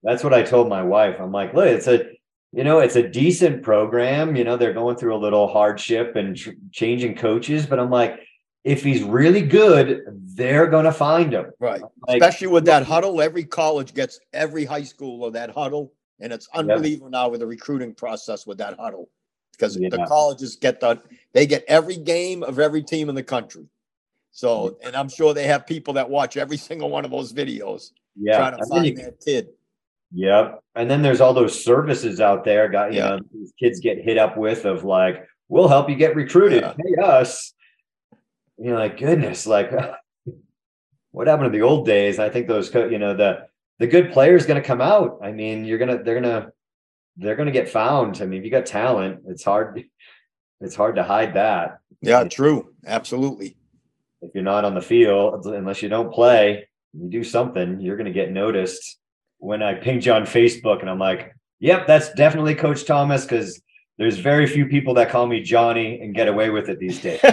That's 0.05 0.23
what 0.23 0.33
I 0.33 0.43
told 0.43 0.69
my 0.69 0.83
wife. 0.83 1.17
I'm 1.19 1.33
like, 1.33 1.53
look, 1.55 1.67
it's 1.67 1.89
a 1.89 2.05
you 2.53 2.65
know, 2.65 2.79
it's 2.79 2.97
a 2.97 3.09
decent 3.09 3.63
program. 3.63 4.37
You 4.37 4.45
know, 4.45 4.57
they're 4.57 4.73
going 4.73 4.97
through 4.97 5.17
a 5.17 5.19
little 5.19 5.49
hardship 5.49 6.15
and 6.17 6.37
tr- 6.37 6.51
changing 6.71 7.17
coaches, 7.17 7.67
but 7.67 7.81
I'm 7.81 7.91
like, 7.91 8.21
if 8.65 8.83
he's 8.83 9.03
really 9.03 9.43
good, 9.43 10.05
they're 10.35 10.69
going 10.69 10.85
to 10.85 10.93
find 10.93 11.33
him. 11.33 11.47
Right. 11.59 11.83
Like, 12.07 12.23
Especially 12.23 12.47
with 12.47 12.65
that 12.67 12.85
Hudl. 12.85 13.23
Every 13.23 13.45
college 13.45 13.95
gets 13.95 14.21
every 14.33 14.65
high 14.65 14.85
school 14.85 15.25
of 15.25 15.33
that 15.33 15.55
Hudl. 15.55 15.91
And 16.21 16.33
it's 16.33 16.49
unbelievable 16.55 17.09
yep. 17.09 17.13
now 17.13 17.29
with 17.29 17.41
the 17.41 17.47
recruiting 17.47 17.95
process 17.95 18.47
with 18.47 18.59
that 18.59 18.79
Hudl 18.79 19.07
because 19.53 19.77
yeah. 19.77 19.89
the 19.91 20.05
colleges 20.07 20.57
get 20.57 20.81
the 20.81 21.01
they 21.33 21.47
get 21.47 21.65
every 21.67 21.97
game 21.97 22.43
of 22.43 22.59
every 22.59 22.83
team 22.83 23.09
in 23.09 23.15
the 23.15 23.23
country. 23.23 23.67
So, 24.31 24.79
and 24.83 24.97
I'm 24.97 25.09
sure 25.09 25.35
they 25.35 25.47
have 25.47 25.67
people 25.67 25.95
that 25.95 26.09
watch 26.09 26.37
every 26.37 26.57
single 26.69 26.91
one 26.91 27.05
of 27.05 27.11
those 27.11 27.33
videos 27.33 27.91
Yeah. 28.17 28.39
trying 28.39 28.53
to 28.53 28.67
then 28.71 28.83
find 28.85 28.97
that 28.99 29.21
kid. 29.25 29.49
Yep. 30.15 30.63
And 30.77 30.91
then 30.91 31.03
there's 31.03 31.21
all 31.21 31.35
those 31.35 31.65
services 31.65 32.21
out 32.21 32.45
there, 32.45 32.69
got 32.69 32.93
you 32.93 32.99
Yeah. 32.99 33.17
know, 33.17 33.21
these 33.33 33.53
kids 33.59 33.81
get 33.81 33.99
hit 33.99 34.19
up 34.19 34.37
with 34.37 34.65
of 34.65 34.85
like, 34.85 35.27
we'll 35.49 35.69
help 35.69 35.89
you 35.91 35.97
get 35.97 36.15
recruited. 36.15 36.63
Yeah. 36.63 36.75
Pay 36.75 37.03
us. 37.03 37.53
You're 38.63 38.79
like, 38.79 38.97
goodness, 38.97 39.45
like 39.45 39.73
what 41.11 41.27
happened 41.27 41.53
to 41.53 41.59
the 41.59 41.65
old 41.65 41.85
days? 41.85 42.21
I 42.21 42.29
think 42.29 42.47
those 42.47 42.73
you 42.73 42.99
know, 42.99 43.15
the 43.15 43.49
the 43.81 43.89
good 43.89 44.13
players 44.13 44.47
gonna 44.47 44.63
come 44.63 44.81
out. 44.81 45.19
I 45.21 45.33
mean, 45.33 45.65
you're 45.65 45.79
gonna 45.79 46.01
they're 46.03 46.21
gonna 46.21 46.53
they're 47.17 47.35
gonna 47.35 47.51
get 47.51 47.69
found. 47.69 48.23
I 48.23 48.27
mean, 48.27 48.39
if 48.39 48.45
you 48.45 48.53
got 48.53 48.67
talent, 48.67 49.23
it's 49.27 49.43
hard, 49.43 49.83
it's 50.61 50.77
hard 50.77 50.95
to 50.95 51.03
hide 51.03 51.35
that. 51.35 51.81
Yeah, 52.01 52.23
true. 52.25 52.73
Absolutely. 52.87 53.57
If 54.21 54.31
you're 54.33 54.45
not 54.45 54.65
on 54.65 54.75
the 54.75 54.81
field, 54.81 55.45
unless 55.47 55.83
you 55.83 55.89
don't 55.89 56.13
play, 56.13 56.69
you 56.93 57.11
do 57.11 57.25
something, 57.25 57.81
you're 57.81 57.97
gonna 57.97 58.13
get 58.13 58.31
noticed. 58.31 58.99
When 59.39 59.61
I 59.61 59.75
pinged 59.75 60.07
you 60.07 60.13
on 60.13 60.23
Facebook 60.23 60.83
and 60.83 60.89
I'm 60.89 61.01
like, 61.01 61.35
yep, 61.59 61.89
that's 61.89 62.13
definitely 62.13 62.55
Coach 62.55 62.85
Thomas, 62.85 63.25
because 63.25 63.61
there's 63.99 64.19
very 64.19 64.47
few 64.47 64.67
people 64.67 64.95
that 64.95 65.11
call 65.11 65.27
me 65.27 65.43
Johnny 65.43 66.01
and 66.01 66.15
get 66.15 66.29
away 66.29 66.51
with 66.51 66.69
it 66.69 66.79
these 66.79 67.01
days. 67.01 67.21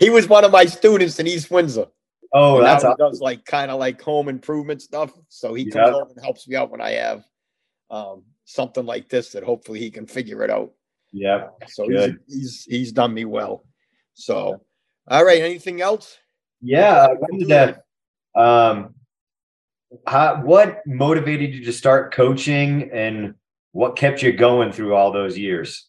he 0.00 0.10
was 0.10 0.28
one 0.28 0.44
of 0.44 0.52
my 0.52 0.64
students 0.66 1.18
in 1.18 1.26
East 1.26 1.50
Windsor. 1.50 1.86
Oh, 2.32 2.58
And 2.58 2.66
that's 2.66 2.84
awesome. 2.84 2.96
does 2.98 3.20
like 3.20 3.44
kind 3.44 3.70
of 3.70 3.78
like 3.78 4.00
home 4.00 4.28
improvement 4.28 4.82
stuff. 4.82 5.12
So 5.28 5.54
he 5.54 5.64
Yeah. 5.64 5.72
comes 5.84 5.96
over 5.96 6.10
and 6.14 6.22
helps 6.22 6.46
me 6.46 6.56
out 6.56 6.70
when 6.70 6.80
I 6.80 6.92
have 6.92 7.24
um, 7.90 8.24
something 8.44 8.84
like 8.84 9.08
this 9.08 9.30
that 9.32 9.42
hopefully 9.42 9.78
he 9.78 9.90
can 9.90 10.06
figure 10.06 10.42
it 10.42 10.50
out. 10.50 10.72
yeah. 11.12 11.48
So 11.68 11.88
he's, 11.88 12.14
he's 12.28 12.64
he's 12.64 12.92
done 12.92 13.14
me 13.14 13.24
well. 13.24 13.64
So 14.14 14.62
all 15.10 15.24
right, 15.24 15.40
anything 15.40 15.80
else? 15.80 16.18
Yeah, 16.60 17.06
to, 17.40 17.82
um, 18.34 18.94
how, 20.06 20.42
what 20.42 20.82
motivated 20.86 21.54
you 21.54 21.64
to 21.64 21.72
start 21.72 22.12
coaching 22.12 22.90
and 22.92 23.34
what 23.72 23.96
kept 23.96 24.22
you 24.22 24.32
going 24.32 24.72
through 24.72 24.94
all 24.94 25.12
those 25.12 25.38
years? 25.38 25.88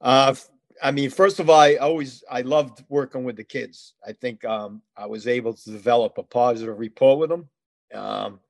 Uh, 0.00 0.34
I 0.82 0.90
mean, 0.90 1.10
first 1.10 1.40
of 1.40 1.48
all, 1.48 1.60
I 1.60 1.76
always 1.76 2.24
I 2.30 2.42
loved 2.42 2.84
working 2.88 3.24
with 3.24 3.36
the 3.36 3.44
kids. 3.44 3.94
I 4.06 4.12
think 4.12 4.44
um, 4.44 4.82
I 4.96 5.06
was 5.06 5.26
able 5.26 5.54
to 5.54 5.70
develop 5.70 6.18
a 6.18 6.22
positive 6.22 6.78
rapport 6.78 7.18
with 7.18 7.30
them. 7.30 7.48
Um, 7.94 8.40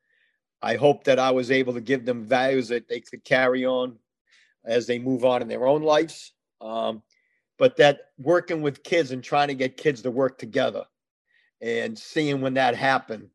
I 0.62 0.76
hope 0.76 1.04
that 1.04 1.18
I 1.18 1.30
was 1.30 1.50
able 1.50 1.74
to 1.74 1.80
give 1.80 2.06
them 2.06 2.24
values 2.24 2.68
that 2.68 2.88
they 2.88 3.00
could 3.00 3.24
carry 3.24 3.66
on 3.66 3.98
as 4.64 4.86
they 4.86 4.98
move 4.98 5.24
on 5.24 5.42
in 5.42 5.48
their 5.48 5.66
own 5.66 5.82
lives. 5.82 6.32
Um, 6.60 7.02
but 7.58 7.76
that 7.76 8.12
working 8.18 8.62
with 8.62 8.82
kids 8.82 9.10
and 9.10 9.22
trying 9.22 9.48
to 9.48 9.54
get 9.54 9.76
kids 9.76 10.02
to 10.02 10.10
work 10.10 10.38
together 10.38 10.84
and 11.60 11.98
seeing 11.98 12.40
when 12.40 12.54
that 12.54 12.74
happened, 12.74 13.28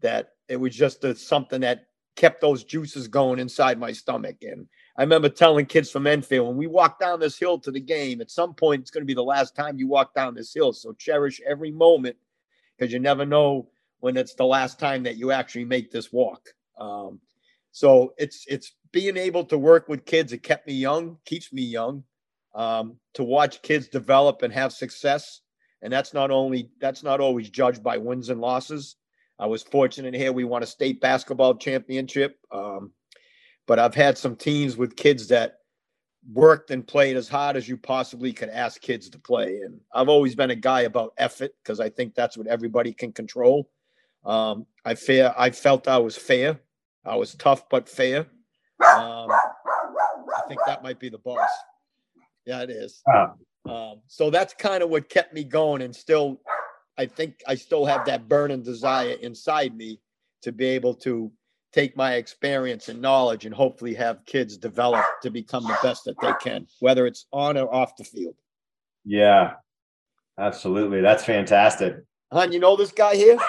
that 0.00 0.30
it 0.48 0.56
was 0.56 0.74
just 0.74 1.04
a, 1.04 1.14
something 1.14 1.60
that 1.60 1.86
kept 2.16 2.40
those 2.40 2.64
juices 2.64 3.08
going 3.08 3.38
inside 3.38 3.78
my 3.78 3.92
stomach. 3.92 4.36
And 4.42 4.66
I 4.96 5.02
remember 5.02 5.28
telling 5.28 5.66
kids 5.66 5.90
from 5.90 6.06
Enfield, 6.06 6.48
when 6.48 6.56
we 6.56 6.66
walk 6.66 7.00
down 7.00 7.18
this 7.18 7.38
hill 7.38 7.58
to 7.60 7.70
the 7.70 7.80
game, 7.80 8.20
at 8.20 8.30
some 8.30 8.54
point 8.54 8.82
it's 8.82 8.90
going 8.90 9.02
to 9.02 9.06
be 9.06 9.14
the 9.14 9.22
last 9.22 9.56
time 9.56 9.78
you 9.78 9.88
walk 9.88 10.14
down 10.14 10.34
this 10.34 10.52
hill. 10.52 10.72
So 10.72 10.92
cherish 10.92 11.40
every 11.46 11.70
moment 11.70 12.16
because 12.76 12.92
you 12.92 12.98
never 12.98 13.24
know 13.24 13.68
when 14.00 14.16
it's 14.16 14.34
the 14.34 14.44
last 14.44 14.78
time 14.78 15.02
that 15.04 15.16
you 15.16 15.30
actually 15.30 15.64
make 15.64 15.90
this 15.90 16.12
walk. 16.12 16.50
Um, 16.78 17.20
so 17.70 18.12
it's 18.18 18.44
it's 18.48 18.72
being 18.92 19.16
able 19.16 19.44
to 19.44 19.56
work 19.56 19.88
with 19.88 20.04
kids. 20.04 20.32
It 20.32 20.42
kept 20.42 20.66
me 20.66 20.74
young, 20.74 21.16
keeps 21.24 21.52
me 21.52 21.62
young. 21.62 22.04
Um, 22.54 22.96
to 23.14 23.24
watch 23.24 23.62
kids 23.62 23.88
develop 23.88 24.42
and 24.42 24.52
have 24.52 24.74
success, 24.74 25.40
and 25.80 25.90
that's 25.90 26.12
not 26.12 26.30
only 26.30 26.70
that's 26.80 27.02
not 27.02 27.18
always 27.18 27.48
judged 27.48 27.82
by 27.82 27.96
wins 27.96 28.28
and 28.28 28.42
losses. 28.42 28.96
I 29.38 29.46
was 29.46 29.62
fortunate 29.62 30.14
here. 30.14 30.32
We 30.32 30.44
won 30.44 30.62
a 30.62 30.66
state 30.66 31.00
basketball 31.00 31.54
championship. 31.54 32.38
Um, 32.50 32.92
but 33.66 33.78
I've 33.78 33.94
had 33.94 34.18
some 34.18 34.36
teams 34.36 34.76
with 34.76 34.96
kids 34.96 35.28
that 35.28 35.58
worked 36.32 36.70
and 36.70 36.86
played 36.86 37.16
as 37.16 37.28
hard 37.28 37.56
as 37.56 37.68
you 37.68 37.76
possibly 37.76 38.32
could 38.32 38.48
ask 38.48 38.80
kids 38.80 39.08
to 39.10 39.18
play. 39.18 39.60
And 39.64 39.80
I've 39.92 40.08
always 40.08 40.34
been 40.34 40.50
a 40.50 40.56
guy 40.56 40.82
about 40.82 41.14
effort 41.18 41.52
because 41.62 41.80
I 41.80 41.88
think 41.88 42.14
that's 42.14 42.36
what 42.36 42.46
everybody 42.46 42.92
can 42.92 43.12
control. 43.12 43.70
Um, 44.24 44.66
I 44.84 44.94
fair, 44.94 45.34
I 45.38 45.50
felt 45.50 45.88
I 45.88 45.98
was 45.98 46.16
fair. 46.16 46.60
I 47.04 47.16
was 47.16 47.34
tough 47.34 47.68
but 47.68 47.88
fair. 47.88 48.20
Um, 48.80 49.28
I 49.30 50.42
think 50.48 50.60
that 50.66 50.82
might 50.82 51.00
be 51.00 51.08
the 51.08 51.18
boss. 51.18 51.50
Yeah, 52.46 52.62
it 52.62 52.70
is. 52.70 53.02
Um, 53.68 54.00
so 54.06 54.30
that's 54.30 54.54
kind 54.54 54.82
of 54.82 54.90
what 54.90 55.08
kept 55.08 55.32
me 55.32 55.44
going, 55.44 55.82
and 55.82 55.94
still, 55.94 56.40
I 56.98 57.06
think 57.06 57.42
I 57.46 57.54
still 57.54 57.84
have 57.84 58.04
that 58.06 58.28
burning 58.28 58.62
desire 58.62 59.16
inside 59.22 59.76
me 59.76 60.00
to 60.42 60.52
be 60.52 60.66
able 60.66 60.94
to 60.94 61.30
take 61.72 61.96
my 61.96 62.14
experience 62.14 62.88
and 62.88 63.00
knowledge 63.00 63.46
and 63.46 63.54
hopefully 63.54 63.94
have 63.94 64.24
kids 64.26 64.56
develop 64.56 65.04
to 65.22 65.30
become 65.30 65.64
the 65.64 65.78
best 65.82 66.04
that 66.04 66.20
they 66.20 66.32
can, 66.42 66.66
whether 66.80 67.06
it's 67.06 67.26
on 67.32 67.56
or 67.56 67.72
off 67.72 67.96
the 67.96 68.04
field. 68.04 68.36
Yeah, 69.04 69.54
absolutely. 70.38 71.00
That's 71.00 71.24
fantastic. 71.24 71.96
Hon, 72.30 72.52
you 72.52 72.60
know 72.60 72.76
this 72.76 72.92
guy 72.92 73.16
here? 73.16 73.38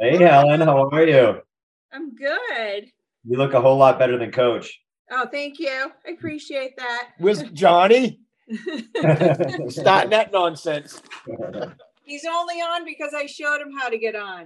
Hey, 0.00 0.16
Helen, 0.16 0.60
how 0.62 0.88
are 0.88 1.06
you? 1.06 1.42
I'm 1.92 2.12
good. 2.16 2.86
You 3.24 3.36
look 3.36 3.52
a 3.52 3.60
whole 3.60 3.76
lot 3.76 4.00
better 4.00 4.18
than 4.18 4.32
Coach. 4.32 4.80
Oh, 5.12 5.28
thank 5.30 5.60
you. 5.60 5.92
I 6.04 6.10
appreciate 6.10 6.76
that. 6.76 7.10
Where's 7.18 7.44
Johnny? 7.52 8.18
Starting 9.68 10.10
that 10.10 10.30
nonsense. 10.32 11.00
He's 12.12 12.26
only 12.26 12.56
on 12.56 12.84
because 12.84 13.14
I 13.14 13.24
showed 13.24 13.62
him 13.62 13.72
how 13.74 13.88
to 13.88 13.96
get 13.96 14.14
on. 14.14 14.44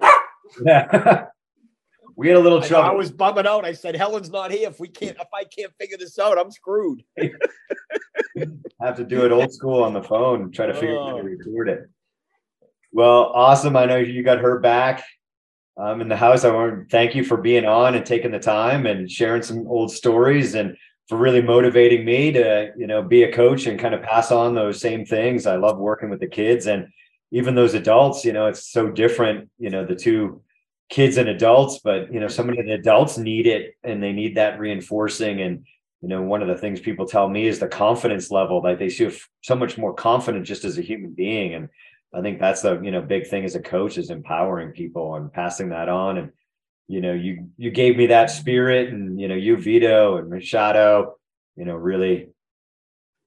we 2.17 2.29
had 2.29 2.37
a 2.37 2.41
little 2.41 2.63
I, 2.63 2.91
I 2.91 2.93
was 2.93 3.11
bumming 3.11 3.45
out. 3.45 3.65
I 3.65 3.73
said, 3.73 3.97
Helen's 3.97 4.31
not 4.31 4.53
here. 4.53 4.69
If 4.69 4.79
we 4.79 4.87
can't, 4.87 5.17
if 5.17 5.27
I 5.35 5.43
can't 5.43 5.73
figure 5.81 5.97
this 5.99 6.17
out, 6.17 6.39
I'm 6.39 6.53
screwed. 6.53 7.03
I 7.19 7.33
have 8.81 8.97
to 8.99 9.05
do 9.05 9.25
it 9.25 9.33
old 9.33 9.53
school 9.53 9.83
on 9.83 9.95
the 9.95 10.03
phone, 10.03 10.53
try 10.53 10.67
to 10.67 10.75
figure 10.75 10.97
out 10.97 11.09
how 11.09 11.17
Oh. 11.17 11.23
to 11.23 11.25
record 11.25 11.69
it. 11.69 11.91
Well, 12.93 13.33
awesome. 13.35 13.77
I 13.77 13.85
know 13.87 13.97
you 13.97 14.23
got 14.23 14.39
her 14.39 14.61
back 14.61 15.03
um, 15.77 16.01
in 16.01 16.09
the 16.09 16.17
house. 16.17 16.45
I 16.45 16.53
want 16.53 16.73
to 16.73 16.89
thank 16.89 17.17
you 17.17 17.25
for 17.25 17.37
being 17.37 17.65
on 17.65 17.97
and 17.97 18.07
taking 18.07 18.31
the 18.31 18.39
time 18.39 18.87
and 18.87 19.11
sharing 19.11 19.43
some 19.43 19.67
old 19.67 19.91
stories 19.91 20.55
and 20.55 20.77
for 21.09 21.19
really 21.19 21.43
motivating 21.43 22.05
me 22.05 22.31
to, 22.31 22.71
you 22.79 22.87
know, 22.87 23.03
be 23.03 23.25
a 23.25 23.33
coach 23.33 23.67
and 23.67 23.77
kind 23.77 23.93
of 23.93 24.03
pass 24.03 24.31
on 24.31 24.55
those 24.55 24.81
same 24.81 25.05
things. 25.05 25.49
I 25.49 25.57
love 25.57 25.79
working 25.79 26.11
with 26.11 26.21
the 26.21 26.29
kids 26.29 26.69
and 26.69 26.87
even 27.37 27.55
those 27.55 27.75
adults, 27.75 28.25
you 28.25 28.33
know, 28.33 28.47
it's 28.47 28.71
so 28.71 28.91
different, 28.91 29.51
you 29.59 29.71
know, 29.71 29.85
the 29.85 29.95
two 29.95 30.43
kids 30.89 31.17
and 31.17 31.29
adults, 31.29 31.81
but 31.83 32.13
you 32.13 32.21
know, 32.21 32.29
so 32.29 32.43
many 32.43 32.59
of 32.59 32.67
the 32.67 32.73
adults 32.73 33.19
need 33.19 33.47
it 33.47 33.75
and 33.83 34.03
they 34.03 34.13
need 34.13 34.37
that 34.37 34.59
reinforcing. 34.59 35.41
And 35.43 35.65
you 36.03 36.09
know 36.09 36.23
one 36.23 36.43
of 36.43 36.49
the 36.49 36.57
things 36.57 36.79
people 36.79 37.07
tell 37.07 37.29
me 37.29 37.47
is 37.47 37.59
the 37.59 37.69
confidence 37.69 38.31
level 38.31 38.63
like 38.63 38.79
they 38.79 38.91
feel 38.91 39.11
so 39.43 39.57
much 39.57 39.79
more 39.79 39.95
confident 39.95 40.47
just 40.47 40.65
as 40.65 40.79
a 40.79 40.83
human 40.83 41.13
being. 41.13 41.55
And 41.55 41.69
i 42.15 42.21
think 42.21 42.39
that's 42.39 42.63
the 42.63 42.81
you 42.81 42.91
know 42.91 43.03
big 43.03 43.27
thing 43.27 43.45
as 43.45 43.57
a 43.57 43.61
coach 43.61 43.99
is 43.99 44.11
empowering 44.11 44.73
people 44.73 45.17
and 45.17 45.33
passing 45.33 45.71
that 45.71 45.89
on. 45.89 46.19
And 46.19 46.33
you 46.87 47.01
know 47.01 47.13
you 47.13 47.49
you 47.57 47.71
gave 47.71 47.97
me 47.97 48.07
that 48.07 48.31
spirit 48.31 48.93
and 48.93 49.21
you 49.21 49.27
know 49.29 49.35
you 49.35 49.57
vito 49.57 50.19
and 50.19 50.31
machado 50.31 51.17
you 51.57 51.65
know 51.65 51.75
really 51.75 52.29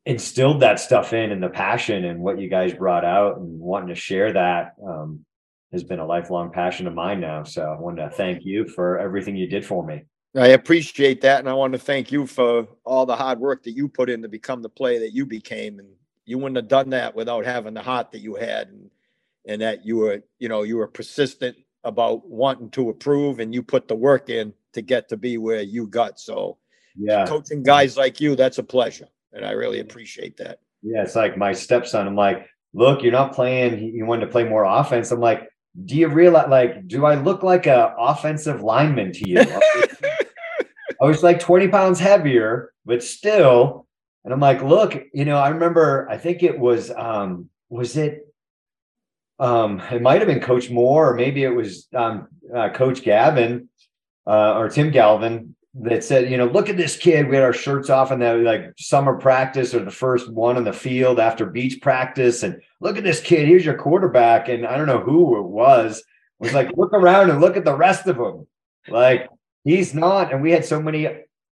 instilled 0.10 0.62
that 0.62 0.80
stuff 0.80 1.14
in 1.14 1.32
and 1.32 1.42
the 1.42 1.50
passion 1.50 2.06
and 2.06 2.20
what 2.20 2.40
you 2.40 2.50
guys 2.50 2.74
brought 2.74 3.06
out 3.06 3.38
and 3.38 3.60
wanting 3.60 3.90
to 3.90 3.96
share 3.96 4.34
that 4.34 4.74
um, 4.86 5.24
has 5.72 5.84
been 5.84 6.00
a 6.00 6.06
lifelong 6.06 6.52
passion 6.52 6.88
of 6.88 6.94
mine 6.94 7.20
now 7.20 7.44
so 7.44 7.64
i 7.64 7.80
wanted 7.80 8.04
to 8.04 8.10
thank 8.10 8.44
you 8.44 8.68
for 8.68 8.98
everything 9.00 9.36
you 9.36 9.48
did 9.48 9.66
for 9.66 9.86
me 9.86 10.04
I 10.36 10.50
appreciate 10.50 11.22
that, 11.22 11.40
and 11.40 11.50
I 11.50 11.54
want 11.54 11.74
to 11.74 11.80
thank 11.80 12.12
you 12.12 12.28
for 12.28 12.68
all 12.84 13.06
the 13.06 13.16
hard 13.16 13.40
work 13.40 13.64
that 13.64 13.72
you 13.72 13.88
put 13.88 14.10
in 14.10 14.22
to 14.22 14.30
become 14.30 14.62
the 14.62 14.70
player 14.70 15.00
that 15.00 15.14
you 15.14 15.26
became. 15.26 15.80
And 15.80 15.90
you 16.26 16.38
wouldn't 16.38 16.58
have 16.58 16.68
done 16.68 16.92
that 16.92 17.16
without 17.16 17.46
having 17.46 17.74
the 17.74 17.82
heart 17.82 18.12
that 18.12 18.20
you 18.20 18.36
had, 18.36 18.68
and 18.68 18.92
and 19.48 19.62
that 19.62 19.86
you 19.86 19.98
were, 19.98 20.22
you 20.38 20.48
know, 20.48 20.62
you 20.62 20.78
were 20.78 20.88
persistent 20.88 21.58
about 21.84 22.30
wanting 22.30 22.70
to 22.72 22.90
improve, 22.90 23.40
and 23.40 23.54
you 23.56 23.64
put 23.64 23.88
the 23.88 23.96
work 23.96 24.30
in 24.30 24.54
to 24.74 24.84
get 24.84 25.10
to 25.10 25.18
be 25.18 25.40
where 25.40 25.62
you 25.62 25.88
got. 25.88 26.20
So, 26.20 26.58
yeah 26.96 27.26
coaching 27.26 27.64
guys 27.64 27.98
like 27.98 28.22
you, 28.22 28.36
that's 28.36 28.60
a 28.60 28.64
pleasure, 28.64 29.08
and 29.34 29.46
I 29.46 29.52
really 29.52 29.80
appreciate 29.80 30.38
that. 30.38 30.60
Yeah, 30.82 31.04
it's 31.04 31.16
like 31.16 31.38
my 31.38 31.54
stepson. 31.54 32.08
I'm 32.08 32.16
like, 32.16 32.48
look, 32.74 33.04
you're 33.04 33.12
not 33.12 33.34
playing. 33.34 33.80
You 33.94 34.06
wanted 34.06 34.26
to 34.26 34.32
play 34.32 34.44
more 34.44 34.64
offense. 34.64 35.12
I'm 35.12 35.20
like, 35.20 35.50
do 35.86 35.96
you 35.96 36.08
realize? 36.08 36.50
Like, 36.50 36.88
do 36.88 37.06
I 37.06 37.16
look 37.16 37.44
like 37.44 37.68
a 37.68 37.94
offensive 37.98 38.62
lineman 38.62 39.12
to 39.14 39.30
you? 39.30 39.40
I 41.02 41.06
was 41.06 41.24
like 41.24 41.40
20 41.40 41.68
pounds 41.70 42.00
heavier, 42.00 42.74
but 42.86 43.04
still. 43.04 43.88
And 44.26 44.34
I'm 44.34 44.40
like, 44.40 44.62
look, 44.62 45.02
you 45.14 45.26
know, 45.26 45.38
I 45.38 45.50
remember. 45.50 46.08
I 46.10 46.18
think 46.18 46.44
it 46.44 46.58
was, 46.58 46.92
um, 46.92 47.50
was 47.70 47.96
it? 47.98 48.26
Um, 49.40 49.82
it 49.92 50.02
might 50.02 50.20
have 50.20 50.28
been 50.28 50.42
Coach 50.42 50.70
Moore, 50.70 51.12
or 51.12 51.16
maybe 51.16 51.44
it 51.44 51.56
was 51.56 51.88
um, 51.96 52.28
uh, 52.54 52.70
Coach 52.70 53.04
Gavin 53.04 53.70
uh, 54.28 54.58
or 54.58 54.68
Tim 54.68 54.92
Galvin. 54.92 55.56
That 55.76 56.04
said, 56.04 56.32
you 56.32 56.38
know, 56.38 56.48
look 56.48 56.70
at 56.70 56.78
this 56.78 56.98
kid. 56.98 57.28
We 57.28 57.36
had 57.36 57.44
our 57.44 57.54
shirts 57.54 57.90
off 57.90 58.12
in 58.12 58.20
that 58.20 58.40
like 58.40 58.74
summer 58.78 59.18
practice 59.18 59.74
or 59.74 59.84
the 59.86 59.92
first 59.92 60.32
one 60.32 60.58
on 60.58 60.64
the 60.64 60.74
field 60.74 61.20
after 61.20 61.46
beach 61.46 61.80
practice. 61.82 62.44
And 62.44 62.62
look 62.80 62.98
at 62.98 63.04
this 63.04 63.22
kid. 63.22 63.48
Here's 63.48 63.66
your 63.66 63.78
quarterback. 63.78 64.50
And 64.50 64.66
I 64.66 64.78
don't 64.78 64.88
know 64.88 65.00
who 65.00 65.38
it 65.38 65.48
was, 65.48 66.04
was 66.40 66.54
like, 66.54 66.76
look 66.76 66.94
around 66.94 67.30
and 67.30 67.40
look 67.40 67.56
at 67.56 67.66
the 67.66 67.78
rest 67.78 68.08
of 68.08 68.18
them. 68.18 68.48
Like 68.88 69.30
he's 69.64 69.94
not. 69.94 70.34
And 70.34 70.42
we 70.42 70.52
had 70.52 70.66
so 70.66 70.82
many, 70.82 71.08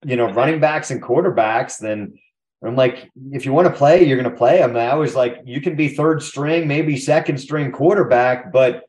you 0.05 0.15
know, 0.15 0.31
running 0.31 0.61
backs 0.61 0.91
and 0.91 1.03
quarterbacks. 1.03 1.77
Then 1.77 2.17
I'm 2.63 2.77
like, 2.77 3.09
if 3.31 3.45
you 3.45 3.51
want 3.51 3.67
to 3.67 3.73
play, 3.73 4.05
you're 4.05 4.19
going 4.19 4.31
to 4.31 4.37
play. 4.37 4.63
I 4.63 4.67
mean, 4.67 4.77
I 4.77 4.95
was 4.95 5.13
like, 5.13 5.41
you 5.45 5.59
can 5.59 5.75
be 5.75 5.89
third 5.89 6.23
string, 6.23 6.67
maybe 6.67 6.97
second 6.97 7.37
string 7.37 7.71
quarterback, 7.71 8.51
but 8.53 8.85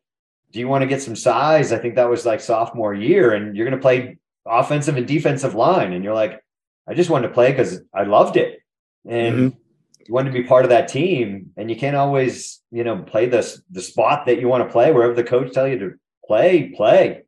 do 0.52 0.60
you 0.60 0.68
want 0.68 0.82
to 0.82 0.88
get 0.88 1.02
some 1.02 1.16
size? 1.16 1.72
I 1.72 1.78
think 1.78 1.96
that 1.96 2.08
was 2.08 2.24
like 2.24 2.40
sophomore 2.40 2.94
year, 2.94 3.32
and 3.32 3.56
you're 3.56 3.66
going 3.66 3.76
to 3.76 3.82
play 3.82 4.16
offensive 4.46 4.96
and 4.96 5.06
defensive 5.06 5.54
line. 5.54 5.92
And 5.92 6.04
you're 6.04 6.14
like, 6.14 6.42
I 6.88 6.94
just 6.94 7.10
wanted 7.10 7.28
to 7.28 7.34
play 7.34 7.50
because 7.50 7.80
I 7.94 8.04
loved 8.04 8.36
it. 8.36 8.60
And 9.08 9.34
mm-hmm. 9.34 9.58
you 10.06 10.14
want 10.14 10.26
to 10.26 10.32
be 10.32 10.44
part 10.44 10.64
of 10.64 10.70
that 10.70 10.88
team. 10.88 11.50
And 11.56 11.70
you 11.70 11.76
can't 11.76 11.96
always, 11.96 12.62
you 12.70 12.84
know, 12.84 12.98
play 12.98 13.26
the, 13.26 13.60
the 13.70 13.82
spot 13.82 14.26
that 14.26 14.40
you 14.40 14.48
want 14.48 14.66
to 14.66 14.72
play, 14.72 14.92
wherever 14.92 15.14
the 15.14 15.24
coach 15.24 15.52
tell 15.52 15.66
you 15.66 15.78
to 15.78 15.94
play, 16.26 16.72
play. 16.76 17.22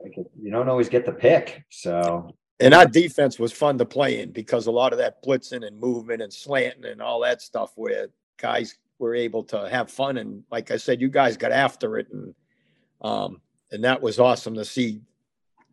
Like 0.00 0.16
you 0.40 0.50
don't 0.50 0.68
always 0.68 0.88
get 0.88 1.06
the 1.06 1.12
pick. 1.12 1.64
So 1.70 2.34
and 2.60 2.74
our 2.74 2.86
defense 2.86 3.38
was 3.38 3.52
fun 3.52 3.78
to 3.78 3.84
play 3.84 4.20
in 4.20 4.32
because 4.32 4.66
a 4.66 4.72
lot 4.72 4.92
of 4.92 4.98
that 4.98 5.22
blitzing 5.22 5.66
and 5.66 5.78
movement 5.78 6.22
and 6.22 6.32
slanting 6.32 6.86
and 6.86 7.00
all 7.00 7.20
that 7.20 7.40
stuff 7.40 7.72
where 7.76 8.08
guys 8.36 8.76
were 8.98 9.14
able 9.14 9.44
to 9.44 9.68
have 9.68 9.90
fun. 9.90 10.16
And 10.16 10.42
like 10.50 10.70
I 10.70 10.76
said, 10.76 11.00
you 11.00 11.08
guys 11.08 11.36
got 11.36 11.52
after 11.52 11.98
it. 11.98 12.08
And, 12.12 12.34
um, 13.00 13.40
and 13.70 13.84
that 13.84 14.02
was 14.02 14.18
awesome 14.18 14.54
to 14.54 14.64
see 14.64 15.00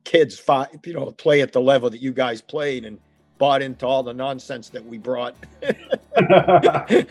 kids 0.06 0.40
fight, 0.40 0.70
you 0.86 0.94
know, 0.94 1.12
play 1.12 1.42
at 1.42 1.52
the 1.52 1.60
level 1.60 1.90
that 1.90 2.02
you 2.02 2.14
guys 2.14 2.42
played 2.42 2.86
and 2.86 2.98
bought 3.38 3.62
into 3.62 3.86
all 3.86 4.02
the 4.04 4.14
nonsense 4.14 4.70
that 4.70 4.86
we 4.86 4.98
brought. 4.98 5.36
I 6.18 7.06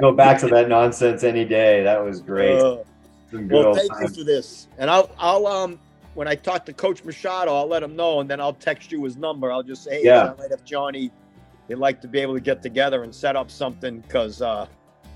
go 0.00 0.12
back 0.12 0.40
to 0.40 0.46
that 0.48 0.66
nonsense 0.68 1.22
any 1.24 1.44
day. 1.44 1.82
That 1.82 2.02
was 2.02 2.22
great. 2.22 2.58
Uh, 2.58 2.78
well, 3.32 3.74
thank 3.74 3.90
you 4.00 4.08
for 4.08 4.24
this. 4.24 4.68
And 4.78 4.88
I'll, 4.88 5.10
I'll, 5.18 5.46
um, 5.46 5.78
when 6.14 6.28
I 6.28 6.36
talk 6.36 6.64
to 6.66 6.72
Coach 6.72 7.04
Machado, 7.04 7.54
I'll 7.54 7.66
let 7.66 7.82
him 7.82 7.96
know, 7.96 8.20
and 8.20 8.30
then 8.30 8.40
I'll 8.40 8.54
text 8.54 8.92
you 8.92 9.04
his 9.04 9.16
number. 9.16 9.52
I'll 9.52 9.64
just 9.64 9.84
say, 9.84 9.96
hey, 9.96 10.04
yeah. 10.04 10.32
might 10.38 10.50
have 10.50 10.64
Johnny, 10.64 11.10
he'd 11.68 11.74
like 11.74 12.00
to 12.02 12.08
be 12.08 12.20
able 12.20 12.34
to 12.34 12.40
get 12.40 12.62
together 12.62 13.02
and 13.02 13.14
set 13.14 13.36
up 13.36 13.50
something 13.50 14.00
because 14.00 14.40
uh, 14.40 14.66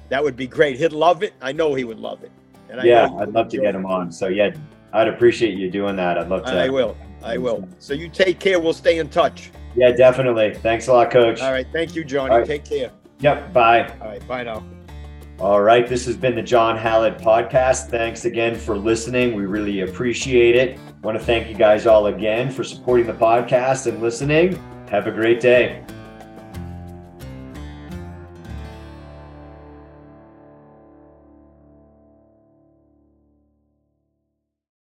that 0.09 0.23
would 0.23 0.37
be 0.37 0.47
great. 0.47 0.77
He'd 0.77 0.93
love 0.93 1.23
it. 1.23 1.35
I 1.41 1.53
know 1.53 1.75
he 1.75 1.85
would 1.85 2.01
love 2.01 2.25
it. 2.25 2.33
And 2.69 2.81
I 2.81 2.85
yeah, 2.85 3.09
I'd 3.19 3.31
love 3.31 3.49
to 3.51 3.59
get 3.59 3.75
him 3.75 3.87
on. 3.87 4.13
So 4.13 4.27
yeah, 4.29 4.51
I'd 4.93 5.09
appreciate 5.09 5.59
you 5.59 5.71
doing 5.71 5.97
that. 5.97 6.19
I'd 6.19 6.29
love 6.29 6.45
to. 6.45 6.51
I 6.51 6.69
will. 6.69 6.97
I 7.23 7.37
will. 7.37 7.69
So 7.79 7.95
you 7.95 8.09
take 8.09 8.39
care. 8.39 8.61
We'll 8.61 8.73
stay 8.73 8.99
in 8.99 9.09
touch. 9.09 9.51
Yeah, 9.77 9.93
definitely. 9.93 10.55
Thanks 10.55 10.89
a 10.89 10.93
lot, 10.93 11.11
Coach. 11.11 11.41
All 11.41 11.53
right. 11.53 11.67
Thank 11.73 11.95
you, 11.95 12.05
Johnny. 12.05 12.35
Right. 12.35 12.47
Take 12.47 12.65
care. 12.65 12.91
Yep. 13.21 13.53
Bye. 13.53 13.93
All 14.01 14.09
right. 14.09 14.27
Bye 14.27 14.45
now. 14.45 14.65
All 15.39 15.61
right. 15.61 15.87
This 15.87 16.05
has 16.07 16.17
been 16.17 16.35
the 16.35 16.43
John 16.43 16.77
Hallett 16.77 17.19
podcast. 17.19 17.89
Thanks 17.91 18.25
again 18.25 18.57
for 18.57 18.77
listening. 18.77 19.35
We 19.35 19.47
really 19.47 19.81
appreciate 19.81 20.57
it. 20.57 20.79
I 20.79 21.07
want 21.07 21.19
to 21.19 21.25
thank 21.25 21.49
you 21.49 21.55
guys 21.55 21.87
all 21.87 22.07
again 22.07 22.51
for 22.51 22.65
supporting 22.65 23.07
the 23.07 23.13
podcast 23.13 23.87
and 23.87 24.01
listening. 24.01 24.61
Have 24.89 25.07
a 25.07 25.13
great 25.13 25.41
day. 25.41 25.85